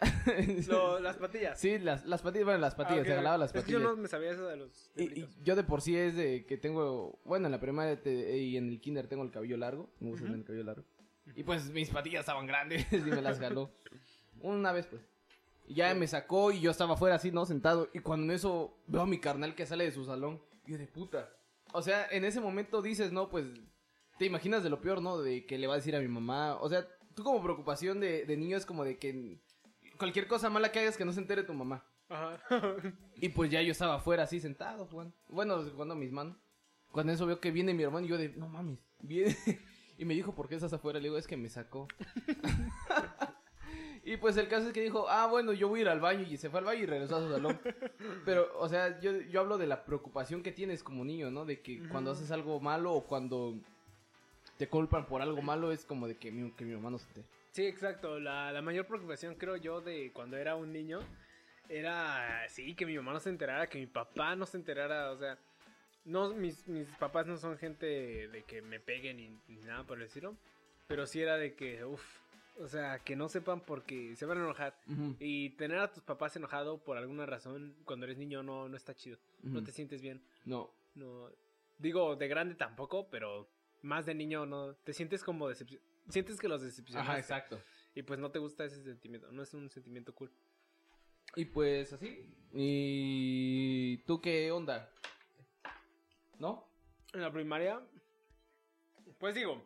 Lo- 0.68 1.00
las 1.00 1.16
patillas. 1.16 1.58
Sí, 1.58 1.78
las, 1.78 2.04
las 2.06 2.22
patillas, 2.22 2.44
bueno, 2.46 2.60
las 2.60 2.74
patillas, 2.74 2.98
Ah, 3.00 3.02
ok. 3.02 3.06
se 3.08 3.14
jalaba 3.16 3.38
las 3.38 3.48
Es 3.50 3.52
que 3.52 3.60
patillas. 3.60 3.82
yo 3.82 3.88
no 3.88 3.96
me 3.96 4.08
sabía 4.08 4.30
eso 4.30 4.46
de 4.46 4.56
los 4.56 4.90
Y, 4.96 5.26
yo 5.42 5.56
de 5.56 5.64
por 5.64 5.80
sí 5.82 5.96
es 5.96 6.14
de 6.16 6.44
que 6.46 6.56
tengo, 6.56 7.18
bueno, 7.24 7.46
en 7.46 7.52
la 7.52 7.60
primaria 7.60 8.00
te- 8.00 8.36
y 8.38 8.56
en 8.56 8.68
el 8.68 8.80
kinder 8.80 9.06
tengo 9.08 9.22
el 9.22 9.30
cabello 9.30 9.56
largo, 9.56 9.88
me 10.00 10.10
gusta 10.10 10.24
tener 10.24 10.38
el 10.40 10.44
cabello 10.44 10.64
largo. 10.64 10.84
Y 11.36 11.42
pues 11.44 11.70
mis 11.70 11.88
patillas 11.90 12.20
estaban 12.20 12.46
grandes 12.46 12.86
y 12.92 12.96
me 12.98 13.22
las 13.22 13.38
jaló. 13.38 13.70
Una 14.40 14.72
vez 14.72 14.86
pues. 14.86 15.02
Y 15.68 15.74
ya 15.74 15.94
me 15.94 16.08
sacó 16.08 16.50
y 16.52 16.60
yo 16.60 16.70
estaba 16.72 16.94
afuera 16.94 17.14
así, 17.16 17.30
¿no? 17.30 17.46
Sentado. 17.46 17.88
Y 17.94 18.00
cuando 18.00 18.24
en 18.24 18.32
eso 18.32 18.76
veo 18.88 19.02
a 19.02 19.06
mi 19.06 19.18
carnal 19.20 19.54
que 19.54 19.64
sale 19.66 19.84
de 19.84 19.92
su 19.92 20.04
salón. 20.04 20.42
Y 20.66 20.72
yo 20.72 20.78
de 20.78 20.86
puta. 20.88 21.30
O 21.72 21.80
sea, 21.82 22.06
en 22.10 22.24
ese 22.24 22.40
momento 22.40 22.82
dices, 22.82 23.12
no, 23.12 23.28
pues 23.30 23.46
te 24.18 24.26
imaginas 24.26 24.62
de 24.64 24.70
lo 24.70 24.80
peor, 24.80 25.00
¿no? 25.00 25.18
De 25.22 25.46
que 25.46 25.58
le 25.58 25.66
va 25.68 25.74
a 25.74 25.76
decir 25.76 25.94
a 25.96 26.00
mi 26.00 26.08
mamá. 26.08 26.56
O 26.60 26.68
sea, 26.68 26.86
tú 27.14 27.22
como 27.22 27.42
preocupación 27.42 28.00
de, 28.00 28.24
de 28.26 28.36
niño 28.36 28.56
es 28.56 28.66
como 28.66 28.84
de 28.84 28.98
que 28.98 29.38
cualquier 29.98 30.26
cosa 30.26 30.50
mala 30.50 30.72
que 30.72 30.80
hagas 30.80 30.96
que 30.96 31.04
no 31.04 31.12
se 31.12 31.20
entere 31.20 31.42
tu 31.42 31.54
mamá. 31.54 31.84
Ajá. 32.08 32.38
Y 33.16 33.28
pues 33.30 33.50
ya 33.50 33.62
yo 33.62 33.72
estaba 33.72 33.94
afuera 33.94 34.24
así 34.24 34.40
sentado, 34.40 34.86
jugando. 34.86 35.14
Bueno, 35.28 35.62
jugando 35.70 35.94
a 35.94 35.96
mis 35.96 36.12
manos. 36.12 36.36
Cuando 36.90 37.12
eso 37.12 37.26
veo 37.26 37.40
que 37.40 37.50
viene 37.50 37.72
mi 37.72 37.82
hermano 37.82 38.06
y 38.06 38.10
yo 38.10 38.18
de, 38.18 38.28
no 38.30 38.48
mames, 38.48 38.78
viene. 39.00 39.36
Y 39.98 40.04
me 40.04 40.14
dijo, 40.14 40.34
¿por 40.34 40.48
qué 40.48 40.56
estás 40.56 40.72
afuera? 40.72 40.98
Le 40.98 41.04
digo, 41.04 41.18
es 41.18 41.28
que 41.28 41.36
me 41.36 41.48
sacó. 41.48 41.86
y 44.04 44.16
pues 44.16 44.36
el 44.36 44.48
caso 44.48 44.66
es 44.66 44.72
que 44.72 44.80
dijo, 44.80 45.08
ah, 45.08 45.28
bueno, 45.28 45.52
yo 45.52 45.68
voy 45.68 45.80
a 45.80 45.82
ir 45.82 45.88
al 45.88 46.00
baño. 46.00 46.26
Y 46.28 46.36
se 46.38 46.50
fue 46.50 46.58
al 46.58 46.64
baño 46.64 46.82
y 46.82 46.86
regresó 46.86 47.16
a 47.16 47.20
su 47.20 47.30
salón. 47.30 47.60
Pero, 48.24 48.48
o 48.58 48.68
sea, 48.68 48.98
yo, 49.00 49.12
yo 49.20 49.40
hablo 49.40 49.58
de 49.58 49.68
la 49.68 49.84
preocupación 49.84 50.42
que 50.42 50.50
tienes 50.50 50.82
como 50.82 51.04
niño, 51.04 51.30
¿no? 51.30 51.44
De 51.44 51.60
que 51.60 51.86
cuando 51.88 52.10
haces 52.10 52.32
algo 52.32 52.58
malo 52.58 52.92
o 52.94 53.04
cuando 53.06 53.54
te 54.56 54.68
culpan 54.68 55.06
por 55.06 55.22
algo 55.22 55.40
malo 55.40 55.70
es 55.70 55.84
como 55.84 56.08
de 56.08 56.16
que 56.16 56.32
mi, 56.32 56.50
que 56.52 56.64
mi 56.64 56.74
mamá 56.74 56.90
no 56.90 56.98
se 56.98 57.06
entere. 57.06 57.28
Sí, 57.52 57.66
exacto. 57.66 58.18
La, 58.18 58.50
la 58.52 58.62
mayor 58.62 58.86
preocupación, 58.86 59.34
creo 59.36 59.56
yo, 59.56 59.80
de 59.80 60.10
cuando 60.12 60.36
era 60.36 60.56
un 60.56 60.72
niño 60.72 61.00
era, 61.68 62.46
sí, 62.48 62.74
que 62.74 62.86
mi 62.86 62.96
mamá 62.96 63.12
no 63.12 63.20
se 63.20 63.30
enterara, 63.30 63.68
que 63.68 63.78
mi 63.78 63.86
papá 63.86 64.34
no 64.36 64.46
se 64.46 64.56
enterara. 64.56 65.10
O 65.12 65.16
sea, 65.16 65.38
no, 66.04 66.34
mis, 66.34 66.66
mis 66.66 66.88
papás 66.96 67.26
no 67.26 67.36
son 67.36 67.56
gente 67.58 68.28
de 68.28 68.42
que 68.44 68.62
me 68.62 68.80
peguen 68.80 69.16
ni, 69.18 69.28
ni 69.48 69.62
nada 69.62 69.84
por 69.84 70.00
estilo. 70.02 70.36
Pero 70.88 71.06
sí 71.06 71.20
era 71.22 71.36
de 71.36 71.54
que, 71.54 71.84
uff, 71.84 72.02
o 72.58 72.68
sea, 72.68 72.98
que 72.98 73.16
no 73.16 73.28
sepan 73.28 73.60
porque 73.60 74.14
se 74.16 74.26
van 74.26 74.38
a 74.38 74.44
enojar. 74.44 74.74
Y 75.18 75.50
tener 75.50 75.78
a 75.78 75.92
tus 75.92 76.02
papás 76.02 76.36
enojado 76.36 76.78
por 76.82 76.96
alguna 76.96 77.26
razón 77.26 77.74
cuando 77.84 78.06
eres 78.06 78.18
niño 78.18 78.42
no, 78.42 78.68
no 78.68 78.76
está 78.76 78.94
chido. 78.94 79.18
No 79.42 79.62
te 79.62 79.72
sientes 79.72 80.02
bien. 80.02 80.22
No, 80.44 80.70
No, 80.94 81.30
digo, 81.78 82.16
de 82.16 82.28
grande 82.28 82.54
tampoco, 82.54 83.08
pero 83.10 83.48
más 83.82 84.04
de 84.06 84.14
niño 84.14 84.44
no. 84.46 84.74
Te 84.74 84.92
sientes 84.92 85.24
como 85.24 85.48
decepcionado. 85.48 85.91
Sientes 86.08 86.38
que 86.38 86.48
los 86.48 86.62
decepcionaste. 86.62 87.10
Ajá, 87.10 87.18
exacto. 87.20 87.60
Y 87.94 88.02
pues 88.02 88.18
no 88.18 88.30
te 88.30 88.38
gusta 88.38 88.64
ese 88.64 88.82
sentimiento. 88.82 89.30
No 89.32 89.42
es 89.42 89.52
un 89.54 89.68
sentimiento 89.70 90.14
cool. 90.14 90.30
Y 91.36 91.44
pues 91.46 91.92
así. 91.92 92.34
¿Y 92.52 93.98
tú 94.06 94.20
qué 94.20 94.50
onda? 94.52 94.90
¿No? 96.38 96.68
En 97.14 97.20
la 97.22 97.30
primaria, 97.32 97.80
pues 99.18 99.34
digo, 99.34 99.62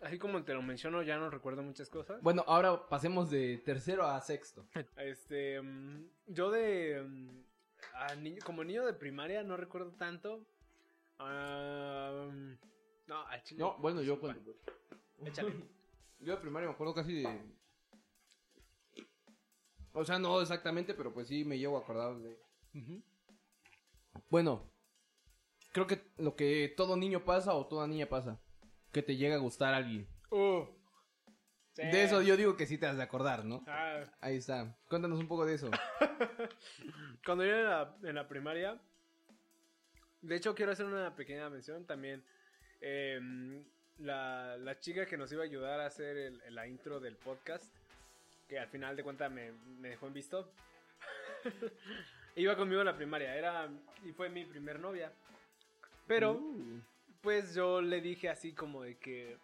así 0.00 0.18
como 0.18 0.42
te 0.44 0.54
lo 0.54 0.62
menciono, 0.62 1.02
ya 1.02 1.16
no 1.18 1.30
recuerdo 1.30 1.62
muchas 1.62 1.88
cosas. 1.88 2.20
Bueno, 2.22 2.44
ahora 2.46 2.88
pasemos 2.88 3.30
de 3.30 3.58
tercero 3.58 4.06
a 4.06 4.20
sexto. 4.20 4.66
Este, 4.96 5.60
mm, 5.60 6.04
yo 6.26 6.50
de, 6.50 7.02
mm, 7.06 7.42
a 7.94 8.14
niño- 8.16 8.42
como 8.44 8.64
niño 8.64 8.84
de 8.86 8.94
primaria 8.94 9.42
no 9.42 9.56
recuerdo 9.56 9.92
tanto. 9.92 10.44
Ah, 11.18 12.28
no, 13.06 13.26
al 13.26 13.42
chile. 13.42 13.60
No, 13.60 13.76
bueno, 13.78 14.02
yo 14.02 14.18
cuando... 14.20 14.54
Échale. 15.24 15.52
Yo 16.20 16.34
de 16.34 16.40
primaria 16.40 16.68
me 16.68 16.74
acuerdo 16.74 16.94
casi 16.94 17.22
de... 17.22 17.56
O 19.92 20.04
sea, 20.04 20.18
no 20.18 20.40
exactamente, 20.40 20.94
pero 20.94 21.12
pues 21.14 21.28
sí 21.28 21.44
me 21.44 21.58
llevo 21.58 21.76
a 21.76 21.80
acordar 21.80 22.16
de... 22.18 22.38
Bueno, 24.28 24.70
creo 25.72 25.86
que 25.86 26.10
lo 26.18 26.34
que 26.36 26.72
todo 26.76 26.96
niño 26.96 27.24
pasa 27.24 27.54
o 27.54 27.66
toda 27.66 27.86
niña 27.86 28.08
pasa. 28.08 28.40
Que 28.92 29.02
te 29.02 29.16
llega 29.16 29.36
a 29.36 29.38
gustar 29.38 29.74
alguien. 29.74 30.08
Uh, 30.30 30.64
sí. 31.72 31.82
De 31.82 32.02
eso 32.04 32.22
yo 32.22 32.36
digo 32.36 32.56
que 32.56 32.66
sí 32.66 32.78
te 32.78 32.86
has 32.86 32.96
de 32.96 33.02
acordar, 33.02 33.44
¿no? 33.44 33.62
Ah, 33.66 34.02
Ahí 34.20 34.36
está. 34.36 34.76
Cuéntanos 34.88 35.18
un 35.20 35.28
poco 35.28 35.46
de 35.46 35.54
eso. 35.54 35.70
Cuando 37.24 37.44
yo 37.44 37.52
era 37.54 37.60
en 37.60 37.66
la, 38.02 38.08
en 38.10 38.14
la 38.16 38.28
primaria, 38.28 38.80
de 40.20 40.36
hecho 40.36 40.54
quiero 40.54 40.72
hacer 40.72 40.86
una 40.86 41.14
pequeña 41.14 41.48
mención 41.48 41.86
también. 41.86 42.24
eh, 42.80 43.64
la, 43.98 44.56
la 44.58 44.78
chica 44.80 45.06
que 45.06 45.16
nos 45.16 45.30
iba 45.32 45.42
a 45.42 45.46
ayudar 45.46 45.80
a 45.80 45.86
hacer 45.86 46.16
el- 46.16 46.42
la 46.54 46.66
intro 46.66 47.00
del 47.00 47.16
podcast, 47.16 47.72
que 48.48 48.58
al 48.58 48.68
final 48.68 48.96
de 48.96 49.02
cuentas 49.02 49.30
me, 49.30 49.52
me 49.80 49.90
dejó 49.90 50.06
en 50.06 50.14
visto, 50.14 50.52
iba 52.36 52.56
conmigo 52.56 52.80
en 52.80 52.86
la 52.86 52.96
primaria, 52.96 53.34
era 53.36 53.68
y 54.04 54.12
fue 54.12 54.28
mi 54.28 54.44
primer 54.44 54.78
novia. 54.80 55.12
Pero, 56.06 56.32
Uh. 56.34 56.80
pues 57.20 57.54
yo 57.54 57.80
le 57.82 58.00
dije 58.00 58.28
así 58.28 58.52
como 58.54 58.82
de 58.82 58.96
que... 58.96 59.36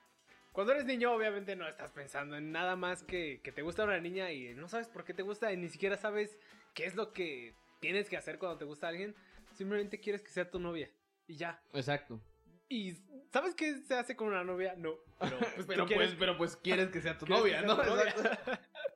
Cuando 0.53 0.73
eres 0.73 0.85
niño, 0.85 1.13
obviamente 1.13 1.57
no 1.57 1.67
estás 1.69 1.91
pensando 1.91 2.37
en 2.37 2.53
nada 2.53 2.77
más 2.77 3.03
que, 3.03 3.41
que 3.43 3.51
te 3.51 3.63
gusta 3.63 3.83
una 3.85 3.99
niña 3.99 4.31
y 4.31 4.55
no 4.55 4.69
sabes 4.69 4.87
por 4.87 5.05
qué 5.05 5.13
te 5.13 5.23
gusta 5.23 5.53
y 5.53 5.57
ni 5.57 5.69
siquiera 5.69 5.97
sabes 5.97 6.39
qué 6.75 6.87
es 6.87 6.95
lo 6.95 7.13
que 7.13 7.55
tienes 7.81 8.09
que 8.09 8.17
hacer 8.17 8.39
cuando 8.39 8.57
te 8.59 8.65
gusta 8.65 8.87
alguien. 8.87 9.17
Simplemente 9.53 9.99
quieres 9.99 10.23
que 10.23 10.31
sea 10.31 10.49
tu 10.49 10.61
novia 10.61 10.89
y 11.27 11.35
ya. 11.37 11.61
Exacto. 11.73 12.21
¿Y 12.69 12.95
sabes 13.33 13.55
qué 13.55 13.77
se 13.83 13.95
hace 13.95 14.17
con 14.17 14.29
una 14.29 14.43
novia? 14.45 14.75
No. 14.77 14.97
Pero, 15.21 15.39
pues, 15.55 15.67
Pero 15.67 15.83
tú 15.85 15.89
quieres- 15.89 16.09
pues, 16.09 16.19
pero 16.19 16.37
pues 16.37 16.57
quieres 16.57 16.89
que 16.91 17.01
sea 17.01 17.19
tu 17.19 17.27
quieres 17.27 17.43
novia, 17.45 17.61
que 17.61 17.67
¿no? 17.67 17.77
sea 17.77 17.85
tu 17.85 17.91
novia. 17.91 18.09
Exacto. 18.11 18.53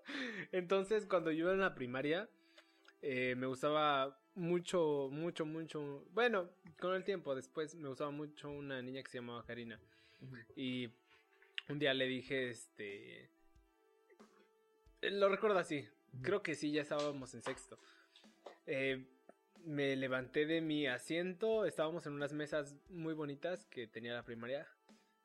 Entonces, 0.52 1.06
cuando 1.06 1.30
yo 1.30 1.46
era 1.46 1.54
en 1.54 1.60
la 1.60 1.74
primaria, 1.74 2.28
eh, 3.02 3.34
me 3.36 3.46
gustaba 3.46 4.18
mucho, 4.34 5.08
mucho, 5.12 5.44
mucho. 5.44 6.04
Bueno, 6.12 6.50
con 6.80 6.94
el 6.94 7.04
tiempo, 7.04 7.34
después 7.34 7.74
me 7.74 7.88
gustaba 7.88 8.10
mucho 8.10 8.48
una 8.50 8.80
niña 8.82 9.02
que 9.02 9.10
se 9.10 9.18
llamaba 9.18 9.44
Karina. 9.44 9.78
Y 10.56 10.88
un 11.68 11.78
día 11.78 11.92
le 11.94 12.06
dije, 12.06 12.48
este. 12.50 13.30
Lo 15.02 15.28
recuerdo 15.28 15.58
así. 15.58 15.86
Creo 16.22 16.42
que 16.42 16.54
sí, 16.54 16.72
ya 16.72 16.82
estábamos 16.82 17.34
en 17.34 17.42
sexto. 17.42 17.78
Eh, 18.66 19.06
me 19.64 19.96
levanté 19.96 20.46
de 20.46 20.60
mi 20.60 20.86
asiento. 20.86 21.64
Estábamos 21.64 22.06
en 22.06 22.12
unas 22.14 22.32
mesas 22.32 22.76
muy 22.88 23.14
bonitas 23.14 23.64
que 23.66 23.86
tenía 23.86 24.14
la 24.14 24.24
primaria. 24.24 24.66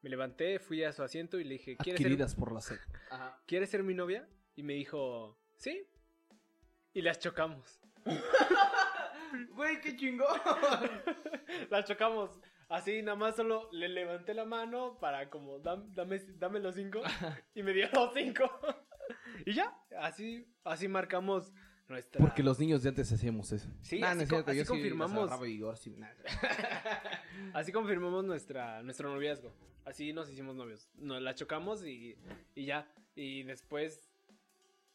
Me 0.01 0.09
levanté, 0.09 0.59
fui 0.59 0.83
a 0.83 0.91
su 0.91 1.01
asiento 1.03 1.39
y 1.39 1.43
le 1.45 1.53
dije, 1.53 1.77
¿quieres 1.77 1.99
ser, 1.99 2.07
Adquiridas 2.07 2.35
por 2.35 2.51
la 2.51 2.59
sed. 2.61 2.77
Ajá. 3.09 3.41
¿quieres 3.45 3.69
ser 3.69 3.83
mi 3.83 3.93
novia? 3.93 4.27
Y 4.55 4.63
me 4.63 4.73
dijo, 4.73 5.39
sí. 5.57 5.87
Y 6.93 7.01
las 7.01 7.19
chocamos. 7.19 7.79
Güey, 9.55 9.81
qué 9.81 9.95
chingón. 9.95 10.27
las 11.71 11.85
chocamos. 11.85 12.39
Así, 12.69 13.01
nada 13.01 13.15
más 13.17 13.35
solo 13.35 13.69
le 13.71 13.89
levanté 13.89 14.33
la 14.33 14.45
mano 14.45 14.99
para 14.99 15.29
como, 15.29 15.59
"Dam- 15.59 15.91
dame, 15.93 16.19
dame 16.37 16.59
los 16.59 16.75
cinco. 16.75 17.01
Y 17.55 17.63
me 17.63 17.73
dio 17.73 17.87
los 17.93 18.13
cinco. 18.13 18.43
y 19.45 19.53
ya, 19.53 19.75
así, 19.99 20.47
así 20.63 20.87
marcamos 20.87 21.51
nuestra... 21.93 22.19
Porque 22.19 22.43
los 22.43 22.59
niños 22.59 22.83
de 22.83 22.89
antes 22.89 23.11
hacíamos 23.11 23.51
eso. 23.51 23.69
Sí, 23.81 23.99
Nah, 23.99 24.09
así 24.09 24.17
no 24.17 24.23
es 24.23 24.29
cierto, 24.29 24.51
así 24.51 24.59
yo 24.59 24.65
confirmamos. 24.65 25.79
sí, 25.79 25.95
nah. 25.97 26.09
Así 27.53 27.71
confirmamos 27.71 28.25
nuestra, 28.25 28.81
nuestro 28.83 29.11
noviazgo. 29.13 29.51
Así 29.85 30.13
nos 30.13 30.29
hicimos 30.29 30.55
novios. 30.55 30.89
Nos 30.95 31.21
la 31.21 31.35
chocamos 31.35 31.85
y, 31.85 32.15
y 32.55 32.65
ya. 32.65 32.87
Y 33.15 33.43
después, 33.43 34.09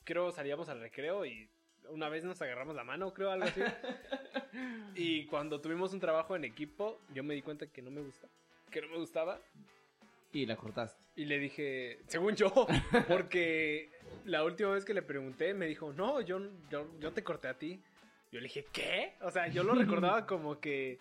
creo, 0.04 0.30
salíamos 0.32 0.68
al 0.68 0.80
recreo 0.80 1.24
y 1.24 1.48
una 1.90 2.08
vez 2.08 2.24
nos 2.24 2.40
agarramos 2.42 2.74
la 2.74 2.84
mano, 2.84 3.14
creo, 3.14 3.30
algo 3.30 3.46
así. 3.46 3.60
y 4.94 5.26
cuando 5.26 5.60
tuvimos 5.60 5.92
un 5.92 6.00
trabajo 6.00 6.36
en 6.36 6.44
equipo, 6.44 7.00
yo 7.14 7.22
me 7.22 7.34
di 7.34 7.42
cuenta 7.42 7.66
que 7.66 7.82
no 7.82 7.90
me 7.90 8.00
gusta. 8.02 8.28
Que 8.70 8.80
no 8.82 8.88
me 8.88 8.96
gustaba. 8.98 9.40
Y 10.32 10.46
la 10.46 10.56
cortaste. 10.56 11.02
Y 11.16 11.24
le 11.24 11.38
dije, 11.38 12.00
según 12.06 12.34
yo, 12.36 12.52
porque 13.08 13.90
la 14.24 14.44
última 14.44 14.70
vez 14.70 14.84
que 14.84 14.94
le 14.94 15.02
pregunté 15.02 15.54
me 15.54 15.66
dijo, 15.66 15.92
no, 15.92 16.20
yo, 16.20 16.40
yo, 16.70 16.86
yo 17.00 17.12
te 17.12 17.24
corté 17.24 17.48
a 17.48 17.58
ti. 17.58 17.82
Yo 18.30 18.40
le 18.40 18.44
dije, 18.44 18.66
¿qué? 18.72 19.16
O 19.22 19.30
sea, 19.30 19.48
yo 19.48 19.62
lo 19.64 19.74
recordaba 19.74 20.26
como 20.26 20.60
que 20.60 20.98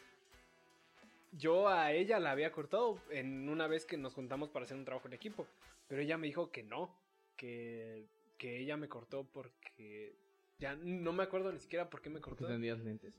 yo 1.34 1.68
a 1.68 1.92
ella 1.92 2.20
la 2.20 2.32
había 2.32 2.52
cortado 2.52 3.00
en 3.12 3.50
una 3.50 3.68
vez 3.68 3.86
que 3.86 3.98
nos 3.98 4.14
juntamos 4.14 4.50
para 4.50 4.64
hacer 4.64 4.78
un 4.78 4.86
trabajo 4.86 5.08
en 5.08 5.14
equipo. 5.14 5.48
Pero 5.88 6.02
ella 6.02 6.18
me 6.18 6.28
dijo 6.28 6.52
que 6.52 6.64
no, 6.64 6.96
que, 7.36 8.08
que 8.38 8.60
ella 8.60 8.78
me 8.78 8.88
cortó 8.88 9.26
porque 9.26 10.16
ya 10.58 10.76
no 10.76 11.14
me 11.14 11.24
acuerdo 11.24 11.52
ni 11.52 11.60
siquiera 11.60 11.90
por 11.90 12.02
qué 12.02 12.10
me 12.10 12.20
¿Por 12.20 12.30
qué 12.34 12.38
cortó. 12.40 12.48
tendrías 12.48 12.80
lentes? 12.80 13.14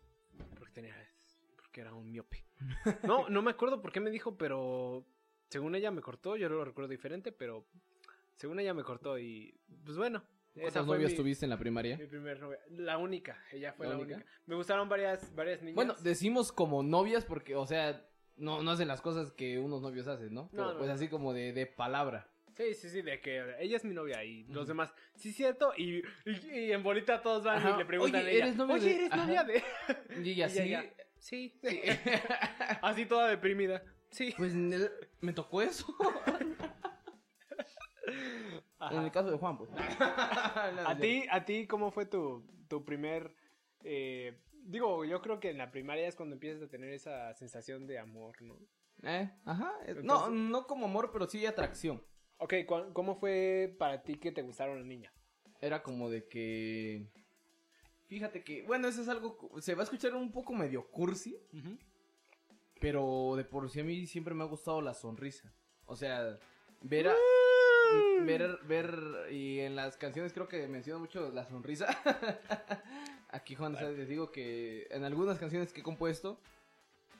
Porque 0.58 0.72
tenía, 0.72 0.94
porque 1.56 1.80
era 1.80 1.92
un 1.94 2.10
miope. 2.10 2.44
No, 3.04 3.28
no 3.28 3.42
me 3.42 3.50
acuerdo 3.50 3.80
por 3.80 3.92
qué 3.92 4.00
me 4.00 4.10
dijo, 4.10 4.36
pero 4.36 5.04
según 5.48 5.74
ella 5.74 5.90
me 5.90 6.00
cortó, 6.00 6.36
yo 6.36 6.48
lo 6.48 6.64
recuerdo 6.64 6.88
diferente, 6.88 7.32
pero 7.32 7.66
según 8.36 8.60
ella 8.60 8.74
me 8.74 8.82
cortó 8.82 9.18
y 9.18 9.54
pues 9.84 9.96
bueno. 9.96 10.22
¿Cuántas 10.54 10.86
novias 10.86 11.14
tuviste 11.14 11.46
en 11.46 11.50
la 11.50 11.58
primaria? 11.58 11.96
Mi 11.96 12.06
primer 12.06 12.40
novia. 12.40 12.58
La 12.70 12.98
única, 12.98 13.40
ella 13.52 13.72
fue 13.72 13.86
la, 13.86 13.96
única? 13.96 14.24
Me 14.46 14.56
gustaron 14.56 14.88
varias, 14.88 15.32
varias 15.34 15.60
niñas. 15.62 15.76
Bueno, 15.76 15.94
decimos 16.00 16.50
como 16.50 16.82
novias 16.82 17.24
porque, 17.24 17.54
o 17.54 17.64
sea, 17.64 18.04
no, 18.36 18.62
no 18.62 18.72
hacen 18.72 18.88
las 18.88 19.00
cosas 19.00 19.30
que 19.30 19.58
unos 19.60 19.82
novios 19.82 20.08
hacen, 20.08 20.34
¿no? 20.34 20.48
Pero, 20.50 20.76
pues 20.78 20.90
así 20.90 21.08
como 21.08 21.32
de, 21.32 21.52
de 21.52 21.66
palabra. 21.66 22.28
Sí, 22.56 22.74
sí, 22.74 22.90
sí, 22.90 23.02
de 23.02 23.20
que 23.20 23.54
ella 23.60 23.76
es 23.76 23.84
mi 23.84 23.94
novia 23.94 24.24
y 24.24 24.42
los 24.48 24.66
demás, 24.66 24.92
sí, 25.14 25.32
cierto, 25.32 25.72
y, 25.76 26.02
y, 26.24 26.72
en 26.72 26.82
bolita 26.82 27.22
todos 27.22 27.44
van 27.44 27.74
y 27.74 27.78
le 27.78 27.84
preguntan 27.84 28.22
Oye, 28.22 28.38
¿eres 28.38 28.56
novia 28.56 28.74
Oye, 28.74 28.84
de... 28.84 28.96
¿eres 28.96 29.16
novia 29.16 29.44
de...? 29.44 29.62
Y 30.24 30.42
así... 30.42 30.74
sí. 31.18 31.54
sí. 31.62 31.80
así 32.82 33.06
toda 33.06 33.28
deprimida. 33.28 33.84
Sí. 34.10 34.34
Pues 34.36 34.54
me 34.54 35.32
tocó 35.32 35.62
eso. 35.62 35.86
En 38.90 39.04
el 39.04 39.10
caso 39.10 39.30
de 39.30 39.38
Juan, 39.38 39.58
pues. 39.58 39.70
¿A, 40.00 40.96
ti, 40.98 41.24
¿A 41.30 41.44
ti 41.44 41.66
cómo 41.66 41.90
fue 41.90 42.06
tu, 42.06 42.46
tu 42.68 42.84
primer... 42.84 43.34
Eh, 43.82 44.38
digo, 44.52 45.04
yo 45.04 45.20
creo 45.20 45.40
que 45.40 45.50
en 45.50 45.58
la 45.58 45.70
primaria 45.70 46.06
es 46.06 46.16
cuando 46.16 46.34
empiezas 46.34 46.62
a 46.62 46.68
tener 46.68 46.92
esa 46.92 47.34
sensación 47.34 47.86
de 47.86 47.98
amor, 47.98 48.40
¿no? 48.40 48.56
Eh, 49.02 49.30
ajá. 49.44 49.72
no, 50.02 50.30
no 50.30 50.66
como 50.66 50.86
amor, 50.86 51.10
pero 51.12 51.28
sí 51.28 51.44
atracción. 51.46 52.02
Ok, 52.38 52.54
¿cómo 52.92 53.16
fue 53.16 53.74
para 53.78 54.02
ti 54.02 54.16
que 54.16 54.32
te 54.32 54.42
gustaron 54.42 54.78
las 54.78 54.86
niñas? 54.86 55.12
Era 55.60 55.82
como 55.82 56.08
de 56.08 56.28
que... 56.28 57.06
Fíjate 58.06 58.42
que, 58.42 58.62
bueno, 58.62 58.88
eso 58.88 59.02
es 59.02 59.08
algo, 59.08 59.50
se 59.60 59.74
va 59.74 59.82
a 59.82 59.84
escuchar 59.84 60.14
un 60.14 60.32
poco 60.32 60.54
medio 60.54 60.88
cursi, 60.88 61.38
pero 62.80 63.34
de 63.36 63.44
por 63.44 63.68
sí 63.70 63.80
a 63.80 63.84
mí 63.84 64.06
siempre 64.06 64.34
me 64.34 64.44
ha 64.44 64.46
gustado 64.46 64.80
la 64.80 64.94
sonrisa. 64.94 65.52
O 65.86 65.96
sea, 65.96 66.38
ver 66.82 67.08
a, 67.08 67.14
ver, 68.22 68.58
ver, 68.66 69.32
y 69.32 69.60
en 69.60 69.76
las 69.76 69.96
canciones 69.96 70.32
creo 70.32 70.48
que 70.48 70.66
menciono 70.68 71.00
mucho 71.00 71.30
la 71.30 71.46
sonrisa. 71.46 71.86
Aquí 73.30 73.54
Juan, 73.54 73.74
les 73.74 74.08
digo 74.08 74.32
que 74.32 74.86
en 74.90 75.04
algunas 75.04 75.38
canciones 75.38 75.72
que 75.72 75.80
he 75.80 75.84
compuesto, 75.84 76.40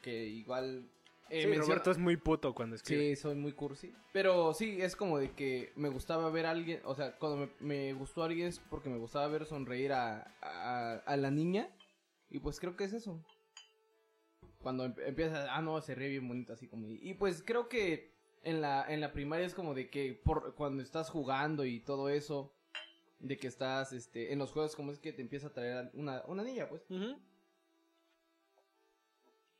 que 0.03 0.25
igual 0.25 0.91
eh, 1.31 1.43
sí, 1.43 1.59
Roberto 1.59 1.91
es 1.91 1.99
muy 1.99 2.17
puto 2.17 2.55
cuando 2.55 2.77
escribe. 2.77 3.15
Sí, 3.15 3.17
soy 3.21 3.35
muy 3.35 3.53
cursi. 3.53 3.93
Pero 4.13 4.55
sí, 4.55 4.79
es 4.81 4.97
como 4.97 5.19
de 5.19 5.33
que 5.33 5.73
me 5.77 5.89
gustaba 5.91 6.31
ver 6.31 6.47
a 6.47 6.51
alguien, 6.51 6.81
o 6.85 6.95
sea, 6.95 7.17
cuando 7.19 7.51
me, 7.61 7.93
gustó 7.93 8.23
a 8.23 8.27
alguien 8.27 8.49
es 8.49 8.59
porque 8.59 8.89
me 8.89 8.99
gustaba 8.99 9.27
ver 9.29 9.45
sonreír 9.45 9.93
a, 9.93 10.23
a, 10.41 11.17
la 11.17 11.31
niña. 11.31 11.69
Y 12.31 12.41
pues 12.41 12.61
creo 12.61 12.77
que 12.77 12.85
es 12.85 12.93
eso. 12.93 13.23
Cuando 14.63 14.85
empieza, 14.85 15.55
ah, 15.55 15.63
no, 15.63 15.81
se 15.81 15.95
ríe 15.95 16.09
bien 16.09 16.27
bonito 16.29 16.53
así 16.53 16.67
como... 16.67 16.89
Y 16.89 17.15
pues 17.15 17.43
creo 17.45 17.69
que 17.69 18.13
en 18.43 18.61
la, 18.61 18.85
en 18.89 19.01
la 19.01 19.13
primaria 19.13 19.47
es 19.47 19.55
como 19.55 19.75
de 19.75 19.89
que 19.89 20.21
por, 20.25 20.55
cuando 20.55 20.83
estás 20.83 21.11
jugando 21.11 21.65
y 21.65 21.81
todo 21.81 22.09
eso, 22.09 22.53
de 23.21 23.37
que 23.37 23.47
estás 23.47 23.93
este, 23.93 24.33
en 24.33 24.39
los 24.39 24.53
juegos, 24.53 24.77
como 24.77 24.93
es 24.93 24.99
que 24.99 25.13
te 25.13 25.23
empieza 25.23 25.49
a 25.49 25.53
traer 25.53 25.91
una, 25.95 26.23
una 26.27 26.43
niña, 26.43 26.69
pues. 26.69 26.83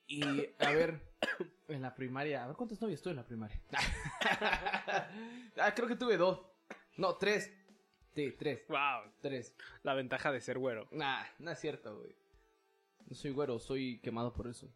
Y 0.07 0.23
a 0.59 0.71
ver, 0.71 1.01
en 1.69 1.83
la 1.83 1.95
primaria, 1.95 2.45
a 2.45 2.47
ver 2.47 2.57
cuántos 2.57 2.81
novios 2.81 3.03
tuve 3.03 3.13
en 3.13 3.17
la 3.19 3.27
primaria. 3.27 3.61
ah, 5.61 5.75
creo 5.75 5.89
que 5.89 5.97
tuve 5.97 6.17
dos. 6.17 6.41
No, 6.97 7.17
tres. 7.17 7.53
Sí, 8.15 8.35
tres. 8.39 8.67
Wow. 8.69 9.13
Tres. 9.21 9.55
La 9.83 9.95
ventaja 9.95 10.33
de 10.33 10.41
ser 10.41 10.59
güero. 10.59 10.89
Nah, 10.91 11.25
no 11.39 11.51
es 11.51 11.59
cierto, 11.61 11.99
güey. 11.99 12.17
No 13.07 13.15
soy 13.15 13.31
güero, 13.31 13.59
soy 13.59 14.01
quemado 14.01 14.33
por 14.33 14.49
eso. 14.49 14.69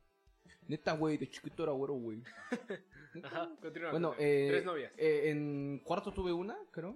Neta, 0.69 0.93
güey, 0.93 1.17
de 1.19 1.29
chiquito 1.29 1.63
era 1.65 1.73
güero, 1.73 1.95
güey. 1.95 2.23
Ajá, 3.25 3.51
continúa. 3.61 3.91
Bueno, 3.91 4.15
eh, 4.19 4.47
tres 4.51 4.65
novias. 4.65 4.93
Eh, 4.97 5.31
en 5.31 5.81
cuarto 5.85 6.13
tuve 6.13 6.33
una, 6.33 6.57
creo. 6.71 6.95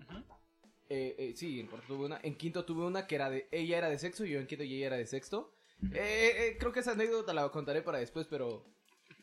eh, 0.88 1.14
eh, 1.18 1.32
sí, 1.36 1.60
en 1.60 1.66
cuarto 1.66 1.86
tuve 1.88 2.06
una. 2.06 2.18
En 2.22 2.36
quinto 2.36 2.64
tuve 2.64 2.84
una 2.84 3.06
que 3.06 3.14
era 3.16 3.28
de. 3.30 3.48
Ella 3.50 3.78
era 3.78 3.88
de 3.90 3.98
sexo 3.98 4.24
y 4.24 4.30
yo 4.30 4.40
en 4.40 4.46
quinto 4.46 4.64
y 4.64 4.76
ella 4.76 4.86
era 4.86 4.96
de 4.96 5.06
sexto. 5.06 5.52
Eh, 5.92 6.32
eh, 6.38 6.56
creo 6.58 6.72
que 6.72 6.80
esa 6.80 6.92
anécdota 6.92 7.34
la 7.34 7.48
contaré 7.50 7.82
para 7.82 7.98
después, 7.98 8.26
pero. 8.28 8.64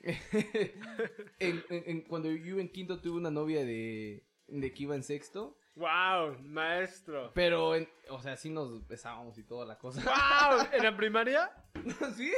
en, 1.39 2.01
cuando 2.01 2.29
yo 2.29 2.59
en 2.59 2.69
quinto 2.69 2.99
tuve 2.99 3.17
una 3.17 3.31
novia 3.31 3.63
de, 3.65 4.23
de 4.47 4.73
que 4.73 4.83
iba 4.83 4.95
en 4.95 5.03
sexto. 5.03 5.57
¡Wow! 5.75 6.37
Maestro. 6.43 7.31
Pero, 7.33 7.73
o 8.09 8.21
sea, 8.21 8.37
sí 8.37 8.49
nos 8.51 8.87
besábamos 8.87 9.37
y 9.39 9.43
toda 9.43 9.65
la 9.65 9.77
cosa. 9.79 10.01
¡Wow! 10.03 10.67
¿En 10.73 10.83
la 10.83 10.95
primaria? 10.95 11.51
sí. 12.15 12.31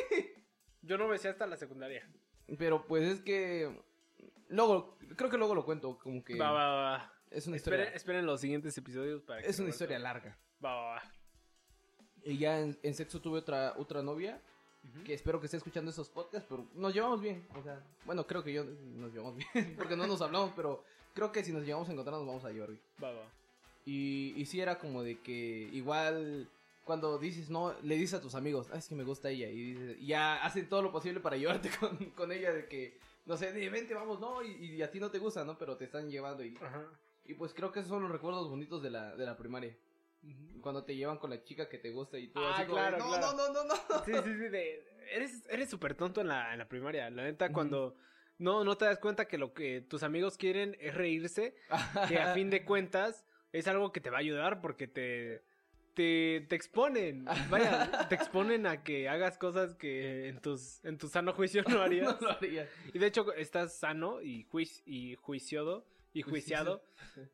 Yo 0.86 0.98
no 0.98 1.08
besé 1.08 1.30
hasta 1.30 1.48
la 1.48 1.58
secundaria. 1.58 2.08
Pero 2.58 2.86
pues 2.86 3.04
es 3.04 3.22
que. 3.22 3.76
Luego, 4.50 4.98
creo 5.16 5.30
que 5.30 5.38
luego 5.38 5.56
lo 5.56 5.66
cuento, 5.66 5.98
como 5.98 6.24
que. 6.24 6.38
Va, 6.38 6.52
va, 6.52 6.74
va. 6.74 7.14
Es 7.32 7.48
una 7.48 7.58
historia. 7.58 7.86
Esperen, 7.86 8.26
los 8.26 8.42
siguientes 8.42 8.78
episodios 8.78 9.22
para 9.22 9.42
Es 9.42 9.60
una 9.60 9.70
historia 9.70 10.00
larga. 10.00 10.38
Va, 10.64 10.76
va, 10.76 10.86
va. 10.96 11.04
Y 12.24 12.38
ya 12.38 12.60
en, 12.60 12.94
sexo 12.94 13.22
tuve 13.22 13.40
otra, 13.40 13.74
otra 13.78 14.02
novia. 14.02 14.42
Que 15.04 15.16
espero 15.16 15.40
que 15.40 15.48
esté 15.48 15.58
escuchando 15.58 15.90
esos 15.90 16.10
podcasts, 16.10 16.46
pero 16.48 16.68
nos 16.76 16.94
llevamos 16.94 17.20
bien. 17.20 17.48
O 17.56 17.64
sea, 17.64 17.82
bueno, 18.06 18.28
creo 18.28 18.44
que 18.44 18.54
yo 18.54 18.64
nos 18.64 19.12
llevamos 19.12 19.36
bien. 19.36 19.74
porque 19.78 19.96
no 19.96 20.06
nos 20.06 20.22
hablamos, 20.22 20.52
pero 20.56 20.84
creo 21.16 21.32
que 21.32 21.44
si 21.44 21.52
nos 21.52 21.66
llevamos 21.66 21.90
a 21.90 21.94
encontrar 21.94 22.16
nos 22.18 22.28
vamos 22.28 22.46
a 22.46 22.52
llevar 22.52 22.70
bien. 22.70 22.82
Va, 23.04 23.12
va. 23.12 23.24
Y, 23.84 24.34
y 24.38 24.46
sí 24.46 24.62
era 24.62 24.78
como 24.78 25.02
de 25.02 25.20
que 25.22 25.70
igual 25.74 26.48
cuando 26.86 27.18
dices 27.18 27.50
no, 27.50 27.76
le 27.82 27.96
dices 27.96 28.20
a 28.20 28.22
tus 28.22 28.36
amigos, 28.36 28.70
ah, 28.72 28.78
es 28.78 28.88
que 28.88 28.96
me 28.96 29.04
gusta 29.04 29.30
ella. 29.30 29.50
Y, 29.50 30.06
ya 30.06 30.46
hacen 30.46 30.70
todo 30.70 30.82
lo 30.82 30.92
posible 30.92 31.20
para 31.20 31.36
llevarte 31.38 31.70
con, 31.78 31.98
con 32.12 32.32
ella 32.32 32.54
de 32.54 32.68
que, 32.68 32.98
no 33.26 33.36
sé, 33.36 33.52
de 33.52 33.70
vente, 33.70 33.94
vamos, 33.94 34.22
no, 34.22 34.42
y, 34.44 34.82
a 34.82 34.90
ti 34.90 35.00
no 35.00 35.12
te 35.12 35.20
gusta, 35.20 35.44
¿no? 35.44 35.58
Pero 35.58 35.76
te 35.76 35.86
están 35.86 36.10
llevando 36.10 36.46
y... 36.46 36.58
Y 37.28 37.34
pues 37.34 37.56
creo 37.56 37.72
que 37.72 37.80
esos 37.80 37.90
son 37.90 38.04
los 38.04 38.12
recuerdos 38.12 38.48
bonitos 38.48 38.84
de 38.84 38.92
la, 38.92 39.16
de 39.16 39.26
la 39.26 39.36
primaria. 39.36 39.76
Cuando 40.62 40.84
te 40.84 40.96
llevan 40.96 41.18
con 41.18 41.32
la 41.32 41.44
chica 41.44 41.68
que 41.68 41.80
te 41.80 41.90
gusta 41.90 42.20
y 42.20 42.28
tú 42.28 42.40
ah, 42.40 42.54
así 42.56 42.66
claro, 42.66 43.00
no, 43.00 43.20
no, 43.20 43.34
no, 43.34 43.52
no, 43.52 43.64
no. 43.64 44.06
Sí, 44.06 44.12
sí, 44.14 44.34
sí, 44.34 44.50
de, 44.50 44.84
eres 45.12 45.44
eres 45.50 45.70
súper 45.70 45.96
tonto 45.96 46.22
en 46.22 46.28
la, 46.28 46.54
en 46.54 46.60
la 46.60 46.68
primaria. 46.68 47.10
La 47.10 47.24
neta, 47.24 47.52
cuando 47.52 47.96
no, 48.38 48.64
no 48.64 48.78
te 48.78 48.86
das 48.86 49.00
cuenta 49.00 49.28
que 49.28 49.38
lo 49.38 49.54
que 49.54 49.82
tus 49.82 50.04
amigos 50.04 50.38
quieren 50.38 50.78
es 50.80 50.94
reírse, 50.94 51.56
que 52.08 52.20
a 52.20 52.34
fin 52.34 52.52
de 52.52 52.64
cuentas 52.66 53.26
es 53.52 53.68
algo 53.68 53.92
que 53.92 54.02
te 54.02 54.10
va 54.10 54.18
a 54.18 54.22
ayudar 54.22 54.62
porque 54.62 54.88
te, 54.88 55.44
te, 55.96 56.46
te 56.48 56.56
exponen. 56.56 57.26
Vaya, 57.50 58.08
te 58.10 58.16
exponen 58.16 58.68
a 58.68 58.84
que 58.84 59.10
hagas 59.10 59.38
cosas 59.38 59.74
que 59.74 60.28
en 60.28 60.40
tus 60.40 60.84
en 60.86 60.98
tu 60.98 61.08
sano 61.08 61.34
juicio 61.34 61.64
no 61.68 61.82
harías. 61.82 62.06
no 62.22 62.28
lo 62.28 62.34
harías. 62.34 62.70
Y 62.94 63.00
de 63.00 63.08
hecho 63.08 63.34
estás 63.34 63.76
sano 63.76 64.22
y, 64.22 64.44
juic 64.44 64.70
y 64.86 65.16
juiciado 65.16 65.88
y 66.14 66.22
juiciado, 66.22 66.84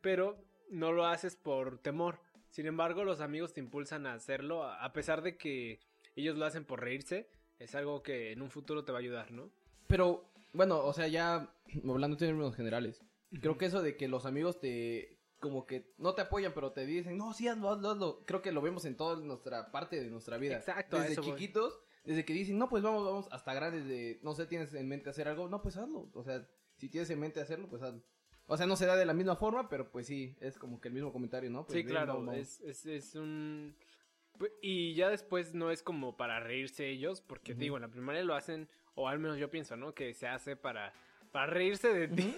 pero 0.01 0.43
no 0.69 0.91
lo 0.91 1.05
haces 1.05 1.35
por 1.35 1.79
temor. 1.79 2.19
Sin 2.49 2.65
embargo, 2.65 3.03
los 3.03 3.21
amigos 3.21 3.53
te 3.53 3.59
impulsan 3.59 4.05
a 4.05 4.13
hacerlo, 4.13 4.63
a 4.63 4.91
pesar 4.91 5.21
de 5.21 5.37
que 5.37 5.79
ellos 6.15 6.37
lo 6.37 6.45
hacen 6.45 6.65
por 6.65 6.81
reírse, 6.81 7.29
es 7.59 7.75
algo 7.75 8.01
que 8.03 8.31
en 8.31 8.41
un 8.41 8.49
futuro 8.49 8.83
te 8.83 8.91
va 8.91 8.97
a 8.97 9.01
ayudar, 9.01 9.31
¿no? 9.31 9.51
Pero, 9.87 10.25
bueno, 10.51 10.79
o 10.79 10.93
sea, 10.93 11.07
ya 11.07 11.53
hablando 11.87 12.15
en 12.15 12.17
términos 12.17 12.55
generales, 12.55 13.01
creo 13.39 13.57
que 13.57 13.65
eso 13.65 13.81
de 13.81 13.95
que 13.95 14.07
los 14.07 14.25
amigos 14.25 14.59
te, 14.59 15.20
como 15.41 15.65
que 15.65 15.91
no 15.97 16.13
te 16.13 16.21
apoyan, 16.21 16.53
pero 16.53 16.71
te 16.71 16.85
dicen, 16.85 17.17
no, 17.17 17.33
sí, 17.33 17.49
hazlo, 17.49 17.71
hazlo, 17.71 17.91
hazlo. 17.91 18.23
Creo 18.25 18.41
que 18.41 18.53
lo 18.53 18.61
vemos 18.61 18.85
en 18.85 18.95
toda 18.95 19.17
nuestra 19.17 19.71
parte 19.71 20.01
de 20.01 20.09
nuestra 20.09 20.37
vida. 20.37 20.55
Exacto. 20.55 20.99
Desde 20.99 21.21
chiquitos, 21.21 21.81
desde 22.05 22.23
que 22.23 22.31
dicen, 22.31 22.57
no, 22.57 22.69
pues 22.69 22.83
vamos, 22.83 23.03
vamos, 23.03 23.27
hasta 23.31 23.53
grandes 23.53 23.85
de, 23.85 24.19
no 24.23 24.33
sé, 24.33 24.45
tienes 24.45 24.73
en 24.73 24.87
mente 24.87 25.09
hacer 25.09 25.27
algo, 25.27 25.49
no, 25.49 25.61
pues 25.61 25.75
hazlo. 25.75 26.09
O 26.13 26.23
sea, 26.23 26.47
si 26.77 26.87
tienes 26.87 27.09
en 27.09 27.19
mente 27.19 27.41
hacerlo, 27.41 27.67
pues 27.67 27.81
hazlo. 27.81 28.01
O 28.45 28.55
sea, 28.55 28.67
no 28.67 28.75
se 28.75 28.85
da 28.85 28.95
de 28.95 29.05
la 29.05 29.13
misma 29.13 29.35
forma, 29.35 29.67
pero 29.67 29.91
pues 29.91 30.07
sí, 30.07 30.37
es 30.39 30.57
como 30.57 30.79
que 30.79 30.87
el 30.87 30.93
mismo 30.93 31.11
comentario, 31.11 31.49
¿no? 31.49 31.65
Pues 31.65 31.79
sí, 31.79 31.85
claro, 31.85 32.31
Es, 32.33 32.61
es, 32.61 32.85
es, 32.85 33.15
un... 33.15 33.75
Y 34.61 34.93
ya 34.93 35.09
después 35.09 35.53
no 35.53 35.71
es 35.71 35.81
como 35.83 36.17
para 36.17 36.39
reírse 36.39 36.87
ellos, 36.87 37.21
porque 37.21 37.53
digo, 37.53 37.77
en 37.77 37.81
la 37.81 37.87
primaria 37.89 38.23
lo 38.23 38.35
hacen, 38.35 38.69
o 38.95 39.07
al 39.07 39.19
menos 39.19 39.37
yo 39.37 39.49
pienso, 39.49 39.75
¿no? 39.75 39.93
Que 39.93 40.13
se 40.13 40.27
hace 40.27 40.55
para, 40.55 40.93
para 41.31 41.47
reírse 41.47 41.93
de 41.93 42.07
ti. 42.07 42.35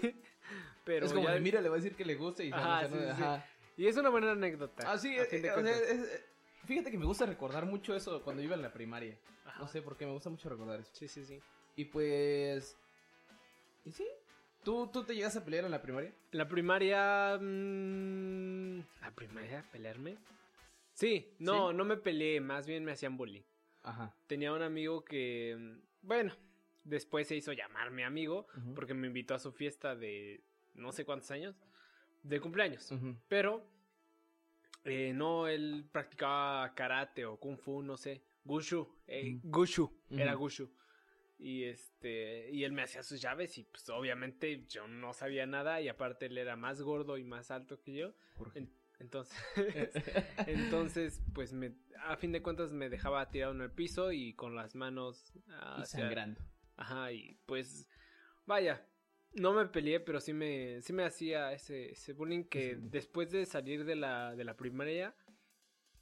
pero 0.84 1.06
es 1.06 1.14
como 1.14 1.30
de, 1.30 1.40
mira, 1.40 1.62
le 1.62 1.70
va 1.70 1.76
a 1.76 1.80
decir 1.80 1.96
que 1.96 2.06
le 2.06 2.16
gusta 2.16 2.44
y 2.44 2.52
ajá, 2.52 2.88
sí, 2.88 2.96
ajá. 3.10 3.46
Y 3.78 3.88
es 3.88 3.98
una 3.98 4.10
buena 4.10 4.32
anécdota. 4.32 4.92
Ah, 4.92 4.98
sí, 4.98 5.16
eh, 5.18 6.24
fíjate 6.66 6.92
que 6.92 6.98
me 6.98 7.06
gusta 7.06 7.26
recordar 7.26 7.66
mucho 7.66 7.96
eso 7.96 8.22
cuando 8.22 8.44
iba 8.44 8.56
en 8.56 8.62
la 8.62 8.72
primaria. 8.72 9.18
No 9.60 9.68
sé 9.68 9.82
por 9.82 9.98
qué, 9.98 10.06
me 10.06 10.12
gusta 10.12 10.30
mucho 10.30 10.50
recordar 10.50 10.80
eso. 10.80 10.92
Sí, 10.94 11.08
sí, 11.08 11.26
sí. 11.26 11.40
Y 11.76 11.86
pues... 11.86 12.78
¿Y 13.86 13.92
sí? 13.92 14.08
¿Tú, 14.64 14.88
¿Tú 14.88 15.04
te 15.04 15.16
llegas 15.16 15.36
a 15.36 15.44
pelear 15.44 15.66
en 15.66 15.72
la 15.72 15.82
primaria? 15.82 16.14
En 16.32 16.38
la 16.38 16.48
primaria. 16.48 17.38
Mm, 17.40 18.80
¿La 19.02 19.12
primaria? 19.14 19.66
¿Pelearme? 19.72 20.18
Sí, 20.94 21.34
no, 21.40 21.74
no 21.74 21.84
me 21.84 21.98
peleé, 21.98 22.40
más 22.40 22.66
bien 22.66 22.86
me 22.86 22.94
hacían 22.94 23.18
bullying. 23.18 23.42
Ajá. 23.82 24.16
Tenía 24.28 24.54
un 24.54 24.62
amigo 24.62 25.04
que. 25.04 25.58
Mm, 25.60 25.80
bueno, 26.02 26.34
después 26.84 27.28
se 27.28 27.36
hizo 27.36 27.52
llamar 27.54 27.92
mi 27.92 28.04
amigo 28.04 28.48
porque 28.76 28.94
me 28.94 29.08
invitó 29.08 29.36
a 29.36 29.40
su 29.40 29.52
fiesta 29.52 29.96
de 29.96 30.44
no 30.76 30.92
sé 30.92 31.06
cuántos 31.06 31.30
años, 31.32 31.56
de 32.24 32.40
cumpleaños. 32.40 32.92
Pero. 33.28 33.66
Eh, 34.86 35.14
no, 35.14 35.48
él 35.48 35.86
practicaba 35.92 36.74
karate 36.76 37.26
o 37.26 37.38
kung 37.38 37.58
fu, 37.58 37.82
no 37.82 37.96
sé. 37.96 38.22
Gushu, 38.44 38.86
eh, 39.08 39.40
Gushu, 39.44 39.90
era 40.10 40.34
Gushu. 40.34 40.70
Y 41.40 41.64
este, 41.64 42.50
y 42.52 42.64
él 42.66 42.74
me 42.74 42.82
hacía 42.84 43.02
sus 43.04 43.22
llaves 43.22 43.58
y 43.58 43.64
pues 43.64 43.88
obviamente 43.90 44.66
yo 44.68 44.88
no 44.88 45.14
sabía 45.14 45.46
nada 45.46 45.80
y 45.82 45.88
aparte 45.88 46.26
él 46.26 46.38
era 46.38 46.56
más 46.58 46.82
gordo 46.82 47.18
y 47.18 47.24
más 47.24 47.50
alto 47.52 47.80
que 47.82 47.94
yo. 47.94 48.14
En- 48.56 48.70
entonces, 49.00 49.38
entonces 50.48 51.22
pues 51.34 51.54
me, 51.54 51.74
a 52.06 52.16
fin 52.18 52.32
de 52.32 52.42
cuentas 52.42 52.72
me 52.74 52.90
dejaba 52.90 53.30
tirado 53.32 53.54
en 53.54 53.62
el 53.62 53.72
piso 53.72 54.12
y 54.12 54.34
con 54.34 54.56
las 54.56 54.76
manos 54.76 55.34
Y 55.82 55.86
sangrando. 55.86 56.42
Ajá, 56.76 57.12
y 57.12 57.38
pues 57.46 57.88
vaya, 58.46 58.86
no 59.34 59.54
me 59.54 59.66
peleé, 59.66 60.00
pero 60.00 60.20
sí 60.20 60.34
me, 60.34 60.82
sí 60.82 60.94
me 60.94 61.06
hacía 61.06 61.54
ese, 61.54 61.92
ese 61.92 62.14
bullying 62.14 62.44
que 62.44 62.76
después 62.76 63.32
de 63.32 63.46
salir 63.46 63.86
de 63.86 63.96
la, 63.96 64.36
de 64.36 64.44
la 64.44 64.56
primaria 64.56 65.16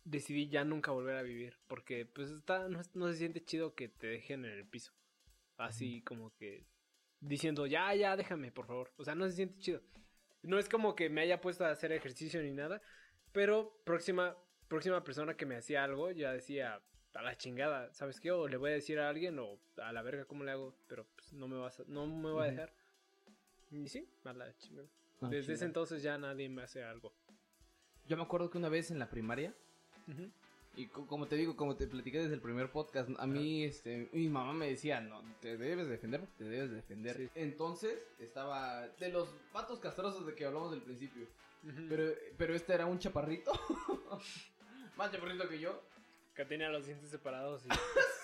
decidí 0.04 0.50
ya 0.50 0.64
nunca 0.64 0.92
volver 0.92 1.16
a 1.16 1.22
vivir, 1.22 1.60
porque 1.68 2.06
pues 2.06 2.32
está, 2.32 2.68
no, 2.68 2.82
no 2.94 3.08
se 3.12 3.18
siente 3.18 3.44
chido 3.44 3.76
que 3.76 3.88
te 3.90 4.08
dejen 4.08 4.46
en 4.46 4.52
el 4.52 4.68
piso, 4.68 4.94
así 5.58 6.02
como 6.02 6.36
que 6.36 6.66
diciendo 7.20 7.68
ya, 7.68 7.94
ya, 7.94 8.16
déjame, 8.18 8.52
por 8.52 8.66
favor, 8.66 8.92
o 8.98 9.04
sea, 9.04 9.16
no 9.16 9.28
se 9.28 9.36
siente 9.36 9.60
chido. 9.60 9.82
No 10.44 10.58
es 10.58 10.68
como 10.68 10.96
que 10.96 11.10
me 11.10 11.22
haya 11.22 11.40
puesto 11.40 11.66
a 11.66 11.70
hacer 11.70 11.92
ejercicio 11.92 12.42
ni 12.42 12.52
nada, 12.52 12.82
pero 13.32 13.80
próxima, 13.86 14.36
próxima 14.68 15.04
persona 15.04 15.38
que 15.38 15.46
me 15.46 15.56
hacía 15.56 15.84
algo 15.84 16.12
ya 16.12 16.34
decía, 16.34 16.82
a 17.14 17.22
la 17.22 17.38
chingada, 17.38 17.94
¿sabes 17.94 18.20
qué? 18.20 18.32
O 18.32 18.48
le 18.48 18.58
voy 18.58 18.72
a 18.72 18.74
decir 18.74 19.00
a 19.00 19.10
alguien 19.10 19.38
o 19.40 19.60
a 19.84 19.92
la 19.92 20.02
verga 20.02 20.26
cómo 20.26 20.44
le 20.44 20.52
hago, 20.52 20.74
pero 20.88 21.06
pues 21.16 21.34
no 21.34 21.48
me 21.48 21.58
vas 21.58 21.80
a, 21.80 21.84
no 21.88 22.08
me 22.08 22.32
va 22.32 22.46
a 22.46 22.48
dejar. 22.52 22.74
Y 23.72 23.88
sí, 23.88 24.08
a 24.24 24.34
la 24.34 24.56
chingada. 24.58 24.88
Ah, 25.22 25.28
Desde 25.28 25.40
ese 25.40 25.48
chingada. 25.54 25.66
entonces 25.68 26.04
ya 26.04 26.18
nadie 26.18 26.50
me 26.50 26.64
hace 26.64 26.84
algo. 26.84 27.14
Yo 28.08 28.18
me 28.18 28.24
acuerdo 28.24 28.50
que 28.50 28.58
una 28.58 28.70
vez 28.70 28.92
en 28.92 29.00
la 29.00 29.10
primaria, 29.10 29.54
Ujú. 30.08 30.30
y 30.76 30.88
co- 30.88 31.06
como 31.08 31.28
te 31.28 31.36
digo, 31.36 31.56
como 31.56 31.76
te 31.76 31.88
platiqué 31.88 32.20
desde 32.20 32.34
el 32.34 32.42
primer 32.42 32.72
podcast, 32.72 33.10
a 33.18 33.28
mí, 33.28 33.64
este, 33.64 34.10
mi 34.14 34.28
mamá 34.30 34.54
me 34.54 34.70
decía, 34.70 35.00
no, 35.02 35.22
te 35.42 35.58
debes 35.58 35.88
defender, 35.88 36.26
te 36.38 36.44
debes 36.46 36.72
defender. 36.72 37.16
Sí. 37.18 37.30
Entonces, 37.36 38.06
estaba 38.20 38.88
de 38.88 39.10
los 39.10 39.30
patos 39.54 39.80
castrosos 39.80 40.26
de 40.26 40.34
que 40.36 40.46
hablamos 40.46 40.72
del 40.72 40.82
principio. 40.82 41.28
Ujú. 41.64 41.86
Pero, 41.90 42.12
pero 42.38 42.56
este 42.56 42.74
era 42.74 42.86
un 42.88 42.98
chaparrito, 43.00 43.52
más 44.98 45.12
chaparrito 45.12 45.48
que 45.48 45.60
yo. 45.60 45.82
Que 46.36 46.46
tenía 46.46 46.70
los 46.70 46.86
dientes 46.86 47.10
separados 47.10 47.66
y... 47.66 47.70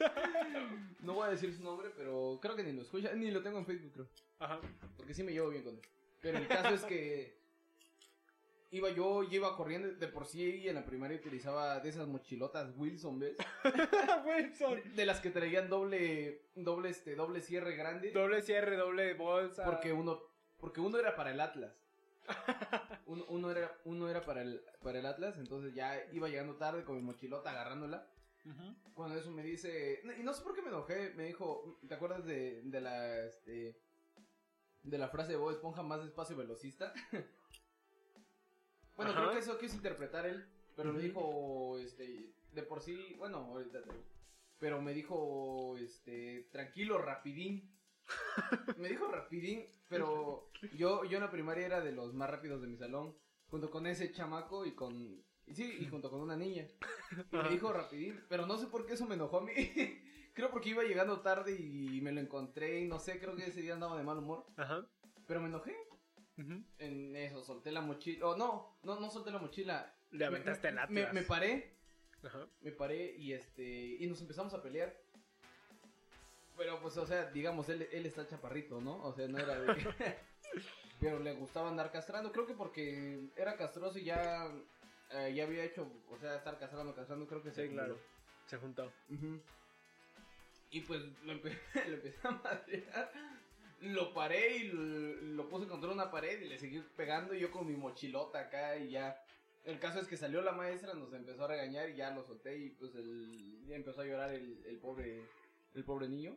No 1.00 1.14
voy 1.14 1.28
a 1.28 1.30
decir 1.30 1.54
su 1.54 1.62
nombre, 1.62 1.90
pero 1.96 2.38
creo 2.40 2.56
que 2.56 2.62
ni 2.62 2.72
lo 2.72 2.82
escucha, 2.82 3.12
ni 3.14 3.30
lo 3.30 3.42
tengo 3.42 3.58
en 3.58 3.66
Facebook, 3.66 3.92
creo. 3.92 4.08
Ajá. 4.38 4.60
Porque 4.96 5.14
sí 5.14 5.22
me 5.22 5.32
llevo 5.32 5.50
bien 5.50 5.62
con 5.62 5.74
él. 5.74 5.82
Pero 6.20 6.38
el 6.38 6.48
caso 6.48 6.74
es 6.74 6.84
que 6.84 7.40
iba 8.70 8.90
yo, 8.90 9.24
yo 9.24 9.36
iba 9.36 9.56
corriendo 9.56 9.88
de 9.88 10.08
por 10.08 10.26
sí 10.26 10.68
en 10.68 10.74
la 10.74 10.84
primaria 10.84 11.16
utilizaba 11.16 11.80
de 11.80 11.88
esas 11.88 12.06
mochilotas 12.06 12.72
Wilson, 12.76 13.18
¿ves? 13.18 13.36
Wilson. 14.26 14.94
De 14.94 15.06
las 15.06 15.20
que 15.20 15.30
traían 15.30 15.68
doble, 15.68 16.42
doble, 16.54 16.90
este, 16.90 17.14
doble 17.14 17.40
cierre 17.40 17.76
grande. 17.76 18.12
Doble 18.12 18.42
cierre, 18.42 18.76
doble 18.76 19.14
bolsa. 19.14 19.64
Porque 19.64 19.92
uno, 19.92 20.20
porque 20.58 20.80
uno 20.80 20.98
era 20.98 21.16
para 21.16 21.32
el 21.32 21.40
Atlas. 21.40 21.79
Uno, 23.06 23.24
uno 23.28 23.50
era, 23.50 23.76
uno 23.84 24.08
era 24.08 24.24
para 24.24 24.42
el, 24.42 24.62
para 24.82 24.98
el 25.00 25.06
Atlas, 25.06 25.36
entonces 25.38 25.74
ya 25.74 26.00
iba 26.12 26.28
llegando 26.28 26.56
tarde 26.56 26.84
con 26.84 26.96
mi 26.96 27.02
mochilota 27.02 27.50
agarrándola. 27.50 28.08
Cuando 28.94 29.16
eso 29.18 29.30
me 29.30 29.42
dice, 29.42 30.00
y 30.18 30.22
no 30.22 30.32
sé 30.34 30.42
por 30.42 30.54
qué 30.54 30.62
me 30.62 30.68
enojé, 30.68 31.12
me 31.14 31.24
dijo, 31.24 31.78
¿te 31.86 31.94
acuerdas 31.94 32.24
de, 32.24 32.62
de 32.62 32.80
la, 32.80 33.18
este, 33.26 33.76
de 34.82 34.98
la 34.98 35.08
frase 35.08 35.32
de 35.32 35.38
Bob 35.38 35.50
Esponja 35.52 35.82
más 35.82 36.02
despacio 36.02 36.36
velocista? 36.36 36.92
bueno, 38.96 39.12
Ajá. 39.12 39.20
creo 39.20 39.32
que 39.32 39.38
eso 39.38 39.58
quiso 39.58 39.76
interpretar 39.76 40.26
él, 40.26 40.46
pero 40.76 40.92
me 40.92 41.00
dijo, 41.00 41.78
este, 41.78 42.32
de 42.52 42.62
por 42.62 42.80
sí, 42.80 43.14
bueno, 43.18 43.38
ahorita 43.38 43.82
te- 43.82 44.04
pero 44.58 44.82
me 44.82 44.92
dijo, 44.92 45.76
este, 45.78 46.48
tranquilo, 46.52 46.98
rapidín. 46.98 47.70
Me 48.76 48.88
dijo 48.88 49.06
rapidín, 49.08 49.66
pero 49.88 50.50
yo, 50.76 51.04
yo 51.04 51.16
en 51.18 51.24
la 51.24 51.30
primaria 51.30 51.66
era 51.66 51.80
de 51.80 51.92
los 51.92 52.14
más 52.14 52.30
rápidos 52.30 52.60
de 52.62 52.68
mi 52.68 52.76
salón, 52.76 53.16
junto 53.48 53.70
con 53.70 53.86
ese 53.86 54.12
chamaco 54.12 54.64
y 54.66 54.74
con, 54.74 55.22
y 55.46 55.54
sí, 55.54 55.78
y 55.80 55.86
junto 55.86 56.10
con 56.10 56.20
una 56.20 56.36
niña. 56.36 56.66
Y 57.32 57.36
me 57.36 57.48
dijo 57.48 57.72
rapidín, 57.72 58.20
pero 58.28 58.46
no 58.46 58.56
sé 58.58 58.66
por 58.66 58.86
qué 58.86 58.94
eso 58.94 59.06
me 59.06 59.14
enojó 59.16 59.38
a 59.38 59.44
mí. 59.44 59.52
creo 60.34 60.50
porque 60.50 60.70
iba 60.70 60.84
llegando 60.84 61.20
tarde 61.20 61.56
y 61.58 62.00
me 62.00 62.12
lo 62.12 62.20
encontré 62.20 62.80
y 62.80 62.86
no 62.88 62.98
sé, 63.00 63.18
creo 63.18 63.34
que 63.36 63.46
ese 63.46 63.62
día 63.62 63.74
andaba 63.74 63.96
de 63.98 64.04
mal 64.04 64.18
humor. 64.18 64.46
Ajá. 64.56 64.86
Pero 65.26 65.40
me 65.40 65.48
enojé 65.48 65.76
Ujú. 66.38 66.62
en 66.78 67.16
eso, 67.16 67.42
solté 67.42 67.72
la 67.72 67.80
mochila. 67.80 68.26
Oh, 68.26 68.36
no, 68.36 68.78
no, 68.84 68.98
no 69.00 69.10
solté 69.10 69.30
la 69.30 69.38
mochila. 69.38 69.94
Le 70.10 70.24
aventaste 70.24 70.68
el 70.68 70.74
Me- 70.74 70.80
Atlas. 70.80 71.12
Me, 71.14 71.20
me 71.20 71.26
paré, 71.26 71.76
Ajá. 72.22 72.48
me 72.60 72.72
paré 72.72 73.14
y 73.16 73.32
este, 73.32 73.62
y 73.98 74.06
nos 74.06 74.20
empezamos 74.20 74.54
a 74.54 74.62
pelear. 74.62 74.96
Pero 76.60 76.78
pues, 76.82 76.94
o 76.98 77.06
sea, 77.06 77.30
digamos, 77.30 77.70
él, 77.70 77.88
él 77.90 78.04
está 78.04 78.26
chaparrito, 78.26 78.82
¿no? 78.82 79.02
O 79.02 79.14
sea, 79.14 79.26
no 79.28 79.38
era 79.38 79.58
de... 79.58 79.66
Pero 81.00 81.18
le 81.18 81.32
gustaba 81.32 81.70
andar 81.70 81.90
castrando, 81.90 82.30
creo 82.32 82.46
que 82.46 82.52
porque 82.52 83.30
era 83.34 83.56
castroso 83.56 83.98
y 83.98 84.04
ya, 84.04 84.46
eh, 85.12 85.32
ya 85.34 85.44
había 85.44 85.64
hecho, 85.64 85.90
o 86.10 86.18
sea, 86.18 86.36
estar 86.36 86.58
castrando, 86.58 86.94
castrando, 86.94 87.26
creo 87.26 87.42
que 87.42 87.50
se 87.50 87.66
Sí, 87.66 87.72
claro. 87.72 87.96
Se 88.44 88.58
juntó. 88.58 88.92
Ujú. 89.08 89.40
Y 90.70 90.82
pues 90.82 91.00
lo, 91.24 91.32
empe- 91.32 91.58
lo 91.88 91.94
empecé 91.94 92.28
a 92.28 92.30
madrear. 92.32 93.10
Lo 93.80 94.12
paré 94.12 94.58
y 94.58 94.64
lo, 94.68 94.82
lo 94.82 95.48
puse 95.48 95.66
contra 95.66 95.90
una 95.90 96.10
pared 96.10 96.42
y 96.42 96.48
le 96.50 96.58
seguí 96.58 96.84
pegando 96.94 97.32
y 97.32 97.40
yo 97.40 97.50
con 97.50 97.66
mi 97.66 97.74
mochilota 97.74 98.38
acá 98.40 98.76
y 98.76 98.90
ya. 98.90 99.18
El 99.64 99.78
caso 99.78 99.98
es 99.98 100.08
que 100.08 100.18
salió 100.18 100.42
la 100.42 100.52
maestra, 100.52 100.92
nos 100.92 101.10
empezó 101.14 101.46
a 101.46 101.48
regañar 101.48 101.88
y 101.88 101.96
ya 101.96 102.10
lo 102.10 102.22
solté 102.22 102.58
y 102.58 102.68
pues 102.68 102.94
el, 102.96 103.64
empezó 103.70 104.02
a 104.02 104.04
llorar 104.04 104.34
el, 104.34 104.62
el 104.66 104.76
pobre 104.76 105.22
el 105.74 105.84
pobre 105.84 106.08
niño. 106.08 106.36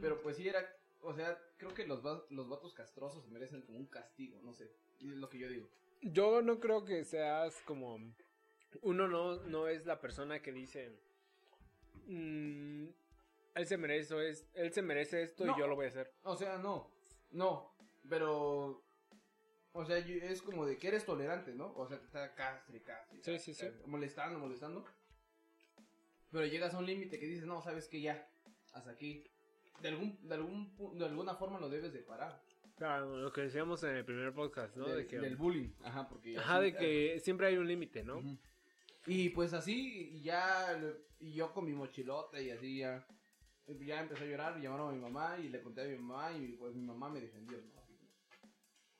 Pero 0.00 0.20
pues 0.22 0.36
sí 0.36 0.48
era, 0.48 0.64
o 1.00 1.14
sea, 1.14 1.38
creo 1.56 1.74
que 1.74 1.86
los, 1.86 2.04
va- 2.04 2.24
los 2.30 2.48
vatos 2.48 2.74
castrosos 2.74 3.28
merecen 3.28 3.62
como 3.62 3.78
un 3.78 3.86
castigo, 3.86 4.40
no 4.42 4.52
sé. 4.52 4.70
Es 5.00 5.06
lo 5.06 5.28
que 5.28 5.38
yo 5.38 5.48
digo. 5.48 5.68
Yo 6.02 6.42
no 6.42 6.60
creo 6.60 6.84
que 6.84 7.04
seas 7.04 7.60
como. 7.66 7.98
Uno 8.82 9.08
no, 9.08 9.36
no 9.44 9.68
es 9.68 9.86
la 9.86 10.00
persona 10.00 10.40
que 10.42 10.52
dice. 10.52 10.92
"Mm, 12.06 12.86
él 13.54 13.66
se 13.66 13.76
merece 13.76 14.02
esto, 14.02 14.20
es, 14.20 14.46
él 14.54 14.72
se 14.72 14.82
merece 14.82 15.22
esto 15.22 15.44
No. 15.44 15.54
y 15.54 15.58
yo 15.60 15.66
lo 15.66 15.76
voy 15.76 15.86
a 15.86 15.88
hacer. 15.88 16.12
O 16.24 16.36
sea, 16.36 16.58
no, 16.58 16.90
no, 17.30 17.74
pero... 18.08 18.82
O 19.76 19.84
sea, 19.84 19.98
es 19.98 20.40
como 20.42 20.66
de 20.66 20.76
que 20.78 20.86
eres 20.88 21.04
tolerante, 21.04 21.52
¿no? 21.52 21.72
O 21.74 21.88
sea, 21.88 21.98
te 21.98 22.04
está 22.04 22.32
castre, 22.34 22.80
castre, 22.82 23.18
Sí, 23.24 23.38
sí, 23.40 23.54
sí. 23.54 23.66
castre, 23.66 23.86
molestando, 23.86 24.38
molestando. 24.38 24.84
Pero 26.30 26.46
llegas 26.46 26.74
a 26.74 26.78
un 26.78 26.86
límite 26.86 27.18
que 27.18 27.26
dices, 27.26 27.44
no, 27.44 27.60
sabes 27.62 27.88
que 27.88 28.00
ya, 28.00 28.28
hasta 28.72 28.90
aquí. 28.90 29.24
De, 29.80 29.88
algún, 29.88 30.18
de, 30.28 30.34
algún, 30.34 30.98
de 30.98 31.04
alguna 31.04 31.34
forma 31.34 31.60
lo 31.60 31.68
debes 31.68 31.92
de 31.92 32.00
parar. 32.00 32.40
Claro, 32.76 33.16
lo 33.18 33.32
que 33.32 33.42
decíamos 33.42 33.82
en 33.84 33.96
el 33.96 34.04
primer 34.04 34.32
podcast, 34.32 34.76
¿no? 34.76 34.86
Del- 34.86 34.96
de 34.98 35.06
que, 35.06 35.18
Del 35.20 35.36
bullying, 35.36 35.70
ajá, 35.84 36.08
porque... 36.08 36.36
ajá, 36.36 36.56
así- 36.56 36.64
de 36.64 36.76
que 36.76 37.20
siempre 37.20 37.46
hay 37.46 37.56
un 37.56 37.68
límite, 37.68 38.02
¿no? 38.02 38.18
Ujú. 38.18 38.36
Y 39.06 39.28
pues 39.28 39.52
así, 39.52 40.20
ya, 40.22 40.80
y 41.20 41.32
yo 41.34 41.52
con 41.52 41.66
mi 41.66 41.72
mochilota 41.74 42.40
y 42.40 42.50
así 42.50 42.78
ya, 42.78 43.06
ya 43.66 44.00
empecé 44.00 44.24
a 44.24 44.26
llorar, 44.26 44.60
llamaron 44.60 44.88
a 44.88 44.92
mi 44.92 45.00
mamá 45.00 45.36
y 45.38 45.48
le 45.50 45.60
conté 45.62 45.82
a 45.82 45.84
mi 45.84 45.96
mamá 45.98 46.32
y 46.32 46.52
pues 46.52 46.74
mi 46.74 46.84
mamá 46.86 47.10
me 47.10 47.20
defendió, 47.20 47.58
¿no? 47.58 47.74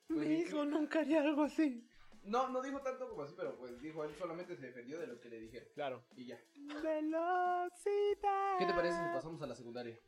Pues, 0.09 0.29
Mi 0.29 0.35
hijo 0.41 0.65
nunca 0.67 1.01
haría 1.01 1.23
algo 1.23 1.45
así. 1.45 1.89
No, 2.23 2.49
no 2.51 2.63
dijo 2.63 2.81
tanto 2.81 3.09
como 3.09 3.23
así, 3.23 3.35
pero 3.37 3.57
pues 3.57 3.81
dijo, 3.81 4.05
él 4.05 4.15
solamente 4.19 4.55
se 4.57 4.67
defendió 4.67 4.99
de 5.01 5.07
lo 5.07 5.21
que 5.21 5.29
le 5.31 5.41
dijeron. 5.41 5.69
Claro. 5.75 6.05
Y 6.17 6.27
ya. 6.27 6.39
Velocidad. 6.83 8.59
¿Qué 8.59 8.67
te 8.67 8.73
parece 8.73 8.97
si 8.97 9.05
pasamos 9.15 9.43
a 9.43 9.47
la 9.47 9.55
secundaria? 9.55 9.99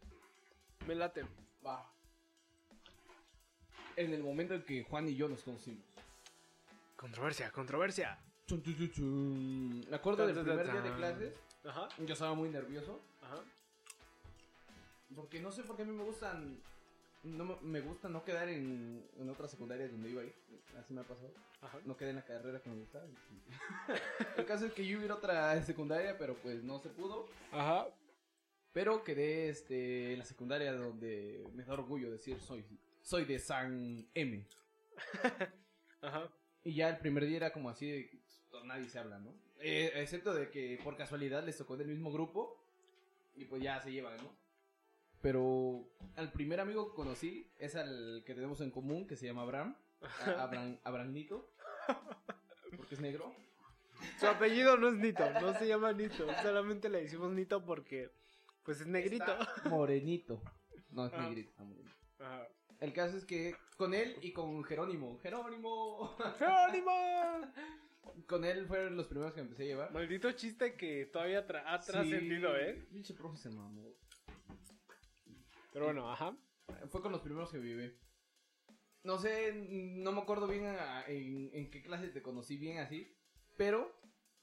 Me 0.86 0.94
late. 0.94 1.24
Va. 1.64 1.84
En 3.96 4.12
el 4.12 4.22
momento 4.22 4.54
en 4.54 4.62
que 4.62 4.84
Juan 4.84 5.08
y 5.08 5.16
yo 5.16 5.28
nos 5.28 5.42
conocimos. 5.42 5.82
Controversia, 6.96 7.50
controversia. 7.50 8.18
Chun, 8.46 8.62
chun, 8.62 8.76
chun, 8.76 8.92
chun. 8.92 9.90
Me 9.90 9.96
acuerdo 9.96 10.26
del 10.26 10.38
primer 10.38 10.70
día 10.70 10.80
de 10.80 10.94
clases. 10.94 11.34
Ajá, 11.64 11.88
Yo 11.98 12.12
estaba 12.12 12.34
muy 12.34 12.48
nervioso. 12.48 13.00
ajá. 13.22 13.42
Porque 15.14 15.40
no 15.40 15.50
sé 15.50 15.62
por 15.62 15.76
qué 15.76 15.82
a 15.82 15.86
mí 15.86 15.92
me 15.92 16.04
gustan. 16.04 16.60
No 17.22 17.58
me, 17.60 17.80
gusta 17.80 18.08
no 18.08 18.22
quedar 18.24 18.48
en, 18.48 19.04
en 19.18 19.28
otra 19.30 19.48
secundaria 19.48 19.88
donde 19.88 20.10
iba 20.10 20.22
a 20.22 20.24
ir. 20.24 20.34
Así 20.78 20.92
me 20.94 21.00
ha 21.00 21.04
pasado. 21.04 21.32
Ajá. 21.62 21.78
No 21.84 21.96
quedé 21.96 22.10
en 22.10 22.16
la 22.16 22.24
carrera 22.24 22.60
que 22.60 22.70
me 22.70 22.76
gustaba. 22.76 23.04
el 24.36 24.46
caso 24.46 24.66
es 24.66 24.72
que 24.72 24.86
yo 24.86 25.00
iba 25.00 25.14
a 25.14 25.16
otra 25.16 25.60
secundaria, 25.62 26.16
pero 26.18 26.34
pues 26.34 26.62
no 26.62 26.78
se 26.78 26.88
pudo. 26.90 27.26
Ajá. 27.50 27.86
Pero 28.76 29.02
quedé 29.02 29.48
este, 29.48 30.12
en 30.12 30.18
la 30.18 30.26
secundaria 30.26 30.70
donde 30.74 31.48
me 31.54 31.64
da 31.64 31.72
orgullo 31.72 32.10
decir 32.10 32.38
soy, 32.42 32.62
soy 33.00 33.24
de 33.24 33.38
San 33.38 34.06
M. 34.12 34.46
Ajá. 36.02 36.30
Y 36.62 36.74
ya 36.74 36.90
el 36.90 36.98
primer 36.98 37.24
día 37.24 37.38
era 37.38 37.52
como 37.54 37.70
así 37.70 37.90
de 37.90 38.10
pues, 38.50 38.64
nadie 38.64 38.86
se 38.90 38.98
habla, 38.98 39.18
¿no? 39.18 39.32
Eh, 39.60 39.92
excepto 39.94 40.34
de 40.34 40.50
que 40.50 40.78
por 40.84 40.94
casualidad 40.94 41.42
les 41.42 41.56
tocó 41.56 41.78
del 41.78 41.88
mismo 41.88 42.12
grupo 42.12 42.62
y 43.34 43.46
pues 43.46 43.62
ya 43.62 43.80
se 43.80 43.92
llevan, 43.92 44.18
¿no? 44.18 44.30
Pero 45.22 45.88
al 46.16 46.30
primer 46.30 46.60
amigo 46.60 46.90
que 46.90 46.96
conocí 46.96 47.50
es 47.58 47.76
al 47.76 48.24
que 48.26 48.34
tenemos 48.34 48.60
en 48.60 48.70
común, 48.70 49.06
que 49.06 49.16
se 49.16 49.24
llama 49.24 49.40
Abraham. 49.40 49.74
A- 50.26 50.42
Abraham 50.42 50.78
Abrahamnito. 50.84 51.50
Porque 52.76 52.94
es 52.94 53.00
negro. 53.00 53.34
Su 54.20 54.26
apellido 54.26 54.76
no 54.76 54.88
es 54.90 54.96
Nito, 54.96 55.24
no 55.40 55.54
se 55.58 55.66
llama 55.66 55.94
Nito. 55.94 56.26
Solamente 56.42 56.90
le 56.90 57.00
decimos 57.00 57.32
Nito 57.32 57.64
porque 57.64 58.10
Pues 58.66 58.80
es 58.82 58.86
negrito. 58.86 59.24
Está 59.24 59.68
morenito. 59.70 60.42
No, 60.90 61.06
es 61.06 61.12
Ah. 61.14 61.22
negrito, 61.22 61.50
está 61.50 61.64
morenito. 61.64 61.94
Ajá. 62.18 62.48
El 62.80 62.92
caso 62.92 63.16
es 63.16 63.24
que 63.24 63.56
con 63.78 63.94
él 63.94 64.16
y 64.20 64.32
con 64.32 64.62
Jerónimo. 64.64 65.18
¡Jerónimo! 65.20 66.14
¡Jerónimo! 66.38 66.92
con 68.26 68.44
él 68.44 68.66
fueron 68.66 68.96
los 68.96 69.06
primeros 69.06 69.32
que 69.34 69.40
empecé 69.40 69.64
a 69.64 69.66
llevar. 69.66 69.92
Maldito 69.92 70.30
chiste 70.32 70.74
que 70.76 71.06
todavía 71.06 71.46
tra- 71.46 71.62
ha 71.66 71.80
trascendido, 71.80 72.50
Sí, 72.54 72.60
¿eh? 72.62 72.86
Pinche 72.90 73.14
profe 73.14 73.36
se 73.38 73.50
mamó. 73.50 73.92
Pero 75.72 75.86
bueno, 75.86 76.10
ajá. 76.10 76.36
Fue 76.90 77.02
con 77.02 77.12
los 77.12 77.20
primeros 77.20 77.50
que 77.50 77.58
viví. 77.58 77.92
No 79.04 79.18
sé, 79.18 79.52
no 79.54 80.12
me 80.12 80.20
acuerdo 80.20 80.46
bien 80.48 80.66
a- 80.66 81.04
en, 81.06 81.50
en 81.52 81.70
qué 81.70 81.82
clase 81.82 82.08
te 82.08 82.22
conocí 82.22 82.56
bien 82.56 82.78
así. 82.78 83.14
Pero 83.56 83.92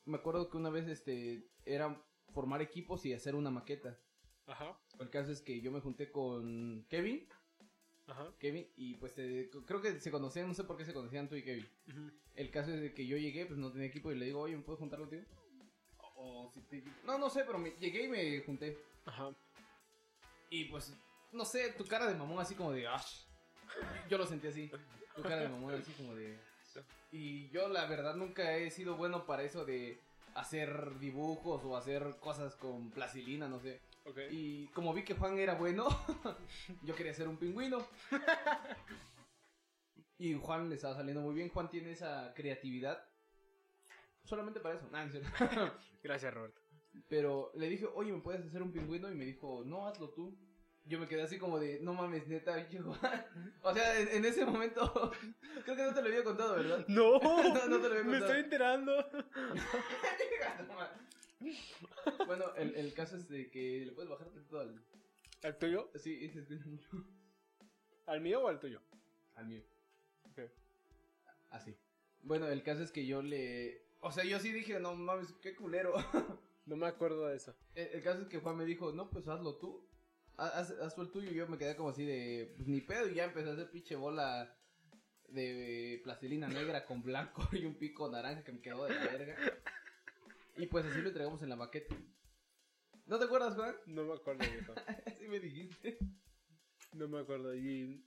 me 0.05 0.17
acuerdo 0.17 0.49
que 0.49 0.57
una 0.57 0.69
vez 0.69 0.87
este 0.87 1.49
era 1.65 2.01
formar 2.33 2.61
equipos 2.61 3.05
y 3.05 3.13
hacer 3.13 3.35
una 3.35 3.49
maqueta. 3.49 3.99
Ajá. 4.47 4.77
El 4.99 5.09
caso 5.09 5.31
es 5.31 5.41
que 5.41 5.61
yo 5.61 5.71
me 5.71 5.79
junté 5.79 6.11
con 6.11 6.85
Kevin. 6.89 7.27
Ajá. 8.07 8.27
Kevin, 8.39 8.67
y 8.75 8.95
pues 8.95 9.13
eh, 9.17 9.49
creo 9.65 9.81
que 9.81 9.99
se 10.01 10.11
conocían, 10.11 10.47
no 10.47 10.53
sé 10.53 10.65
por 10.65 10.77
qué 10.77 10.85
se 10.85 10.93
conocían 10.93 11.29
tú 11.29 11.35
y 11.35 11.43
Kevin. 11.43 11.67
El 12.35 12.51
caso 12.51 12.73
es 12.73 12.81
de 12.81 12.93
que 12.93 13.07
yo 13.07 13.17
llegué, 13.17 13.45
pues 13.45 13.57
no 13.57 13.71
tenía 13.71 13.87
equipo 13.87 14.11
y 14.11 14.15
le 14.15 14.25
digo, 14.25 14.41
oye, 14.41 14.57
¿me 14.57 14.63
puedes 14.63 14.79
juntar 14.79 14.99
contigo? 14.99 15.23
O, 15.97 16.47
o 16.47 16.51
si 16.51 16.61
te... 16.61 16.83
No, 17.05 17.17
no 17.17 17.29
sé, 17.29 17.43
pero 17.45 17.57
me, 17.57 17.71
llegué 17.79 18.03
y 18.03 18.07
me 18.09 18.39
junté. 18.41 18.77
Ajá. 19.05 19.29
Y 20.49 20.65
pues, 20.65 20.93
no 21.31 21.45
sé, 21.45 21.71
tu 21.73 21.85
cara 21.85 22.07
de 22.07 22.15
mamón 22.15 22.39
así 22.39 22.55
como 22.55 22.71
de... 22.71 22.87
"Ash". 22.87 23.23
Yo 24.09 24.17
lo 24.17 24.25
sentí 24.25 24.47
así. 24.47 24.69
Tu 25.15 25.21
cara 25.21 25.37
de 25.37 25.49
mamón 25.49 25.73
así 25.75 25.91
como 25.93 26.13
de... 26.15 26.37
Y 27.11 27.49
yo 27.49 27.69
la 27.69 27.85
verdad 27.85 28.15
nunca 28.15 28.57
he 28.57 28.71
sido 28.71 28.95
bueno 28.95 29.25
para 29.25 29.43
eso 29.43 29.65
de 29.65 29.99
hacer 30.33 30.97
dibujos 30.99 31.63
o 31.63 31.77
hacer 31.77 32.15
cosas 32.19 32.55
con 32.55 32.89
plastilina, 32.89 33.47
no 33.47 33.59
sé. 33.59 33.79
Y 34.31 34.67
como 34.67 34.93
vi 34.93 35.03
que 35.03 35.13
Juan 35.15 35.37
era 35.39 35.55
bueno, 35.55 35.87
yo 36.83 36.95
quería 36.95 37.13
ser 37.13 37.27
un 37.27 37.37
pingüino. 37.37 37.85
Y 40.17 40.33
Juan 40.35 40.69
le 40.69 40.75
estaba 40.75 40.95
saliendo 40.95 41.21
muy 41.21 41.33
bien. 41.35 41.49
Juan 41.49 41.69
tiene 41.69 41.91
esa 41.91 42.33
creatividad. 42.35 43.03
Solamente 44.23 44.59
para 44.59 44.75
eso. 44.75 44.89
Nah, 44.91 45.03
en 45.03 45.11
serio. 45.11 45.29
Gracias, 46.03 46.33
Roberto. 46.33 46.61
Pero 47.09 47.51
le 47.55 47.67
dije, 47.69 47.85
oye, 47.93 48.11
¿me 48.11 48.21
puedes 48.21 48.45
hacer 48.45 48.61
un 48.61 48.71
pingüino? 48.71 49.11
Y 49.11 49.15
me 49.15 49.25
dijo, 49.25 49.63
no, 49.65 49.87
hazlo 49.87 50.09
tú. 50.11 50.37
Yo 50.85 50.99
me 50.99 51.07
quedé 51.07 51.21
así 51.23 51.39
como 51.39 51.59
de, 51.59 51.79
no 51.81 51.93
mames, 51.93 52.27
neta, 52.27 52.67
Juan. 52.71 53.25
O 53.61 53.73
sea, 53.73 53.99
en, 53.99 54.09
en 54.09 54.25
ese 54.25 54.45
momento, 54.45 55.11
creo 55.63 55.75
que 55.77 55.83
no 55.83 55.93
te 55.93 56.01
lo 56.01 56.07
había 56.09 56.23
contado, 56.23 56.55
¿verdad? 56.55 56.85
¡No! 56.89 57.19
No, 57.19 57.67
no 57.67 57.79
te 57.79 57.89
lo 57.89 57.95
había 57.95 58.03
Me 58.03 58.11
contado. 58.11 58.25
estoy 58.25 58.39
enterando. 58.43 59.09
Bueno, 62.37 62.55
el, 62.55 62.75
el 62.75 62.93
caso 62.93 63.15
es 63.17 63.27
de 63.29 63.49
que 63.49 63.85
le 63.85 63.91
puedes 63.91 64.09
bajar 64.09 64.27
todo 64.49 64.61
al... 64.61 64.83
¿Al 65.43 65.57
tuyo? 65.57 65.89
Sí, 65.95 66.29
se 66.29 66.39
escucha 66.39 66.65
mucho. 66.65 66.89
¿Al 68.05 68.21
mío 68.21 68.41
o 68.43 68.47
al 68.47 68.59
tuyo? 68.59 68.81
Al 69.35 69.47
mío. 69.47 69.61
Ok. 70.31 70.39
Así. 71.51 71.75
Bueno, 72.21 72.47
el 72.47 72.63
caso 72.63 72.81
es 72.83 72.91
que 72.91 73.05
yo 73.05 73.21
le... 73.21 73.85
O 73.99 74.11
sea, 74.11 74.23
yo 74.23 74.39
sí 74.39 74.51
dije, 74.51 74.79
no 74.79 74.95
mames, 74.95 75.33
qué 75.41 75.55
culero. 75.55 75.93
No 76.65 76.77
me 76.77 76.87
acuerdo 76.87 77.27
de 77.27 77.35
eso. 77.35 77.53
el, 77.75 77.87
el 77.89 78.01
caso 78.01 78.21
es 78.21 78.29
que 78.29 78.39
Juan 78.39 78.55
me 78.55 78.63
dijo, 78.63 78.93
no, 78.93 79.09
pues 79.09 79.27
hazlo 79.27 79.57
tú. 79.57 79.85
Ha- 80.37 80.47
Haz, 80.47 80.71
haz 80.71 80.95
tú 80.95 81.01
el 81.01 81.11
tuyo. 81.11 81.29
Y 81.29 81.35
yo 81.35 81.45
me 81.49 81.57
quedé 81.57 81.75
como 81.75 81.89
así 81.89 82.05
de, 82.05 82.53
pues 82.55 82.69
ni 82.69 82.79
pedo. 82.79 83.09
Y 83.09 83.15
ya 83.15 83.25
empecé 83.25 83.49
a 83.49 83.51
hacer 83.51 83.69
pinche 83.69 83.97
bola 83.97 84.57
de 85.27 85.99
plastilina 86.05 86.47
negra 86.47 86.85
con 86.85 87.03
blanco 87.03 87.45
y 87.51 87.65
un 87.65 87.75
pico 87.75 88.09
naranja 88.09 88.45
que 88.45 88.53
me 88.53 88.61
quedó 88.61 88.85
de 88.85 88.93
la 88.95 89.03
verga. 89.03 89.35
Y 90.55 90.67
pues 90.67 90.85
así 90.85 91.01
lo 91.01 91.09
entregamos 91.09 91.41
en 91.41 91.49
la 91.49 91.57
maqueta. 91.57 91.97
¿No 93.05 93.19
te 93.19 93.25
acuerdas, 93.25 93.55
Juan? 93.55 93.75
No 93.85 94.03
me 94.05 94.13
acuerdo, 94.13 94.39
viejo. 94.49 94.73
Así 95.05 95.27
me 95.27 95.39
dijiste. 95.39 95.97
No 96.93 97.07
me 97.07 97.19
acuerdo. 97.19 97.53
Y 97.53 98.03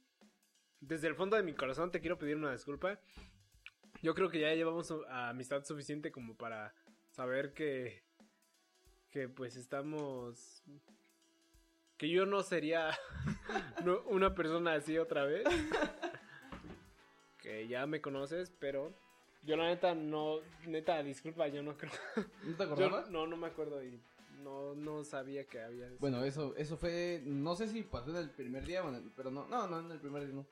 desde 0.81 1.09
el 1.09 1.15
fondo 1.15 1.37
de 1.37 1.43
mi 1.43 1.55
corazón 1.55 1.91
te 1.91 2.01
quiero 2.01 2.19
pedir 2.19 2.37
una 2.37 2.53
disculpa. 2.53 2.99
Yo 4.03 4.15
creo 4.15 4.31
que 4.31 4.41
ya 4.41 4.55
llevamos 4.55 4.93
amistad 5.09 5.65
suficiente 5.65 6.13
como 6.13 6.37
para 6.37 6.75
saber 7.11 7.53
que 7.53 8.05
que 9.11 9.29
pues 9.29 9.57
estamos 9.57 10.63
que 11.97 12.11
yo 12.11 12.27
no 12.27 12.43
sería 12.43 12.91
una 14.11 14.35
persona 14.35 14.75
así 14.75 14.99
otra 14.99 15.25
vez. 15.25 15.45
que 17.41 17.69
ya 17.69 17.87
me 17.87 18.01
conoces, 18.01 18.51
pero 18.59 18.95
yo 19.43 19.57
la 19.57 19.67
neta 19.69 19.95
no 19.95 20.41
neta 20.67 21.03
disculpa, 21.03 21.49
yo 21.49 21.63
no 21.63 21.77
creo. 21.77 21.93
¿No 22.45 22.57
te 22.57 22.65
Yo 22.67 22.73
acordabas? 22.73 23.11
no 23.11 23.27
no 23.27 23.37
me 23.37 23.47
acuerdo 23.47 23.83
y 23.83 24.01
no 24.39 24.75
no 24.75 25.05
sabía 25.05 25.45
que 25.47 25.61
había 25.61 25.87
eso. 25.89 25.97
Bueno, 25.99 26.25
eso, 26.25 26.55
eso 26.57 26.77
fue, 26.77 27.23
no 27.25 27.55
sé 27.57 27.69
si 27.69 27.83
pasó 27.83 28.11
en 28.11 28.17
el 28.17 28.31
primer 28.31 28.65
día, 28.65 28.83
pero 29.17 29.31
no, 29.31 29.47
no, 29.47 29.67
no 29.67 29.81
en 29.81 29.91
el 29.91 30.01
primer 30.01 30.25
día, 30.27 30.35
no. 30.35 30.47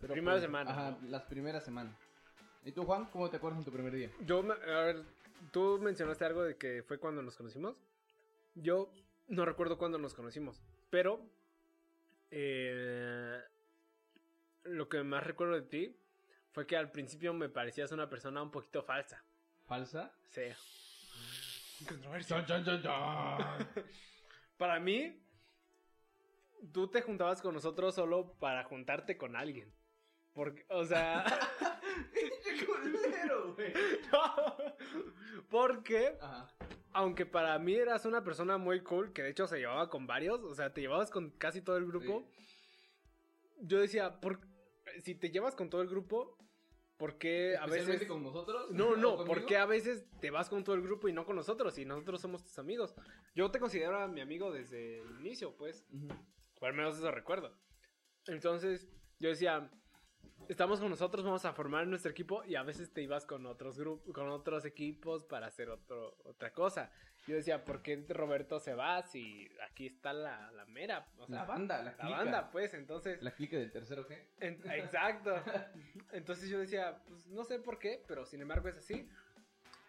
Pero 0.00 0.14
Primera 0.14 0.34
pues, 0.34 0.42
semana, 0.42 0.70
Ajá, 0.70 0.98
¿no? 1.00 1.08
las 1.08 1.22
primeras 1.22 1.64
semanas. 1.64 1.96
¿Y 2.64 2.72
tú, 2.72 2.84
Juan, 2.84 3.06
cómo 3.06 3.28
te 3.30 3.36
acuerdas 3.36 3.58
en 3.60 3.64
tu 3.64 3.72
primer 3.72 3.92
día? 3.92 4.10
Yo, 4.26 4.42
me- 4.42 4.54
a 4.54 4.80
ver, 4.84 5.04
tú 5.52 5.78
mencionaste 5.80 6.24
algo 6.24 6.42
de 6.42 6.56
que 6.56 6.82
fue 6.82 6.98
cuando 6.98 7.22
nos 7.22 7.36
conocimos. 7.36 7.76
Yo 8.54 8.92
no 9.28 9.44
recuerdo 9.44 9.78
cuándo 9.78 9.98
nos 9.98 10.14
conocimos, 10.14 10.62
pero 10.90 11.20
eh, 12.30 13.40
lo 14.64 14.88
que 14.88 15.02
más 15.02 15.24
recuerdo 15.24 15.54
de 15.54 15.62
ti 15.62 15.96
fue 16.52 16.66
que 16.66 16.76
al 16.76 16.90
principio 16.90 17.32
me 17.32 17.48
parecías 17.48 17.92
una 17.92 18.08
persona 18.08 18.42
un 18.42 18.50
poquito 18.50 18.82
falsa. 18.82 19.22
¿Falsa? 19.66 20.12
Sí. 20.30 20.42
Para 24.56 24.78
mí, 24.78 25.20
tú 26.72 26.88
te 26.88 27.02
juntabas 27.02 27.42
con 27.42 27.54
nosotros 27.54 27.94
solo 27.94 28.34
para 28.38 28.64
juntarte 28.64 29.16
con 29.16 29.36
alguien. 29.36 29.72
Porque, 30.34 30.64
o 30.68 30.84
sea, 30.84 31.24
¡Qué 32.44 32.64
culero, 32.64 33.54
güey! 33.54 33.72
porque 35.50 36.16
Ajá. 36.20 36.48
aunque 36.92 37.26
para 37.26 37.58
mí 37.58 37.74
eras 37.74 38.06
una 38.06 38.24
persona 38.24 38.56
muy 38.58 38.82
cool, 38.82 39.12
que 39.12 39.22
de 39.22 39.30
hecho 39.30 39.46
se 39.46 39.58
llevaba 39.58 39.90
con 39.90 40.06
varios, 40.06 40.40
o 40.40 40.54
sea, 40.54 40.72
te 40.72 40.80
llevabas 40.80 41.10
con 41.10 41.30
casi 41.30 41.60
todo 41.60 41.76
el 41.76 41.86
grupo, 41.86 42.26
yo 43.60 43.80
decía, 43.80 44.20
¿por... 44.20 44.40
si 45.02 45.14
te 45.14 45.30
llevas 45.30 45.54
con 45.54 45.68
todo 45.68 45.82
el 45.82 45.88
grupo, 45.88 46.38
¿por 47.02 47.18
qué 47.18 47.56
a 47.56 47.64
¿Especialmente 47.64 47.92
veces... 47.94 48.08
con 48.08 48.22
nosotros? 48.22 48.70
No, 48.70 48.90
¿O 48.90 48.96
no, 48.96 49.16
conmigo? 49.16 49.24
¿por 49.24 49.44
qué 49.44 49.56
a 49.56 49.66
veces 49.66 50.06
te 50.20 50.30
vas 50.30 50.48
con 50.48 50.62
todo 50.62 50.76
el 50.76 50.82
grupo 50.82 51.08
y 51.08 51.12
no 51.12 51.26
con 51.26 51.34
nosotros? 51.34 51.76
Y 51.78 51.84
nosotros 51.84 52.20
somos 52.20 52.44
tus 52.44 52.56
amigos. 52.60 52.94
Yo 53.34 53.50
te 53.50 53.58
considero 53.58 53.98
a 53.98 54.06
mi 54.06 54.20
amigo 54.20 54.52
desde 54.52 55.00
el 55.00 55.10
inicio, 55.18 55.56
pues, 55.56 55.84
o 56.60 56.64
al 56.64 56.74
menos 56.74 56.96
eso 56.96 57.10
recuerdo. 57.10 57.58
Entonces, 58.28 58.88
yo 59.18 59.30
decía, 59.30 59.68
estamos 60.48 60.78
con 60.78 60.90
nosotros, 60.90 61.24
vamos 61.24 61.44
a 61.44 61.52
formar 61.52 61.88
nuestro 61.88 62.12
equipo 62.12 62.44
y 62.44 62.54
a 62.54 62.62
veces 62.62 62.92
te 62.92 63.02
ibas 63.02 63.26
con 63.26 63.46
otros 63.46 63.80
grupos, 63.80 64.14
con 64.14 64.28
otros 64.28 64.64
equipos 64.64 65.24
para 65.24 65.48
hacer 65.48 65.70
otro, 65.70 66.16
otra 66.22 66.52
cosa. 66.52 66.92
Yo 67.26 67.36
decía, 67.36 67.64
¿por 67.64 67.82
qué 67.82 68.04
Roberto 68.08 68.58
se 68.58 68.74
va 68.74 69.00
si 69.02 69.48
aquí 69.70 69.86
está 69.86 70.12
la, 70.12 70.50
la 70.52 70.64
mera? 70.66 71.06
O 71.18 71.26
sea, 71.26 71.36
La 71.36 71.44
banda, 71.44 71.78
la 71.78 71.84
la 71.84 71.96
clica. 71.96 72.16
banda, 72.16 72.50
pues, 72.50 72.74
entonces... 72.74 73.22
La 73.22 73.30
clica 73.32 73.56
del 73.56 73.70
tercero, 73.70 74.06
¿qué? 74.08 74.26
en- 74.40 74.60
exacto. 74.72 75.40
Entonces 76.12 76.48
yo 76.48 76.58
decía, 76.58 77.00
pues 77.06 77.26
no 77.28 77.44
sé 77.44 77.60
por 77.60 77.78
qué, 77.78 78.02
pero 78.08 78.26
sin 78.26 78.40
embargo 78.42 78.68
es 78.68 78.76
así. 78.76 79.08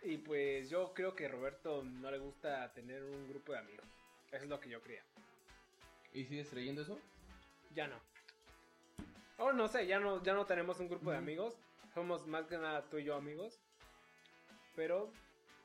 Y 0.03 0.17
pues 0.17 0.69
yo 0.69 0.93
creo 0.93 1.15
que 1.15 1.25
a 1.25 1.29
Roberto 1.29 1.81
no 1.83 2.11
le 2.11 2.19
gusta 2.19 2.71
tener 2.73 3.03
un 3.03 3.27
grupo 3.29 3.53
de 3.53 3.59
amigos. 3.59 3.85
Eso 4.31 4.43
es 4.43 4.49
lo 4.49 4.59
que 4.59 4.69
yo 4.69 4.81
creía. 4.81 5.03
¿Y 6.13 6.25
sigues 6.25 6.49
creyendo 6.49 6.81
eso? 6.83 6.99
Ya 7.73 7.87
no. 7.87 7.99
Oh, 9.37 9.51
no 9.53 9.67
sé, 9.67 9.87
ya 9.87 9.99
no, 9.99 10.21
ya 10.21 10.33
no 10.33 10.45
tenemos 10.45 10.79
un 10.79 10.87
grupo 10.89 11.09
de 11.09 11.17
amigos. 11.17 11.57
Somos 11.95 12.27
más 12.27 12.45
que 12.45 12.57
nada 12.57 12.83
tú 12.89 12.97
y 12.99 13.05
yo 13.05 13.15
amigos. 13.15 13.59
Pero, 14.75 15.11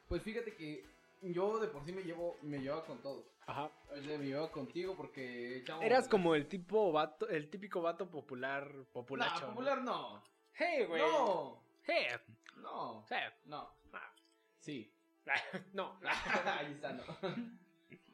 Pues 0.09 0.23
fíjate 0.23 0.55
que 0.55 0.85
yo 1.23 1.59
de 1.59 1.69
por 1.69 1.85
sí 1.85 1.93
me 1.93 2.03
llevo, 2.03 2.37
me 2.43 2.59
llevaba 2.59 2.85
con 2.85 2.99
todos. 3.03 3.25
ajá. 3.47 3.71
Sea, 4.03 4.19
me 4.19 4.27
llevaba 4.27 4.51
contigo 4.51 4.95
porque 4.97 5.65
Eras 5.81 6.09
como 6.09 6.35
el 6.35 6.47
tipo 6.49 6.93
vato, 6.93 7.29
el 7.29 7.49
típico 7.51 7.81
vato 7.83 8.11
popular, 8.11 8.71
populacho. 8.93 9.41
No, 9.41 9.49
popular 9.49 9.83
no. 9.83 10.23
Hey, 10.55 10.85
güey. 10.87 11.01
No, 11.03 11.63
Hey, 11.85 12.07
no, 12.57 13.05
hey. 13.09 13.31
no. 13.47 13.71
Ah. 13.93 14.13
Sí. 14.59 14.93
no. 15.73 15.99
Ahí 16.59 16.73
está, 16.73 16.93
no. 16.93 17.05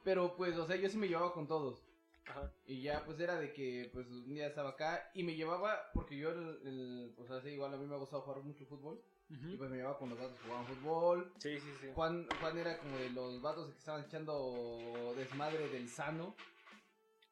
Pero 0.05 0.37
pues, 0.37 0.57
o 0.59 0.67
sea, 0.67 0.77
yo 0.77 0.89
sí 0.89 0.97
me 0.99 1.09
llevaba 1.09 1.33
con 1.33 1.47
todos. 1.47 1.83
Ajá. 2.27 2.51
Y 2.67 2.83
ya, 2.83 3.05
pues 3.05 3.19
era 3.21 3.37
de 3.37 3.53
que, 3.53 3.91
pues 3.93 4.07
un 4.09 4.33
día 4.33 4.47
estaba 4.47 4.71
acá 4.71 5.11
y 5.15 5.23
me 5.25 5.35
llevaba, 5.35 5.91
porque 5.93 6.17
yo, 6.17 6.31
el, 6.31 6.39
el- 6.65 7.13
pues 7.17 7.31
así, 7.31 7.51
igual 7.51 7.75
a 7.75 7.77
mí 7.77 7.87
me 7.87 7.95
ha 7.95 7.99
gustado 7.99 8.23
jugar 8.23 8.43
mucho 8.43 8.65
fútbol. 8.67 9.03
Y 9.31 9.57
pues 9.57 9.71
me 9.71 9.77
llevaba 9.79 9.99
con 9.99 10.11
los 10.11 10.19
vatos 10.19 10.39
que 10.39 10.45
jugaban 10.45 10.67
fútbol. 10.67 11.33
Sí, 11.39 11.59
sí, 11.59 11.73
sí. 11.81 11.89
Juan, 11.95 12.27
Juan 12.41 12.59
era 12.59 12.79
como 12.79 12.97
de 12.99 13.11
los 13.11 13.41
vatos 13.43 13.73
que 13.73 13.79
estaban 13.79 14.05
echando 14.05 15.15
desmadre 15.17 15.69
del 15.69 15.89
sano. 15.89 16.37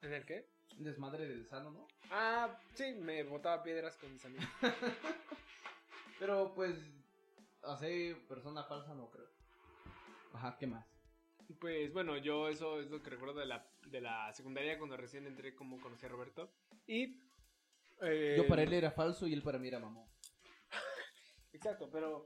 ¿En 0.00 0.12
el 0.14 0.24
qué? 0.24 0.46
Desmadre 0.78 1.28
del 1.28 1.46
sano, 1.46 1.70
¿no? 1.70 1.86
Ah, 2.10 2.58
sí, 2.74 2.92
me 2.94 3.22
botaba 3.22 3.62
piedras 3.62 3.96
con 3.98 4.12
mis 4.12 4.24
amigos. 4.24 4.46
Pero 6.18 6.52
pues, 6.54 6.76
así, 7.62 8.14
persona 8.28 8.64
falsa 8.64 8.94
no 8.94 9.10
creo. 9.10 9.28
Ajá, 10.32 10.56
¿qué 10.58 10.66
más? 10.66 10.86
Pues 11.60 11.92
bueno, 11.92 12.16
yo 12.16 12.48
eso 12.48 12.80
es 12.80 12.90
lo 12.90 13.02
que 13.02 13.10
recuerdo 13.10 13.40
de 13.40 13.46
la, 13.46 13.66
de 13.86 14.00
la 14.00 14.32
secundaria 14.32 14.78
cuando 14.78 14.96
recién 14.96 15.26
entré 15.26 15.54
como 15.54 15.78
conocí 15.80 16.06
a 16.06 16.08
Roberto. 16.08 16.50
Y... 16.86 17.20
eh, 18.00 18.34
Yo 18.38 18.46
para 18.48 18.62
él 18.62 18.72
era 18.72 18.90
falso 18.90 19.26
y 19.26 19.34
él 19.34 19.42
para 19.42 19.58
mí 19.58 19.68
era 19.68 19.78
mamón. 19.78 20.08
Exacto, 21.52 21.88
pero 21.90 22.24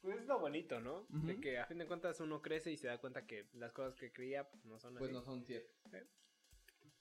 pues 0.00 0.18
es 0.18 0.26
lo 0.26 0.38
bonito, 0.38 0.80
¿no? 0.80 1.06
De 1.08 1.40
que 1.40 1.58
a 1.58 1.66
fin 1.66 1.78
de 1.78 1.86
cuentas 1.86 2.20
uno 2.20 2.40
crece 2.42 2.70
y 2.70 2.76
se 2.76 2.86
da 2.88 2.98
cuenta 2.98 3.26
que 3.26 3.48
las 3.54 3.72
cosas 3.72 3.94
que 3.96 4.12
creía 4.12 4.48
pues, 4.48 4.64
no 4.64 4.78
son 4.78 4.94
Pues 4.94 5.10
así. 5.10 5.18
no 5.18 5.22
son 5.24 5.44
ciertos. 5.44 5.74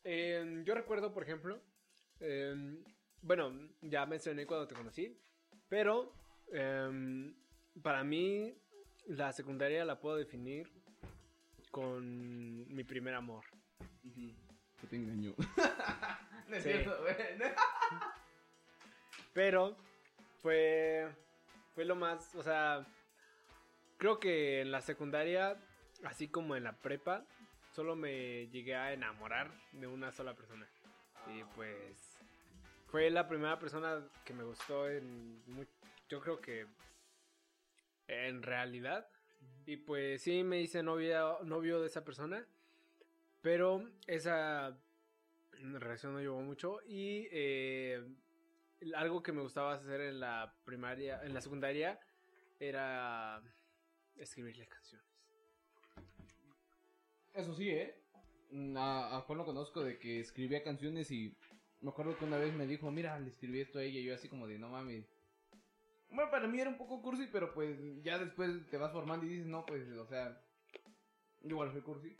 Eh, 0.04 0.62
yo 0.66 0.76
recuerdo, 0.76 1.12
por 1.14 1.24
ejemplo, 1.24 1.60
eh, 2.20 2.84
bueno, 3.22 3.52
ya 3.82 4.06
mencioné 4.06 4.46
cuando 4.46 4.68
te 4.68 4.76
conocí, 4.76 5.20
pero 5.68 6.14
eh, 6.52 7.34
para 7.82 8.04
mí 8.04 8.56
la 9.08 9.32
secundaria 9.34 9.84
la 9.86 10.00
puedo 10.00 10.16
definir 10.16 10.72
con 11.72 12.74
mi 12.74 12.84
primer 12.84 13.14
amor. 13.16 13.44
Que 14.80 14.88
te 14.88 14.96
engañó. 14.96 15.34
no 16.48 16.56
es 16.56 16.64
Sí. 16.64 16.70
cierto. 16.70 16.96
Pero 19.34 19.76
fue, 20.42 21.08
fue 21.76 21.86
lo 21.86 21.96
más, 21.96 22.34
o 22.36 22.42
sea, 22.42 22.86
creo 23.98 24.20
que 24.20 24.62
en 24.62 24.72
la 24.72 24.82
secundaria, 24.82 25.58
así 26.06 26.28
como 26.28 26.56
en 26.56 26.64
la 26.64 26.78
prepa, 26.78 27.26
solo 27.74 27.96
me 27.96 28.48
llegué 28.48 28.76
a 28.76 28.94
enamorar 28.94 29.52
de 29.74 29.88
una 29.88 30.12
sola 30.12 30.34
persona. 30.34 30.68
Y 31.28 31.44
pues 31.56 32.18
fue 32.88 33.10
la 33.10 33.28
primera 33.28 33.60
persona 33.60 34.02
que 34.24 34.34
me 34.34 34.44
gustó 34.44 34.88
en, 34.90 35.44
mu- 35.48 35.66
yo 36.08 36.22
creo 36.22 36.40
que 36.40 36.66
en 38.08 38.42
realidad. 38.42 39.08
Y 39.66 39.78
pues 39.78 40.22
sí 40.22 40.44
me 40.44 40.62
hice 40.62 40.82
novia, 40.84 41.26
novio 41.44 41.82
de 41.82 41.88
esa 41.88 42.06
persona. 42.06 42.46
Pero 43.42 43.84
esa 44.08 44.78
relación 45.60 46.14
no 46.14 46.20
llevó 46.22 46.42
mucho. 46.42 46.80
Y 46.88 47.28
eh, 47.32 48.04
algo 48.96 49.24
que 49.24 49.32
me 49.32 49.42
gustaba 49.42 49.74
hacer 49.74 50.02
en 50.02 50.20
la 50.20 50.54
primaria, 50.64 51.22
en 51.24 51.34
la 51.34 51.42
secundaria, 51.42 52.00
era 52.60 53.42
escribirle 54.16 54.68
canciones. 54.68 55.08
Eso 57.34 57.54
sí, 57.54 57.70
¿eh? 57.70 57.96
Mm, 58.52 58.78
A, 58.78 59.22
Juan 59.22 59.40
lo 59.40 59.46
conozco 59.46 59.84
de 59.84 59.98
que 60.00 60.20
escribía 60.20 60.64
canciones 60.64 61.12
y 61.12 61.36
me 61.82 61.90
acuerdo 61.90 62.18
que 62.18 62.26
una 62.26 62.38
vez 62.38 62.54
me 62.54 62.68
dijo, 62.68 62.90
mira, 62.92 63.20
le 63.20 63.30
escribí 63.30 63.60
esto 63.60 63.80
a 63.80 63.84
ella 63.84 64.00
y 64.00 64.06
yo 64.06 64.16
así 64.16 64.30
como 64.30 64.48
de, 64.48 64.58
no 64.58 64.70
mames. 64.70 65.06
Bueno, 66.10 66.32
para 66.32 66.48
mí 66.48 66.60
era 66.60 66.70
un 66.70 66.78
poco 66.78 67.02
cursi, 67.02 67.28
pero 67.32 67.54
pues 67.54 67.78
ya 68.04 68.18
después 68.18 68.66
te 68.70 68.78
vas 68.78 68.94
formando 68.94 69.26
y 69.26 69.30
dices, 69.30 69.48
no, 69.48 69.66
pues, 69.66 69.90
o 69.92 70.06
sea, 70.06 70.42
igual 71.44 71.72
fue 71.72 71.84
cursi. 71.84 72.16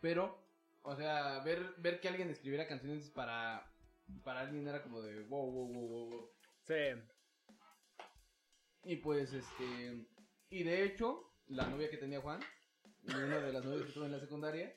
Pero, 0.00 0.38
o 0.82 0.94
sea, 0.94 1.40
ver, 1.40 1.74
ver 1.78 2.00
que 2.00 2.08
alguien 2.08 2.30
escribiera 2.30 2.68
canciones 2.68 3.10
para, 3.10 3.73
para 4.22 4.40
alguien 4.40 4.66
era 4.68 4.82
como 4.82 5.00
de, 5.02 5.22
wow, 5.24 5.50
wow, 5.50 5.68
wow, 5.72 6.08
wow. 6.10 6.30
Sí, 6.62 6.74
Y 8.84 8.96
pues, 8.96 9.32
este. 9.32 10.06
Y 10.50 10.62
de 10.62 10.84
hecho, 10.84 11.32
la 11.48 11.66
novia 11.66 11.90
que 11.90 11.96
tenía 11.96 12.20
Juan, 12.20 12.40
una 13.04 13.40
de 13.40 13.52
las 13.52 13.64
novias 13.64 13.86
que 13.86 13.92
tuve 13.92 14.06
en 14.06 14.12
la 14.12 14.20
secundaria, 14.20 14.74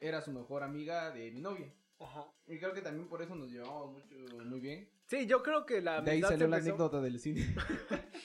era 0.00 0.20
su 0.22 0.32
mejor 0.32 0.62
amiga 0.62 1.10
de 1.10 1.30
mi 1.30 1.40
novia. 1.40 1.72
Ajá. 1.98 2.26
Y 2.46 2.58
creo 2.58 2.72
que 2.74 2.82
también 2.82 3.08
por 3.08 3.22
eso 3.22 3.34
nos 3.34 3.50
llevamos 3.50 3.92
mucho, 3.92 4.44
muy 4.44 4.60
bien. 4.60 4.90
Sí, 5.06 5.26
yo 5.26 5.42
creo 5.42 5.64
que 5.64 5.80
la 5.80 6.02
De 6.02 6.10
ahí 6.12 6.22
salió 6.22 6.48
la 6.48 6.56
anécdota 6.56 7.00
del 7.00 7.18
cine. 7.20 7.54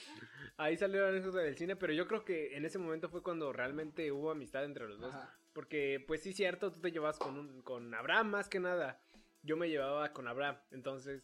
Ahí 0.58 0.76
salió 0.76 1.02
la 1.02 1.08
anécdota 1.08 1.38
del 1.38 1.56
cine, 1.56 1.76
pero 1.76 1.92
yo 1.92 2.06
creo 2.06 2.24
que 2.24 2.56
en 2.56 2.64
ese 2.64 2.78
momento 2.78 3.08
fue 3.08 3.22
cuando 3.22 3.52
realmente 3.52 4.12
hubo 4.12 4.30
amistad 4.30 4.64
entre 4.64 4.86
los 4.86 5.00
dos. 5.00 5.14
Porque, 5.54 6.04
pues 6.06 6.22
sí, 6.22 6.32
cierto, 6.32 6.70
tú 6.70 6.80
te 6.80 6.92
llevabas 6.92 7.18
con, 7.18 7.36
un- 7.38 7.62
con 7.62 7.92
Abraham 7.94 8.28
más 8.28 8.48
que 8.48 8.60
nada. 8.60 9.00
Yo 9.42 9.56
me 9.56 9.68
llevaba 9.68 10.12
con 10.12 10.28
Abraham. 10.28 10.56
Entonces, 10.70 11.22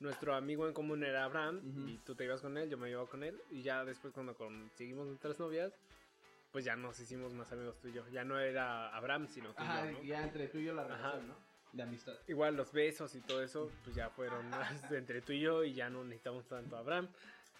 nuestro 0.00 0.34
amigo 0.34 0.66
en 0.66 0.74
común 0.74 1.04
era 1.04 1.24
Abraham. 1.24 1.60
Y 1.88 1.98
tú 1.98 2.14
te 2.14 2.24
ibas 2.24 2.40
con 2.40 2.56
él, 2.58 2.68
yo 2.68 2.76
me 2.78 2.88
llevaba 2.88 3.08
con 3.08 3.22
él. 3.22 3.40
Y 3.50 3.62
ya 3.62 3.84
después, 3.84 4.12
cuando 4.12 4.34
conseguimos 4.36 5.06
nuestras 5.06 5.38
novias, 5.38 5.72
pues 6.52 6.64
ya 6.64 6.76
nos 6.76 6.98
hicimos 7.00 7.32
más 7.34 7.50
amigos 7.52 7.78
tú 7.80 7.88
y 7.88 7.92
yo. 7.92 8.06
Ya 8.08 8.24
no 8.24 8.38
era 8.38 8.88
Abraham, 8.96 9.28
sino 9.28 9.54
tú 9.54 9.62
y 9.62 9.66
Ajá, 9.66 9.86
yo, 9.86 9.92
¿no? 9.92 10.02
ya 10.04 10.22
entre 10.22 10.48
tú 10.48 10.58
y 10.58 10.64
yo 10.64 10.74
la 10.74 10.82
Ajá. 10.82 10.96
relación, 10.96 11.28
¿no? 11.28 11.36
De 11.72 11.82
amistad. 11.82 12.14
Igual 12.28 12.56
los 12.56 12.72
besos 12.72 13.14
y 13.16 13.20
todo 13.20 13.42
eso, 13.42 13.70
pues 13.82 13.96
ya 13.96 14.08
fueron 14.10 14.48
más 14.50 14.70
entre 14.92 15.20
tú 15.22 15.32
y 15.32 15.40
yo. 15.40 15.64
Y 15.64 15.74
ya 15.74 15.90
no 15.90 16.04
necesitamos 16.04 16.46
tanto 16.46 16.76
a 16.76 16.80
Abraham. 16.80 17.08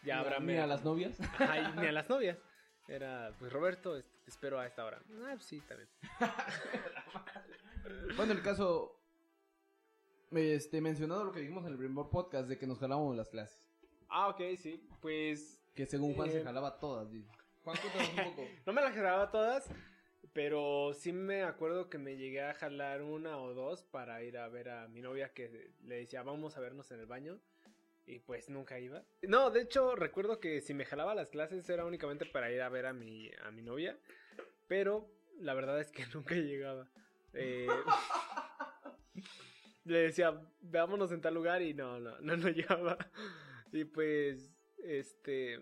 Ya 0.05 0.21
Abraham 0.21 0.45
Mira 0.47 0.59
era- 0.59 0.67
las 0.69 0.85
novias. 0.85 1.19
Ajá, 1.39 1.73
ni 1.81 1.87
a 1.87 1.93
las 1.93 2.09
novias. 2.09 2.39
Era, 2.87 3.33
pues 3.39 3.51
Roberto, 3.53 3.97
este, 3.97 4.13
te 4.25 4.31
espero 4.31 4.61
a 4.61 4.67
esta 4.67 4.85
hora. 4.85 5.01
Ah, 5.25 5.31
pues 5.35 5.45
sí, 5.45 5.61
también. 5.63 5.89
bueno, 8.17 8.33
el 8.33 8.43
caso. 8.43 9.01
Este, 10.37 10.81
mencionado 10.81 11.25
lo 11.25 11.33
que 11.33 11.41
dijimos 11.41 11.65
en 11.65 11.73
el 11.73 11.79
primer 11.79 12.07
podcast 12.11 12.49
de 12.49 12.59
que 12.59 12.67
nos 12.67 12.79
jalábamos 12.79 13.17
las 13.17 13.29
clases. 13.29 13.61
Ah, 14.09 14.29
ok, 14.29 14.41
sí. 14.57 14.85
Pues 15.01 15.61
Que 15.75 15.87
según 15.87 16.15
Juan 16.15 16.29
Eh, 16.29 16.33
se 16.33 16.43
jalaba 16.45 16.79
todas, 16.79 17.11
dice. 17.11 17.31
Juan, 17.63 17.77
cuéntanos 17.77 18.09
un 18.09 18.35
poco. 18.35 18.49
no 18.67 18.73
me 18.73 18.83
las 18.83 18.95
grababa 18.95 19.31
todas, 19.31 19.69
pero 20.33 20.93
sí 20.95 21.13
me 21.13 21.43
acuerdo 21.43 21.89
que 21.89 21.99
me 21.99 22.17
llegué 22.17 22.43
a 22.43 22.55
jalar 22.55 23.03
una 23.03 23.39
o 23.39 23.55
dos 23.55 23.83
para 23.83 24.23
ir 24.23 24.37
a 24.39 24.49
ver 24.49 24.69
a 24.71 24.89
mi 24.89 25.01
novia 25.01 25.33
que 25.33 25.71
le 25.85 25.97
decía, 25.97 26.23
vamos 26.23 26.57
a 26.57 26.61
vernos 26.61 26.91
en 26.91 27.01
el 27.01 27.07
baño. 27.07 27.39
Y 28.07 28.19
pues 28.19 28.51
nunca 28.51 28.79
iba. 28.79 29.03
No, 29.23 29.51
de 29.51 29.63
hecho, 29.63 29.97
recuerdo 29.97 30.39
que 30.39 30.61
si 30.61 30.75
me 30.75 30.85
jalaba 30.85 31.15
las 31.15 31.31
clases 31.31 31.69
era 31.71 31.87
únicamente 31.87 32.27
para 32.27 32.53
ir 32.53 32.61
a 32.61 32.69
ver 32.69 32.85
a 32.85 32.93
mi, 32.93 33.31
a 33.45 33.51
mi 33.51 33.63
novia. 33.63 33.99
Pero 34.69 35.09
la 35.39 35.55
verdad 35.55 35.81
es 35.81 35.91
que 35.91 36.05
nunca 36.15 36.35
llegaba. 36.35 36.89
Eh, 37.33 37.67
le 39.85 39.99
decía, 39.99 40.41
veámonos 40.61 41.13
en 41.13 41.21
tal 41.21 41.35
lugar 41.35 41.63
y 41.63 41.75
no, 41.75 42.01
no, 42.01 42.19
no, 42.21 42.37
no 42.37 42.49
llegaba. 42.49 42.99
Y 43.73 43.85
pues, 43.85 44.53
este, 44.85 45.59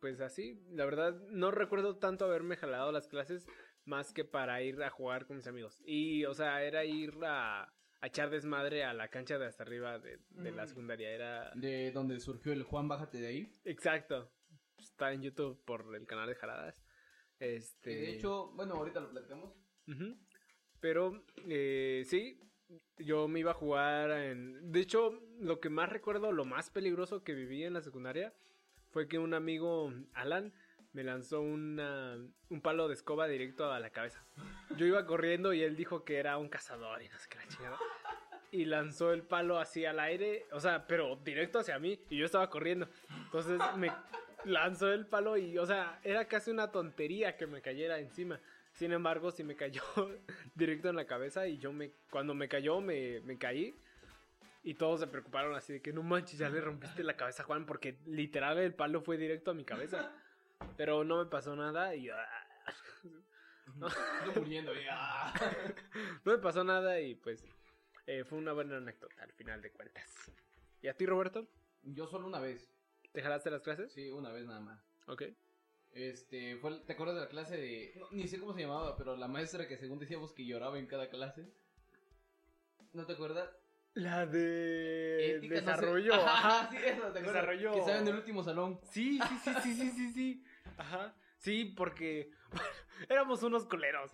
pues 0.00 0.20
así, 0.20 0.62
la 0.72 0.84
verdad 0.84 1.14
no 1.30 1.50
recuerdo 1.50 1.96
tanto 1.98 2.24
haberme 2.24 2.56
jalado 2.56 2.92
las 2.92 3.08
clases 3.08 3.46
más 3.84 4.12
que 4.12 4.24
para 4.24 4.62
ir 4.62 4.82
a 4.82 4.90
jugar 4.90 5.26
con 5.26 5.36
mis 5.36 5.46
amigos. 5.46 5.82
Y, 5.86 6.24
o 6.24 6.34
sea, 6.34 6.62
era 6.64 6.84
ir 6.84 7.14
a, 7.22 7.62
a 7.64 8.06
echar 8.06 8.30
desmadre 8.30 8.84
a 8.84 8.92
la 8.94 9.08
cancha 9.08 9.38
de 9.38 9.46
hasta 9.46 9.62
arriba 9.62 9.98
de, 9.98 10.18
de 10.30 10.50
la 10.52 10.64
Mm. 10.64 10.68
secundaria. 10.68 11.10
Era 11.10 11.50
De 11.54 11.90
donde 11.92 12.18
surgió 12.20 12.52
el 12.52 12.62
Juan, 12.62 12.88
bájate 12.88 13.18
de 13.20 13.26
ahí. 13.28 13.52
exacto. 13.64 14.30
Está 14.78 15.12
en 15.12 15.22
YouTube 15.22 15.62
por 15.64 15.94
el 15.94 16.06
canal 16.06 16.28
de 16.28 16.34
jaladas. 16.34 16.84
Este. 17.38 17.90
De 17.90 18.10
hecho, 18.16 18.50
bueno, 18.54 18.74
ahorita 18.74 19.00
lo 19.00 19.10
platicamos. 19.10 19.54
Ujú. 19.86 20.16
Pero 20.80 21.24
eh, 21.48 22.02
sí, 22.06 22.40
yo 22.98 23.28
me 23.28 23.40
iba 23.40 23.52
a 23.52 23.54
jugar 23.54 24.10
en... 24.10 24.72
De 24.72 24.80
hecho, 24.80 25.20
lo 25.40 25.60
que 25.60 25.68
más 25.68 25.88
recuerdo, 25.88 26.32
lo 26.32 26.44
más 26.44 26.70
peligroso 26.70 27.24
que 27.24 27.34
viví 27.34 27.64
en 27.64 27.74
la 27.74 27.80
secundaria, 27.80 28.32
fue 28.90 29.08
que 29.08 29.18
un 29.18 29.34
amigo, 29.34 29.92
Alan, 30.12 30.52
me 30.92 31.02
lanzó 31.02 31.40
una, 31.40 32.16
un 32.48 32.60
palo 32.60 32.86
de 32.88 32.94
escoba 32.94 33.26
directo 33.26 33.70
a 33.72 33.80
la 33.80 33.90
cabeza. 33.90 34.24
Yo 34.76 34.86
iba 34.86 35.04
corriendo 35.06 35.52
y 35.52 35.62
él 35.62 35.76
dijo 35.76 36.04
que 36.04 36.18
era 36.18 36.38
un 36.38 36.48
cazador 36.48 37.02
y 37.02 37.08
no 37.08 37.18
sé 37.18 37.28
qué 37.28 37.38
la 37.38 37.48
chingada. 37.48 37.78
Y 38.52 38.64
lanzó 38.66 39.12
el 39.12 39.22
palo 39.22 39.58
así 39.58 39.84
al 39.84 39.98
aire, 39.98 40.46
o 40.52 40.60
sea, 40.60 40.86
pero 40.86 41.16
directo 41.16 41.58
hacia 41.58 41.80
mí 41.80 41.98
y 42.08 42.16
yo 42.16 42.24
estaba 42.24 42.48
corriendo. 42.48 42.88
Entonces 43.24 43.60
me 43.76 43.90
lanzó 44.44 44.92
el 44.92 45.06
palo 45.06 45.36
y, 45.36 45.58
o 45.58 45.66
sea, 45.66 45.98
era 46.04 46.26
casi 46.26 46.52
una 46.52 46.70
tontería 46.70 47.36
que 47.36 47.48
me 47.48 47.60
cayera 47.60 47.98
encima. 47.98 48.40
Sin 48.74 48.92
embargo, 48.92 49.30
sí 49.30 49.44
me 49.44 49.56
cayó 49.56 49.82
directo 50.54 50.88
en 50.88 50.96
la 50.96 51.06
cabeza 51.06 51.46
y 51.46 51.58
yo 51.58 51.72
me, 51.72 51.92
cuando 52.10 52.34
me 52.34 52.48
cayó, 52.48 52.80
me, 52.80 53.20
me 53.20 53.38
caí. 53.38 53.74
Y 54.62 54.74
todos 54.74 55.00
se 55.00 55.06
preocuparon 55.06 55.54
así 55.54 55.74
de 55.74 55.82
que 55.82 55.92
no 55.92 56.02
manches, 56.02 56.38
ya 56.38 56.48
le 56.48 56.60
rompiste 56.60 57.04
la 57.04 57.16
cabeza 57.16 57.42
a 57.42 57.46
Juan 57.46 57.66
porque 57.66 57.98
literal 58.06 58.58
el 58.58 58.74
palo 58.74 59.00
fue 59.02 59.16
directo 59.16 59.50
a 59.50 59.54
mi 59.54 59.64
cabeza. 59.64 60.10
Pero 60.76 61.04
no 61.04 61.22
me 61.22 61.30
pasó 61.30 61.54
nada 61.54 61.94
y... 61.94 62.08
ah, 62.08 62.28
Estoy 64.26 64.42
muriendo 64.42 64.72
ya. 64.74 65.32
no 66.24 66.32
me 66.32 66.38
pasó 66.38 66.64
nada 66.64 67.00
y 67.00 67.14
pues 67.14 67.44
eh, 68.06 68.24
fue 68.24 68.38
una 68.38 68.52
buena 68.52 68.76
anécdota 68.76 69.22
al 69.22 69.32
final 69.32 69.60
de 69.62 69.70
cuentas. 69.70 70.30
¿Y 70.82 70.88
a 70.88 70.94
ti, 70.96 71.06
Roberto? 71.06 71.46
Yo 71.82 72.06
solo 72.06 72.26
una 72.26 72.40
vez. 72.40 72.70
¿Te 73.12 73.22
jalaste 73.22 73.50
las 73.50 73.62
clases? 73.62 73.92
Sí, 73.92 74.10
una 74.10 74.32
vez 74.32 74.46
nada 74.46 74.60
más. 74.60 74.80
Ok. 75.06 75.22
Este, 75.94 76.56
fue, 76.56 76.80
¿te 76.80 76.92
acuerdas 76.92 77.14
de 77.14 77.22
la 77.22 77.28
clase 77.28 77.56
de... 77.56 77.94
no, 77.96 78.06
ni 78.10 78.26
sé 78.26 78.40
cómo 78.40 78.52
se 78.52 78.62
llamaba, 78.62 78.96
pero 78.96 79.16
la 79.16 79.28
maestra 79.28 79.68
que 79.68 79.76
según 79.76 80.00
decíamos 80.00 80.32
que 80.32 80.44
lloraba 80.44 80.78
en 80.78 80.86
cada 80.86 81.08
clase. 81.08 81.48
¿No 82.92 83.06
te 83.06 83.12
acuerdas? 83.12 83.48
La 83.94 84.26
de 84.26 85.36
Ética, 85.36 85.54
no 85.54 85.60
sé. 85.60 85.66
desarrollo. 85.66 86.14
Ajá, 86.14 86.60
Ajá. 86.60 86.70
sí, 86.70 86.76
eso, 86.78 87.00
¿te 87.00 87.18
acuerdas? 87.20 87.24
Desarrollo. 87.24 87.72
Que 87.72 87.78
estaba 87.78 87.98
en 87.98 88.08
el 88.08 88.14
último 88.16 88.42
salón. 88.42 88.80
Sí, 88.90 89.20
sí, 89.28 89.38
sí, 89.44 89.54
sí, 89.62 89.74
sí, 89.74 89.90
sí, 89.90 90.12
sí. 90.12 90.44
Ajá. 90.76 91.14
Sí, 91.38 91.74
porque 91.76 92.30
éramos 93.08 93.42
unos 93.44 93.64
coleros. 93.66 94.10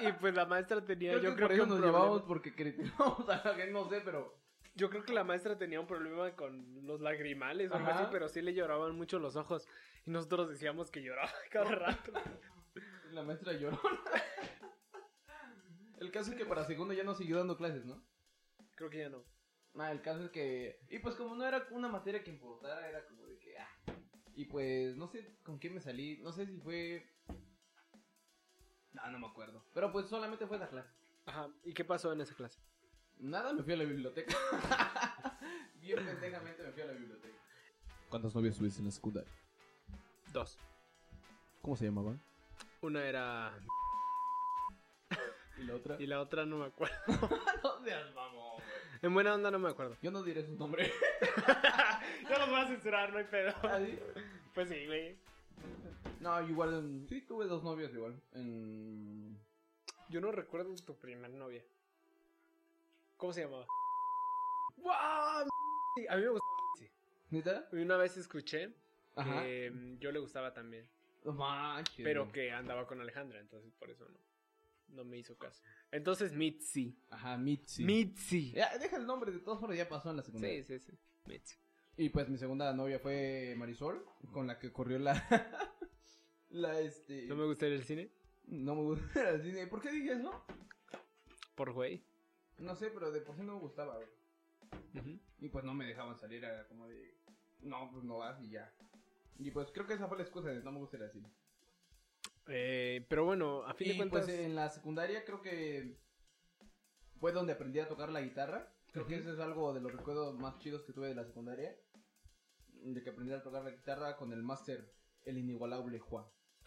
Y 0.00 0.12
pues 0.12 0.34
la 0.34 0.46
maestra 0.46 0.84
tenía, 0.84 1.12
Creo 1.12 1.22
yo 1.22 1.30
que 1.30 1.36
creo 1.36 1.48
por 1.48 1.56
que 1.56 1.62
eso 1.62 1.66
nos 1.66 1.80
llevábamos 1.84 2.22
porque 2.22 2.54
criticábamos 2.54 3.28
a 3.28 3.42
la 3.44 3.54
gente, 3.54 3.72
no 3.72 3.88
sé, 3.88 4.00
pero... 4.04 4.38
Yo 4.76 4.88
creo 4.88 5.04
que 5.04 5.12
la 5.12 5.24
maestra 5.24 5.58
tenía 5.58 5.80
un 5.80 5.86
problema 5.88 6.30
con 6.36 6.86
los 6.86 7.00
lagrimales 7.00 7.70
o 7.72 7.74
algo 7.74 7.90
así, 7.90 8.04
pero 8.12 8.28
sí 8.28 8.40
le 8.40 8.54
lloraban 8.54 8.94
mucho 8.94 9.18
los 9.18 9.34
ojos. 9.34 9.66
Y 10.06 10.10
nosotros 10.10 10.48
decíamos 10.48 10.90
que 10.90 11.02
lloraba 11.02 11.32
cada 11.50 11.70
rato. 11.72 12.12
La 13.12 13.22
maestra 13.22 13.52
lloró. 13.52 13.80
El 15.98 16.10
caso 16.10 16.30
es 16.30 16.36
que 16.36 16.46
para 16.46 16.64
segundo 16.64 16.94
ya 16.94 17.04
no 17.04 17.14
siguió 17.14 17.38
dando 17.38 17.56
clases, 17.56 17.84
¿no? 17.84 18.02
Creo 18.76 18.88
que 18.88 18.98
ya 18.98 19.08
no. 19.10 19.22
Ah, 19.76 19.92
el 19.92 20.00
caso 20.00 20.24
es 20.24 20.30
que... 20.30 20.80
Y 20.88 20.98
pues 21.00 21.14
como 21.14 21.34
no 21.34 21.44
era 21.44 21.66
una 21.70 21.88
materia 21.88 22.24
que 22.24 22.30
importara, 22.30 22.88
era 22.88 23.04
como 23.06 23.26
de 23.26 23.38
que... 23.38 23.58
Ah. 23.58 23.68
Y 24.34 24.46
pues 24.46 24.96
no 24.96 25.06
sé 25.08 25.36
con 25.42 25.58
quién 25.58 25.74
me 25.74 25.80
salí. 25.80 26.18
No 26.18 26.32
sé 26.32 26.46
si 26.46 26.56
fue... 26.58 27.06
No, 28.92 29.10
no 29.10 29.18
me 29.18 29.26
acuerdo. 29.26 29.64
Pero 29.74 29.92
pues 29.92 30.06
solamente 30.06 30.46
fue 30.46 30.56
esa 30.56 30.68
clase. 30.68 30.90
Ajá. 31.26 31.50
¿Y 31.64 31.74
qué 31.74 31.84
pasó 31.84 32.12
en 32.12 32.20
esa 32.20 32.34
clase? 32.34 32.60
Nada, 33.18 33.52
me 33.52 33.62
fui 33.62 33.74
a 33.74 33.76
la 33.76 33.84
biblioteca. 33.84 34.34
Bien 35.80 36.04
pendejamente 36.04 36.62
me 36.62 36.72
fui 36.72 36.82
a 36.82 36.86
la 36.86 36.92
biblioteca. 36.92 37.38
¿Cuántas 38.08 38.34
novias 38.34 38.56
tuviste 38.56 38.80
en 38.80 38.86
la 38.86 38.92
secundaria? 38.92 39.30
Dos. 40.32 40.58
¿Cómo 41.62 41.76
se 41.76 41.86
llamaban? 41.86 42.20
Una 42.82 43.04
era... 43.04 43.52
¿Y 45.58 45.64
la 45.64 45.74
otra? 45.74 45.96
Y 46.00 46.06
la 46.06 46.20
otra 46.20 46.46
no 46.46 46.58
me 46.58 46.66
acuerdo. 46.66 46.94
no 47.62 47.84
seas 47.84 48.14
mamón, 48.14 48.54
güey. 48.54 48.68
En 49.02 49.14
buena 49.14 49.34
onda 49.34 49.50
no 49.50 49.58
me 49.58 49.68
acuerdo. 49.70 49.96
Yo 50.02 50.10
no 50.10 50.22
diré 50.22 50.44
su 50.44 50.54
nombre. 50.56 50.92
ya 52.28 52.38
los 52.38 52.48
voy 52.50 52.60
a 52.60 52.66
censurar, 52.66 53.12
no 53.12 53.18
hay 53.18 53.24
pedo. 53.24 53.52
¿Ah, 53.62 53.78
sí? 53.84 53.98
Pues 54.54 54.68
sí, 54.68 54.86
güey. 54.86 55.18
No, 56.20 56.40
igual, 56.48 56.74
en- 56.74 57.08
sí, 57.08 57.22
tuve 57.22 57.46
dos 57.46 57.62
novias 57.64 57.92
igual. 57.92 58.20
En... 58.32 59.38
Yo 60.10 60.20
no 60.20 60.32
recuerdo 60.32 60.74
tu 60.76 60.96
primer 60.96 61.30
novia. 61.30 61.62
¿Cómo 63.16 63.32
se 63.32 63.42
llamaba? 63.44 63.66
¡Wow! 64.76 65.48
A 66.08 66.16
mí 66.16 66.22
me. 66.22 66.38
Sí. 66.78 66.90
¿Neta? 67.30 67.68
Y 67.72 67.76
Una 67.76 67.96
vez 67.96 68.16
escuché 68.16 68.74
Ajá. 69.16 69.42
que 69.42 69.70
mm, 69.70 69.98
yo 69.98 70.12
le 70.12 70.18
gustaba 70.18 70.52
también. 70.52 70.88
No 71.24 71.32
manches. 71.32 72.04
Pero 72.04 72.30
que 72.32 72.52
andaba 72.52 72.86
con 72.86 73.00
Alejandra, 73.00 73.40
entonces 73.40 73.72
por 73.74 73.90
eso 73.90 74.08
no. 74.08 74.18
No 74.88 75.04
me 75.04 75.18
hizo 75.18 75.38
caso. 75.38 75.62
Entonces 75.92 76.32
Mitzi. 76.32 76.96
Ajá, 77.10 77.36
Mitzi. 77.36 77.84
Mitzi. 77.84 78.52
Ya, 78.52 78.76
deja 78.78 78.96
el 78.96 79.06
nombre, 79.06 79.30
de 79.30 79.38
todas 79.38 79.60
formas 79.60 79.78
ya 79.78 79.88
pasó 79.88 80.10
en 80.10 80.16
la 80.16 80.22
secundaria. 80.22 80.62
Sí, 80.62 80.78
sí, 80.78 80.90
sí. 80.90 80.98
Mitzi. 81.26 81.56
Y 81.96 82.08
pues 82.08 82.28
mi 82.28 82.38
segunda 82.38 82.72
novia 82.72 82.98
fue 82.98 83.54
Marisol, 83.56 84.04
con 84.32 84.46
la 84.46 84.58
que 84.58 84.72
corrió 84.72 84.98
la... 84.98 85.12
la, 86.50 86.80
este... 86.80 87.26
¿No 87.26 87.36
me 87.36 87.44
gusta 87.44 87.66
ir 87.68 87.74
al 87.74 87.84
cine? 87.84 88.10
No 88.46 88.74
me 88.74 88.82
gusta 88.82 89.30
el 89.30 89.42
cine. 89.42 89.66
¿Por 89.66 89.80
qué 89.80 89.90
dije 89.90 90.12
eso? 90.12 90.44
Por 91.54 91.72
güey. 91.72 92.02
No 92.58 92.74
sé, 92.74 92.90
pero 92.90 93.10
de 93.12 93.20
por 93.20 93.36
sí 93.36 93.42
no 93.42 93.54
me 93.54 93.60
gustaba, 93.60 93.96
güey. 93.96 94.08
Ujú. 94.94 95.20
Y 95.40 95.48
pues 95.48 95.64
no 95.64 95.74
me 95.74 95.84
dejaban 95.86 96.18
salir, 96.18 96.42
era 96.42 96.66
como 96.68 96.88
de... 96.88 97.16
No, 97.60 97.90
pues 97.92 98.02
no 98.04 98.18
vas 98.18 98.40
y 98.42 98.50
ya. 98.50 98.72
Y 99.42 99.50
pues 99.50 99.70
creo 99.72 99.86
que 99.86 99.94
esa 99.94 100.06
fue 100.06 100.18
la 100.18 100.22
excusa 100.22 100.48
de 100.50 100.62
no 100.62 100.70
me 100.72 100.78
gusta 100.78 100.96
ir 100.98 101.02
al 101.04 101.10
cine. 101.12 101.30
Eh, 102.46 103.06
pero 103.08 103.24
bueno, 103.24 103.62
a 103.64 103.74
fin 103.74 103.88
de 103.88 103.94
Y 103.94 103.96
cuentas. 103.96 104.24
pues 104.26 104.38
en 104.38 104.54
la 104.54 104.68
secundaria 104.68 105.24
creo 105.24 105.40
que 105.40 105.98
fue 107.18 107.32
donde 107.32 107.52
aprendí 107.54 107.78
a 107.80 107.88
tocar 107.88 108.10
la 108.10 108.20
guitarra. 108.20 108.72
Creo 108.92 109.06
que 109.06 109.16
ese 109.16 109.32
es 109.32 109.38
algo 109.38 109.72
de 109.72 109.80
los 109.80 109.92
recuerdos 109.92 110.34
más 110.38 110.58
chidos 110.58 110.82
que 110.82 110.92
tuve 110.92 111.08
de 111.08 111.14
la 111.14 111.24
secundaria. 111.24 111.74
De 112.82 113.02
que 113.02 113.10
aprendí 113.10 113.32
a 113.32 113.42
tocar 113.42 113.62
la 113.62 113.70
guitarra 113.70 114.16
con 114.16 114.32
el 114.32 114.42
máster, 114.42 114.92
el 115.24 115.38
inigualable 115.38 115.98
Juan. 116.00 116.24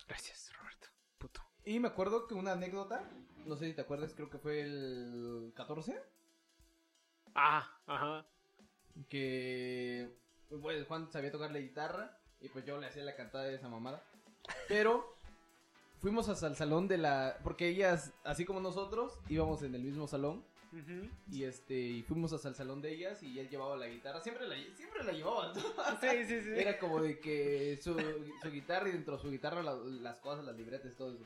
Gracias, 0.08 0.52
Roberto. 0.58 0.88
Puto. 1.18 1.42
Y 1.66 1.80
me 1.80 1.88
acuerdo 1.90 2.28
que 2.28 2.34
una 2.34 2.54
anécdota, 2.54 3.10
no 3.46 3.56
sé 3.56 3.68
si 3.68 3.74
te 3.74 3.82
acuerdas, 3.82 4.14
creo 4.14 4.30
que 4.30 4.38
fue 4.40 4.62
el 4.62 5.54
14, 5.56 6.02
Ah, 7.36 7.80
ajá. 7.88 8.26
que 9.10 10.16
pues, 10.50 10.86
Juan 10.88 11.12
sabía 11.12 11.32
tocar 11.32 11.52
la 11.52 11.60
guitarra 11.60 12.20
y 12.44 12.50
pues 12.50 12.66
yo 12.66 12.78
le 12.80 12.86
hacía 12.88 13.04
la 13.04 13.16
cantada 13.16 13.46
de 13.46 13.56
esa 13.56 13.68
mamada. 13.70 14.04
Pero 14.68 15.16
fuimos 16.00 16.30
hasta 16.30 16.46
el 16.48 16.56
salón 16.56 16.88
de 16.88 16.98
la... 17.00 17.40
Porque 17.44 17.68
ellas, 17.70 18.14
así 18.24 18.46
como 18.46 18.60
nosotros, 18.60 19.18
íbamos 19.30 19.64
en 19.64 19.74
el 19.74 19.82
mismo 19.82 20.08
salón. 20.08 20.44
Y 21.32 21.44
este, 21.44 21.76
y 21.76 22.02
fuimos 22.02 22.34
hasta 22.34 22.50
el 22.50 22.56
salón 22.56 22.82
de 22.82 22.92
ellas 22.92 23.22
y 23.22 23.38
él 23.40 23.48
llevaba 23.48 23.78
la 23.78 23.88
guitarra. 23.88 24.20
Siempre 24.22 24.48
la, 24.48 24.56
siempre 24.76 25.04
la 25.04 25.12
llevaban. 25.12 25.54
Sí, 25.56 26.26
sí, 26.28 26.42
sí. 26.42 26.50
Era 26.56 26.80
como 26.80 27.00
de 27.00 27.20
que 27.20 27.78
su, 27.80 27.96
su 28.42 28.52
guitarra 28.52 28.90
y 28.90 28.94
dentro 28.94 29.16
de 29.16 29.22
su 29.22 29.30
guitarra 29.30 29.62
la- 29.62 29.76
las 29.76 30.18
cosas, 30.18 30.44
las 30.44 30.56
libretas, 30.56 30.96
todo 30.96 31.14
eso. 31.14 31.24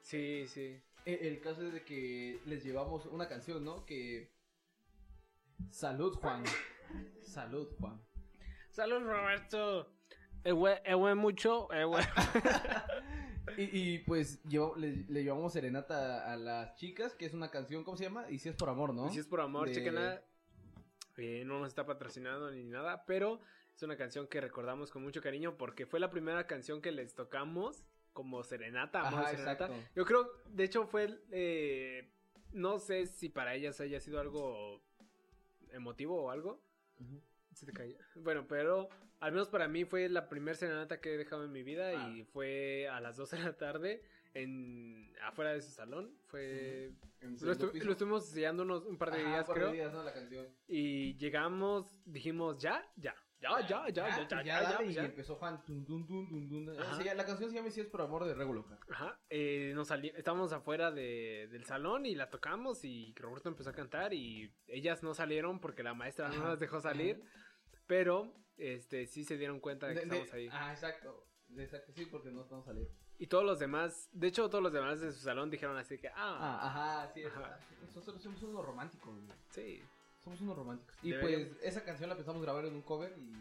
Sí, 0.00 0.46
sí. 0.48 0.80
El, 1.04 1.26
el 1.26 1.40
caso 1.40 1.66
es 1.66 1.74
de 1.74 1.84
que 1.84 2.40
les 2.46 2.64
llevamos 2.64 3.04
una 3.06 3.28
canción, 3.28 3.62
¿no? 3.64 3.84
Que... 3.84 4.30
Salud, 5.70 6.14
Juan. 6.16 6.42
Salud, 7.20 7.68
Juan. 7.78 8.00
Salud, 8.70 9.00
Roberto. 9.02 9.92
Eh, 10.48 10.52
güey, 10.52 10.76
güey, 10.94 11.14
mucho. 11.14 11.66
Güey. 11.68 12.04
Y, 13.56 13.62
y, 13.94 13.98
pues 14.00 14.42
llevo- 14.44 14.76
le, 14.76 15.04
le 15.08 15.24
llevamos 15.24 15.52
serenata 15.54 16.30
a 16.30 16.36
las 16.36 16.76
chicas, 16.76 17.14
que 17.14 17.24
es 17.26 17.32
una 17.34 17.50
canción, 17.50 17.82
¿cómo 17.82 17.96
se 17.96 18.04
llama? 18.04 18.30
Y 18.30 18.38
si 18.38 18.50
es 18.50 18.54
por 18.54 18.68
amor, 18.68 18.94
¿no? 18.94 19.10
Si 19.10 19.18
es 19.18 19.26
por 19.26 19.40
amor, 19.40 19.68
De- 19.68 19.74
chequenla. 19.74 20.22
Eh, 21.16 21.42
no 21.44 21.58
nos 21.58 21.68
está 21.68 21.84
patrocinando 21.84 22.50
ni 22.52 22.62
nada, 22.62 23.04
pero 23.06 23.40
es 23.74 23.82
una 23.82 23.96
canción 23.96 24.28
que 24.28 24.40
recordamos 24.40 24.90
con 24.92 25.02
mucho 25.02 25.20
cariño 25.22 25.56
porque 25.56 25.86
fue 25.86 25.98
la 25.98 26.08
primera 26.10 26.46
canción 26.46 26.80
que 26.80 26.92
les 26.92 27.14
tocamos 27.14 27.84
como 28.12 28.44
serenata, 28.44 29.00
amor 29.08 29.20
Ajá, 29.20 29.30
serenata. 29.30 29.64
exacto. 29.66 29.90
Yo 29.96 30.04
creo, 30.04 30.30
de 30.50 30.64
hecho 30.64 30.86
fue, 30.86 31.04
el, 31.04 31.20
eh, 31.32 32.12
no 32.52 32.78
sé 32.78 33.06
si 33.06 33.28
para 33.28 33.54
ellas 33.54 33.80
haya 33.80 33.98
sido 33.98 34.20
algo 34.20 34.82
emotivo 35.72 36.22
o 36.22 36.30
algo. 36.30 36.60
Se 37.58 37.66
te 37.66 37.72
cayó. 37.72 37.96
Bueno, 38.14 38.46
pero 38.48 38.88
al 39.18 39.32
menos 39.32 39.48
para 39.48 39.66
mí 39.66 39.84
fue 39.84 40.08
la 40.08 40.28
primera 40.28 40.56
serenata 40.56 41.00
que 41.00 41.14
he 41.14 41.18
dejado 41.18 41.44
en 41.44 41.50
mi 41.50 41.64
vida 41.64 41.88
Ah. 41.88 42.08
y 42.10 42.22
fue 42.24 42.88
a 42.88 43.00
las 43.00 43.16
2 43.16 43.30
de 43.32 43.38
la 43.40 43.52
tarde 43.56 44.02
en 44.34 45.12
afuera 45.24 45.52
de 45.52 45.60
su 45.60 45.70
salón. 45.72 46.14
Fue 46.26 46.92
En 47.20 47.32
lo, 47.32 47.38
segundo 47.38 47.66
estu- 47.68 47.72
piso. 47.72 47.84
lo 47.86 47.92
estuvimos 47.92 48.28
ensayando 48.28 48.62
unos 48.62 48.84
un 48.86 48.96
par 48.96 49.10
de 49.10 49.20
Ajá, 49.20 49.28
días, 49.28 49.46
de 49.48 49.52
creo. 49.54 49.72
días, 49.72 49.92
¿no? 49.92 50.02
La 50.04 50.12
canción. 50.12 50.46
Y 50.68 51.16
llegamos, 51.16 52.00
dijimos, 52.04 52.58
ya, 52.62 52.86
ya, 52.96 53.14
ya, 53.40 53.60
ya, 53.66 53.88
ya, 53.88 54.08
ya, 54.08 54.28
ya, 54.28 54.42
ya, 54.42 54.62
dale, 54.62 54.84
ya, 54.86 54.90
y 54.90 54.94
ya. 54.94 55.04
empezó 55.04 55.34
Juan. 55.34 55.64
Tun, 55.64 55.84
tun, 55.84 56.06
tun. 56.06 56.78
Ajá. 56.78 56.96
Sí, 56.96 57.04
la 57.04 57.24
canción 57.26 57.50
se 57.50 57.56
llama 57.56 57.70
Si 57.70 57.80
es 57.80 57.86
por 57.88 58.02
amor 58.02 58.24
de 58.24 58.34
Reguloca. 58.34 58.78
Ajá, 58.88 59.18
eh, 59.30 59.72
nos 59.74 59.90
estábamos 59.90 60.52
afuera 60.52 60.92
de- 60.92 61.48
del 61.50 61.64
salón 61.64 62.06
y 62.06 62.14
la 62.14 62.30
tocamos 62.30 62.84
y 62.84 63.12
Roberto 63.16 63.48
empezó 63.48 63.70
a 63.70 63.72
cantar 63.72 64.14
y 64.14 64.52
ellas 64.68 65.02
no 65.02 65.12
salieron 65.14 65.58
porque 65.60 65.82
la 65.82 65.94
maestra 65.94 66.28
no 66.28 66.46
las 66.48 66.60
dejó 66.60 66.80
salir, 66.80 67.20
pero 67.88 68.32
este 68.56 69.06
sí 69.08 69.24
se 69.24 69.36
dieron 69.36 69.58
cuenta 69.58 69.88
de 69.88 69.94
que 69.94 70.00
estábamos 70.02 70.32
ahí. 70.32 70.48
Ah, 70.52 70.72
exacto. 70.72 71.24
Exacto, 71.56 71.92
sí, 71.96 72.06
porque 72.06 72.30
no 72.30 72.42
estamos 72.42 72.64
saliendo. 72.66 72.92
Y 73.18 73.26
todos 73.26 73.44
los 73.44 73.58
demás, 73.58 74.08
de 74.12 74.28
hecho 74.28 74.48
todos 74.48 74.62
los 74.62 74.72
demás 74.72 75.00
de 75.00 75.10
su 75.10 75.18
salón 75.20 75.50
dijeron 75.50 75.76
así 75.76 75.98
que, 75.98 76.08
ah, 76.08 76.14
Ah, 76.16 76.66
ajá, 76.68 77.12
sí. 77.14 77.24
Ajá. 77.24 77.58
Nosotros 77.94 78.22
somos 78.22 78.40
unos 78.44 78.64
románticos, 78.64 79.12
güey. 79.14 79.26
sí, 79.50 79.82
Somos 80.22 80.40
unos 80.42 80.56
románticos. 80.56 80.94
Y 81.02 81.10
Deberíamos- 81.12 81.56
pues 81.56 81.62
esa 81.64 81.82
canción 81.84 82.08
la 82.10 82.14
empezamos 82.14 82.40
a 82.40 82.44
grabar 82.44 82.66
en 82.66 82.74
un 82.74 82.82
cover 82.82 83.16
y, 83.18 83.32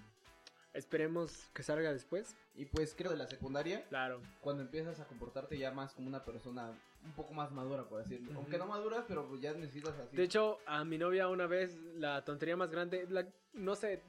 esperemos 0.73 1.49
que 1.53 1.63
salga 1.63 1.91
después. 1.91 2.35
y 2.55 2.65
pues 2.65 2.93
creo 2.97 3.11
de 3.11 3.17
la 3.17 3.27
secundaria, 3.27 3.83
Claro, 3.89 4.21
cuando 4.41 4.63
empiezas 4.63 4.99
a 4.99 5.05
comportarte 5.05 5.57
ya 5.57 5.71
más 5.71 5.93
como 5.93 6.07
una 6.07 6.23
persona 6.23 6.71
un 7.07 7.13
poco 7.13 7.33
más 7.33 7.51
madura, 7.51 7.83
por 7.87 7.99
decirlo. 8.03 8.31
Aunque 8.35 8.57
no 8.57 8.67
maduras, 8.67 9.05
pero 9.07 9.27
pues 9.27 9.41
ya 9.41 9.53
necesitas 9.53 9.97
así. 9.97 10.15
de 10.15 10.23
hecho 10.23 10.59
a 10.65 10.83
mi 10.83 10.97
novia 10.97 11.27
una 11.29 11.47
vez 11.47 11.75
la 11.95 12.23
tontería 12.25 12.55
más 12.57 12.69
grande, 12.69 13.07
la- 13.09 13.27
no 13.53 13.75
sé, 13.75 14.03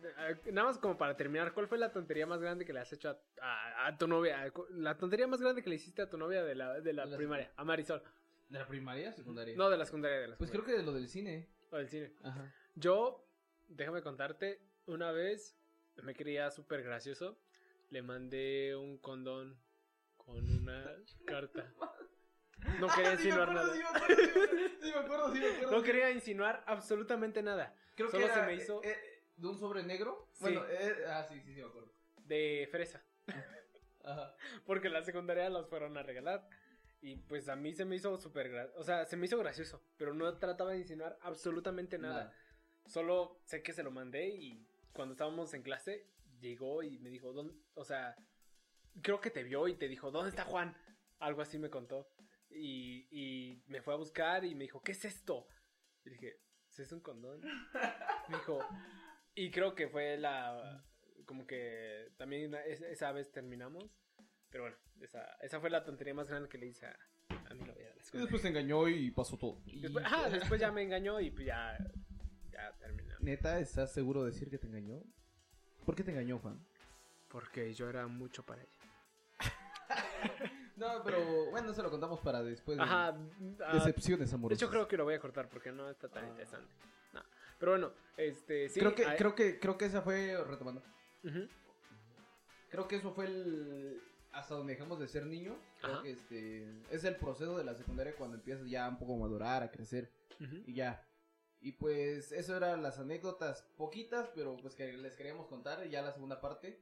nada 0.53 0.67
más 0.69 0.79
como 0.79 0.99
para 0.99 1.17
terminar, 1.17 1.53
¿cuál 1.55 1.69
fue 1.69 1.79
la 1.79 1.91
tontería 1.93 2.27
más 2.27 2.41
grande 2.41 2.65
que 2.67 2.73
le 2.73 2.81
has 2.81 2.93
hecho 2.93 3.11
a, 3.11 3.17
a- 3.41 3.87
a 3.87 3.97
tu 3.99 4.07
novia? 4.07 4.53
La 4.71 4.97
tontería 4.99 5.27
más 5.27 5.41
grande 5.41 5.63
que 5.63 5.71
le 5.71 5.77
hiciste 5.77 6.03
a 6.03 6.11
tu 6.11 6.19
novia 6.19 6.45
de 6.45 6.55
la, 6.55 6.81
de 6.81 6.93
la 6.93 7.05
De 7.05 7.11
la 7.13 7.17
primaria, 7.17 7.51
a 7.57 7.65
Marisol. 7.65 8.03
¿De 8.49 8.59
la 8.59 8.67
primaria 8.67 9.11
o 9.11 9.13
secundaria? 9.13 9.55
No, 9.57 9.71
de 9.71 9.77
la 9.79 9.85
secundaria, 9.85 10.19
de 10.21 10.29
la 10.29 10.37
Pues 10.37 10.51
creo 10.51 10.63
secundaria. 10.63 10.85
que 10.85 10.87
de 10.87 10.93
lo 10.93 10.99
del 10.99 11.09
cine. 11.09 11.49
O 11.71 11.77
del 11.77 11.89
cine. 11.89 12.13
Ajá. 12.23 12.53
Yo, 12.75 13.25
déjame 13.69 14.03
contarte, 14.03 14.61
una 14.87 15.13
vez 15.13 15.55
me 16.03 16.15
creía 16.15 16.51
súper 16.51 16.83
gracioso. 16.83 17.39
Le 17.91 18.03
mandé 18.03 18.75
un 18.77 18.99
condón 18.99 19.57
con 20.17 20.37
una 20.51 20.85
carta. 21.27 21.73
No 22.81 22.89
quería 22.89 23.13
insinuar 23.15 23.53
nada. 23.53 23.73
No 25.71 25.83
quería 25.83 26.11
insinuar 26.11 26.63
absolutamente 26.67 27.43
nada. 27.43 27.75
Creo 27.95 28.11
solo 28.11 28.27
que 28.27 28.33
se 28.33 28.39
era, 28.39 28.47
me 28.47 28.55
hizo- 28.55 28.83
eh, 28.85 28.91
eh, 28.91 29.23
de 29.37 29.47
un 29.47 29.59
sobre 29.59 29.83
negro. 29.83 30.29
Sí. 30.33 30.41
Bueno, 30.43 30.65
eh, 30.69 31.05
ah, 31.09 31.25
sí, 31.29 31.41
sí, 31.41 31.55
sí, 31.55 31.61
me 31.61 31.67
acuerdo. 31.69 31.93
De 32.25 32.69
fresa. 32.71 33.03
Ajá. 34.05 34.35
Porque 34.65 34.89
la 34.89 35.03
secundaria 35.03 35.49
los 35.51 35.69
fueron 35.69 35.97
a 35.97 36.03
regalar. 36.03 36.49
Y 37.01 37.17
pues 37.17 37.49
a 37.49 37.57
mí 37.57 37.73
se 37.75 37.85
me 37.85 37.97
hizo 37.97 38.17
súper. 38.19 38.73
O 38.77 38.83
sea, 38.83 39.05
se 39.05 39.17
me 39.17 39.27
hizo 39.27 39.39
gracioso. 39.39 39.83
Pero 39.97 40.15
no 40.15 40.33
trataba 40.39 40.73
de 40.73 40.79
insinuar 40.79 41.19
absolutamente 41.23 41.99
nada. 41.99 42.33
Solo 42.87 43.41
sé 43.45 43.63
que 43.63 43.73
se 43.73 43.83
lo 43.83 43.91
mandé 43.91 44.29
y 44.29 44.67
cuando 44.93 45.13
estábamos 45.13 45.53
en 45.55 45.63
clase 45.63 46.07
llegó 46.41 46.83
y 46.83 46.99
me 46.99 47.11
dijo, 47.11 47.33
¿dónde? 47.33 47.55
O 47.75 47.85
sea, 47.85 48.17
creo 49.03 49.21
que 49.21 49.31
te 49.31 49.43
vio 49.43 49.69
y 49.69 49.75
te 49.75 49.89
dijo, 49.89 50.11
¿dónde 50.11 50.31
está 50.31 50.45
Juan? 50.45 50.75
Algo 51.21 51.43
así 51.43 51.59
me 51.59 51.69
contó. 51.71 52.09
Y, 52.51 53.07
y 53.11 53.63
me 53.67 53.83
fue 53.83 53.95
a 53.95 53.97
buscar 53.97 54.45
y 54.45 54.55
me 54.55 54.65
dijo, 54.65 54.81
¿qué 54.83 54.93
es 54.93 55.05
esto? 55.05 55.47
Y 56.05 56.11
dije, 56.11 56.41
¿es 56.77 56.93
un 56.93 57.01
condón? 57.01 57.41
Me 58.29 58.37
dijo, 58.37 58.59
y 59.35 59.51
creo 59.51 59.75
que 59.75 59.89
fue 59.89 60.17
la, 60.17 60.85
como 61.27 61.47
que 61.47 62.13
también 62.17 62.55
es- 62.67 62.81
esa 62.83 63.13
vez 63.13 63.31
terminamos. 63.33 63.85
pero 64.51 64.65
bueno, 64.65 64.77
esa, 65.01 65.25
esa 65.43 65.61
fue 65.61 65.71
la 65.71 65.85
tontería 65.85 66.15
más 66.15 66.29
grande 66.29 66.49
que 66.49 66.57
le 66.59 66.67
hice 66.67 66.87
a, 66.87 66.99
a 67.51 67.55
mi 67.55 67.61
novia 67.61 67.89
de 67.89 67.95
la 67.97 68.03
Y 68.15 68.19
después 68.19 68.41
te 68.43 68.49
engañó 68.49 68.89
y 68.89 69.11
pasó 69.11 69.37
todo. 69.37 69.61
Y- 69.67 69.81
Después, 69.81 70.05
ajá, 70.07 70.31
después 70.31 70.61
ya 70.61 70.73
me 70.73 70.83
engañó 70.83 71.21
y 71.21 71.31
pues 71.31 71.47
ya, 71.47 71.77
ya 72.51 72.73
terminamos. 72.79 73.21
Neta, 73.23 73.59
¿estás 73.61 73.93
seguro 73.93 74.25
de 74.25 74.31
decir 74.31 74.49
que 74.49 74.59
te 74.59 74.67
engañó? 74.67 75.03
¿Por 75.85 75.95
qué 75.95 76.03
te 76.05 76.11
engañó, 76.13 76.39
Juan? 76.39 76.65
Porque 77.29 77.73
yo 77.75 77.89
era 77.91 78.07
mucho 78.07 78.43
para 78.45 78.63
ella. 78.63 78.79
No, 80.79 81.03
pero 81.05 81.51
bueno, 81.51 81.73
se 81.75 81.83
lo 81.83 81.91
contamos 81.91 82.21
para 82.21 82.43
después 82.43 82.77
de 82.79 82.85
Ajá. 82.85 83.17
ah, 83.67 83.73
decepciones 83.75 84.31
de 84.31 84.35
amorosas. 84.37 84.63
hecho 84.63 84.71
creo 84.71 84.87
que 84.87 84.97
lo 84.97 85.05
voy 85.05 85.15
a 85.15 85.21
cortar 85.21 85.49
porque 85.49 85.73
no 85.73 85.91
está 85.91 86.09
tan 86.09 86.25
Ah. 86.25 86.29
interesante. 86.29 86.73
No. 87.13 87.23
Pero 87.59 87.73
bueno, 87.73 87.93
este, 88.17 88.69
sí. 88.69 88.79
creo 88.81 88.95
que 88.95 89.05
ah, 89.07 89.17
creo 89.17 89.35
que 89.35 89.59
creo 89.59 89.77
que 89.77 89.87
esa 89.87 90.03
fue 90.03 90.37
retomando. 90.47 90.83
Creo 92.71 92.87
que 92.87 92.97
eso 92.97 93.13
fue 93.13 93.27
el 93.27 94.03
hasta 94.33 94.55
donde 94.55 94.75
dejamos 94.75 94.99
de 95.01 95.09
ser 95.09 95.27
niños. 95.27 95.57
Creo 95.81 95.95
Ajá. 95.95 96.03
que 96.03 96.11
este 96.13 96.81
es 96.91 97.03
el 97.05 97.17
proceso 97.17 97.57
de 97.59 97.65
la 97.65 97.75
secundaria 97.75 98.15
cuando 98.15 98.37
empiezas 98.37 98.69
ya 98.69 98.89
un 98.89 98.99
poco 98.99 99.15
a 99.15 99.19
madurar, 99.19 99.63
a 99.63 99.71
crecer 99.71 100.13
ujú. 100.41 100.57
y 100.67 100.75
ya. 100.75 101.05
Y 101.61 101.73
pues 101.73 102.31
eso 102.31 102.57
eran 102.57 102.83
las 102.85 102.99
anécdotas 103.01 103.63
poquitas, 103.77 104.29
pero 104.35 104.57
pues 104.63 104.75
que 104.77 104.93
les 104.93 105.17
queríamos 105.17 105.49
contar 105.49 105.85
ya 105.89 106.03
la 106.03 106.13
segunda 106.13 106.41
parte. 106.41 106.79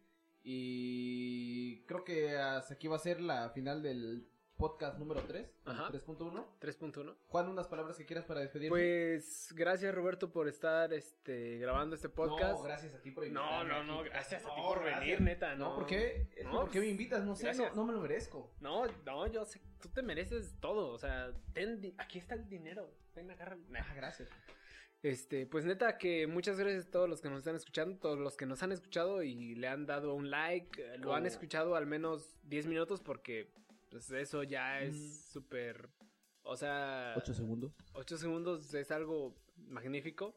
Y 0.49 1.82
creo 1.86 2.05
que 2.05 2.36
hasta 2.36 2.74
aquí 2.74 2.86
va 2.88 2.97
a 2.97 3.01
ser 3.01 3.20
la 3.20 3.51
final 3.51 3.82
del 3.82 4.26
podcast 4.57 4.97
número 4.99 5.22
3, 5.24 5.47
Ajá. 5.66 5.90
3.1. 5.90 6.47
3.1. 6.61 7.14
Juan, 7.28 7.49
unas 7.49 7.66
palabras 7.66 7.97
que 7.97 8.07
quieras 8.07 8.24
para 8.24 8.40
despedirte. 8.40 8.70
Pues 8.70 9.53
gracias 9.55 9.94
Roberto 9.94 10.32
por 10.32 10.49
estar 10.49 10.92
este 10.94 11.59
grabando 11.59 11.94
este 11.97 12.09
podcast. 12.09 12.59
No, 12.59 12.62
gracias 12.62 12.94
a 12.94 13.03
ti 13.03 13.11
por 13.11 13.24
No, 13.30 13.62
invitarme 13.62 13.68
no, 13.68 13.78
aquí. 13.80 13.86
no, 13.88 14.03
gracias 14.05 14.44
a 14.47 14.55
ti 14.55 14.61
No, 14.62 14.68
por 14.68 14.78
gracias. 14.80 15.01
venir, 15.01 15.20
neta, 15.20 15.55
no. 15.57 15.68
No, 15.70 15.74
¿por 15.74 15.86
qué? 15.86 16.28
No, 16.44 16.61
¿Por 16.61 16.70
qué 16.70 16.80
me 16.80 16.86
invitas? 16.86 17.24
No 17.24 17.34
sé, 17.36 17.53
no, 17.55 17.74
no 17.74 17.84
me 17.84 17.92
lo 17.92 18.01
merezco. 18.01 18.55
No, 18.61 18.86
no, 19.05 19.26
yo 19.26 19.44
sé, 19.44 19.61
tú 19.82 19.88
te 19.90 20.03
mereces 20.03 20.55
todo, 20.61 20.92
o 20.92 20.99
sea, 20.99 21.32
ten, 21.53 21.94
aquí 21.99 22.18
está 22.18 22.34
el 22.36 22.49
dinero, 22.49 22.90
ten, 23.12 23.30
agarra. 23.30 23.57
nah. 23.68 23.80
Ah, 23.80 23.94
gracias. 23.94 24.30
Este, 25.07 25.46
pues 25.46 25.64
neta 25.64 25.98
que 25.98 26.26
muchas 26.26 26.59
gracias 26.59 26.86
a 26.86 26.90
todos 26.90 27.09
los 27.09 27.20
que 27.20 27.28
nos 27.28 27.38
están 27.38 27.54
escuchando, 27.54 27.96
todos 27.96 28.18
los 28.18 28.36
que 28.36 28.44
nos 28.44 28.61
han 28.64 28.72
escuchado 28.72 29.22
y 29.22 29.54
le 29.54 29.68
han 29.68 29.86
dado 29.86 30.14
un 30.14 30.30
like, 30.30 30.82
eh, 30.82 30.98
lo 30.98 31.14
han 31.14 31.26
escuchado 31.26 31.76
al 31.76 31.86
menos 31.86 32.36
10 32.42 32.66
minutos 32.66 33.00
porque 33.02 33.52
pues 33.88 34.11
eso 34.11 34.42
ya 34.42 34.80
es 34.82 34.94
Mm. 34.96 35.32
súper, 35.32 35.88
o 36.42 36.57
sea, 36.57 37.14
segundos. 37.32 37.72
8 37.92 38.18
segundos 38.18 38.74
es 38.74 38.90
algo 38.90 39.36
magnífico. 39.57 40.34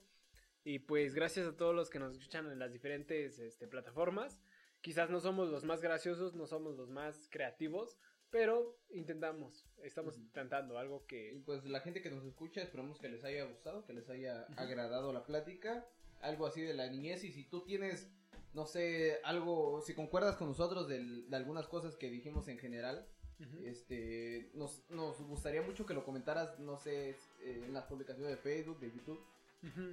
Y 0.64 0.78
pues 0.78 1.16
gracias 1.16 1.48
a 1.48 1.56
todos 1.58 1.74
los 1.74 1.90
que 1.90 1.98
nos 1.98 2.14
escuchan 2.14 2.52
en 2.52 2.60
las 2.60 2.72
diferentes 2.72 3.40
este, 3.40 3.68
plataformas. 3.68 4.40
Quizás 4.82 5.10
no 5.10 5.20
somos 5.20 5.50
los 5.50 5.64
más 5.64 5.82
graciosos, 5.82 6.36
no 6.36 6.46
somos 6.46 6.76
los 6.78 6.90
más 6.92 7.28
creativos, 7.32 7.98
pero 8.32 8.78
intentamos, 8.92 9.66
estamos 9.84 10.18
intentando 10.18 10.78
algo 10.78 11.04
Y 11.04 11.08
que... 11.08 11.42
pues 11.46 11.66
la 11.66 11.80
gente 11.80 12.02
que 12.02 12.10
nos 12.10 12.24
escucha, 12.26 12.62
esperamos 12.62 13.00
que 13.00 13.10
les 13.10 13.24
haya 13.24 13.46
gustado, 13.46 13.86
que 13.86 13.94
les 13.94 14.10
haya 14.10 14.44
agradado 14.58 15.14
la 15.14 15.26
plática. 15.26 15.86
Algo 16.22 16.46
así 16.46 16.62
de 16.62 16.74
la 16.74 16.88
niñez. 16.88 17.24
Y 17.24 17.32
si 17.32 17.44
tú 17.44 17.62
tienes, 17.62 18.12
no 18.54 18.66
sé, 18.66 19.20
algo, 19.24 19.82
si 19.82 19.94
concuerdas 19.94 20.36
con 20.36 20.50
nosotros 20.50 20.88
de 20.88 21.36
algunas 21.36 21.68
cosas 21.68 21.96
que 21.96 22.10
dijimos 22.10 22.48
en 22.48 22.58
general, 22.58 23.08
este 23.64 24.50
nos, 24.54 24.84
nos 24.90 25.22
gustaría 25.22 25.62
mucho 25.62 25.86
que 25.86 25.94
lo 25.94 26.04
comentaras, 26.04 26.60
no 26.60 26.78
sé, 26.78 27.12
eh, 27.12 27.64
en 27.66 27.74
las 27.74 27.86
publicaciones 27.86 28.32
de 28.32 28.38
Facebook, 28.38 28.80
de 28.80 28.92
YouTube. 28.92 29.24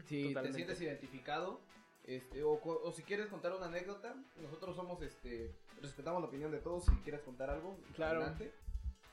Si 0.07 0.35
te 0.35 0.53
sientes 0.53 0.81
identificado, 0.81 1.61
este, 2.07 2.43
o, 2.43 2.61
o 2.63 2.93
si 2.93 3.03
quieres 3.03 3.27
contar 3.27 3.53
una 3.55 3.67
anécdota, 3.67 4.15
nosotros 4.41 4.77
somos, 4.77 5.03
este, 5.03 5.51
respetamos 5.83 6.21
la 6.23 6.29
opinión 6.29 6.51
de 6.53 6.59
todos. 6.59 6.85
Si 6.85 6.93
quieres 7.03 7.21
contar 7.23 7.51
algo, 7.51 7.77
Claro. 7.95 8.21
adelante. 8.21 8.53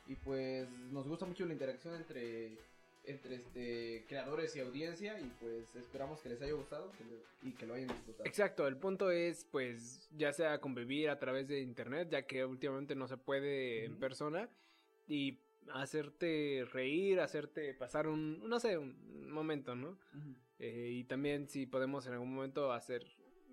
Y 0.07 0.15
pues 0.15 0.69
nos 0.91 1.07
gusta 1.07 1.25
mucho 1.25 1.45
la 1.45 1.53
interacción 1.53 1.95
entre, 1.95 2.57
entre 3.05 3.35
este, 3.35 4.05
creadores 4.07 4.55
y 4.55 4.59
audiencia. 4.59 5.19
Y 5.19 5.31
pues 5.39 5.63
esperamos 5.75 6.19
que 6.21 6.29
les 6.29 6.41
haya 6.41 6.53
gustado 6.53 6.91
que 6.97 7.03
le- 7.05 7.49
y 7.49 7.53
que 7.53 7.65
lo 7.65 7.73
hayan 7.75 7.87
disfrutado. 7.87 8.25
Exacto, 8.27 8.67
el 8.67 8.77
punto 8.77 9.11
es 9.11 9.45
pues 9.51 10.09
ya 10.17 10.33
sea 10.33 10.59
convivir 10.59 11.09
a 11.09 11.19
través 11.19 11.47
de 11.47 11.61
internet, 11.61 12.09
ya 12.11 12.23
que 12.27 12.43
últimamente 12.45 12.95
no 12.95 13.07
se 13.07 13.17
puede 13.17 13.85
en 13.85 13.95
persona, 13.97 14.49
y 15.07 15.39
hacerte 15.73 16.65
reír, 16.71 17.19
hacerte 17.21 17.73
pasar 17.73 18.07
un, 18.07 18.47
no 18.47 18.59
sé, 18.59 18.77
un 18.77 19.31
momento, 19.31 19.75
¿no? 19.75 19.89
Ujú. 19.89 20.35
Eh, 20.59 20.89
y 20.91 21.03
también 21.05 21.47
si 21.47 21.65
podemos 21.65 22.05
en 22.07 22.13
algún 22.13 22.33
momento 22.33 22.71
hacer 22.71 23.05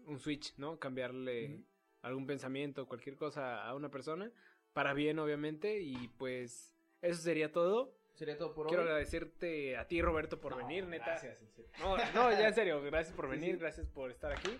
un 0.06 0.18
switch, 0.18 0.56
¿no? 0.58 0.78
Cambiarle 0.78 1.64
algún 2.02 2.26
pensamiento, 2.26 2.86
cualquier 2.86 3.16
cosa 3.16 3.64
a 3.66 3.74
una 3.74 3.90
persona, 3.90 4.30
para 4.72 4.94
bien 4.94 5.18
obviamente, 5.18 5.80
y 5.80 6.08
pues 6.18 6.74
eso 7.02 7.20
sería 7.20 7.52
todo. 7.52 7.96
Sería 8.14 8.36
todo 8.36 8.54
por 8.54 8.66
Quiero 8.66 8.82
hoy. 8.82 8.88
agradecerte 8.88 9.76
a 9.76 9.86
ti 9.86 10.02
Roberto 10.02 10.40
por 10.40 10.52
No, 10.52 10.58
venir, 10.58 10.86
neta. 10.86 11.06
Gracias, 11.06 11.40
en 11.40 11.50
serio. 11.50 11.70
No, 11.80 11.96
no, 12.14 12.30
ya 12.30 12.48
en 12.48 12.54
serio, 12.54 12.82
gracias 12.82 13.14
por 13.14 13.28
venir, 13.28 13.54
sí. 13.54 13.60
gracias 13.60 13.86
por 13.88 14.10
estar 14.10 14.32
aquí. 14.32 14.50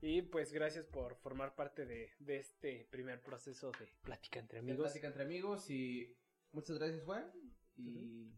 Y 0.00 0.22
pues 0.22 0.52
gracias 0.52 0.86
por 0.86 1.16
formar 1.16 1.54
parte 1.54 1.86
de, 1.86 2.10
de 2.18 2.36
este 2.38 2.86
primer 2.90 3.22
proceso 3.22 3.70
de 3.78 3.86
plática 4.02 4.38
entre 4.40 4.56
De 4.60 4.60
amigos. 4.60 4.86
Plática 4.86 5.06
entre 5.06 5.22
amigos. 5.24 5.70
Y 5.70 6.14
muchas 6.52 6.78
gracias, 6.78 7.02
Juan. 7.04 7.30
Y 7.76 8.30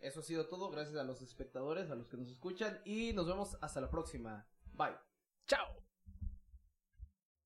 eso 0.00 0.20
ha 0.20 0.22
sido 0.22 0.46
todo. 0.46 0.70
Gracias 0.70 0.96
a 0.96 1.04
los 1.04 1.22
espectadores, 1.22 1.90
a 1.90 1.94
los 1.94 2.08
que 2.08 2.16
nos 2.16 2.28
escuchan. 2.28 2.80
Y 2.84 3.12
nos 3.12 3.26
vemos 3.26 3.56
hasta 3.60 3.80
la 3.80 3.90
próxima. 3.90 4.46
Bye. 4.72 4.96
Chao. 5.46 5.77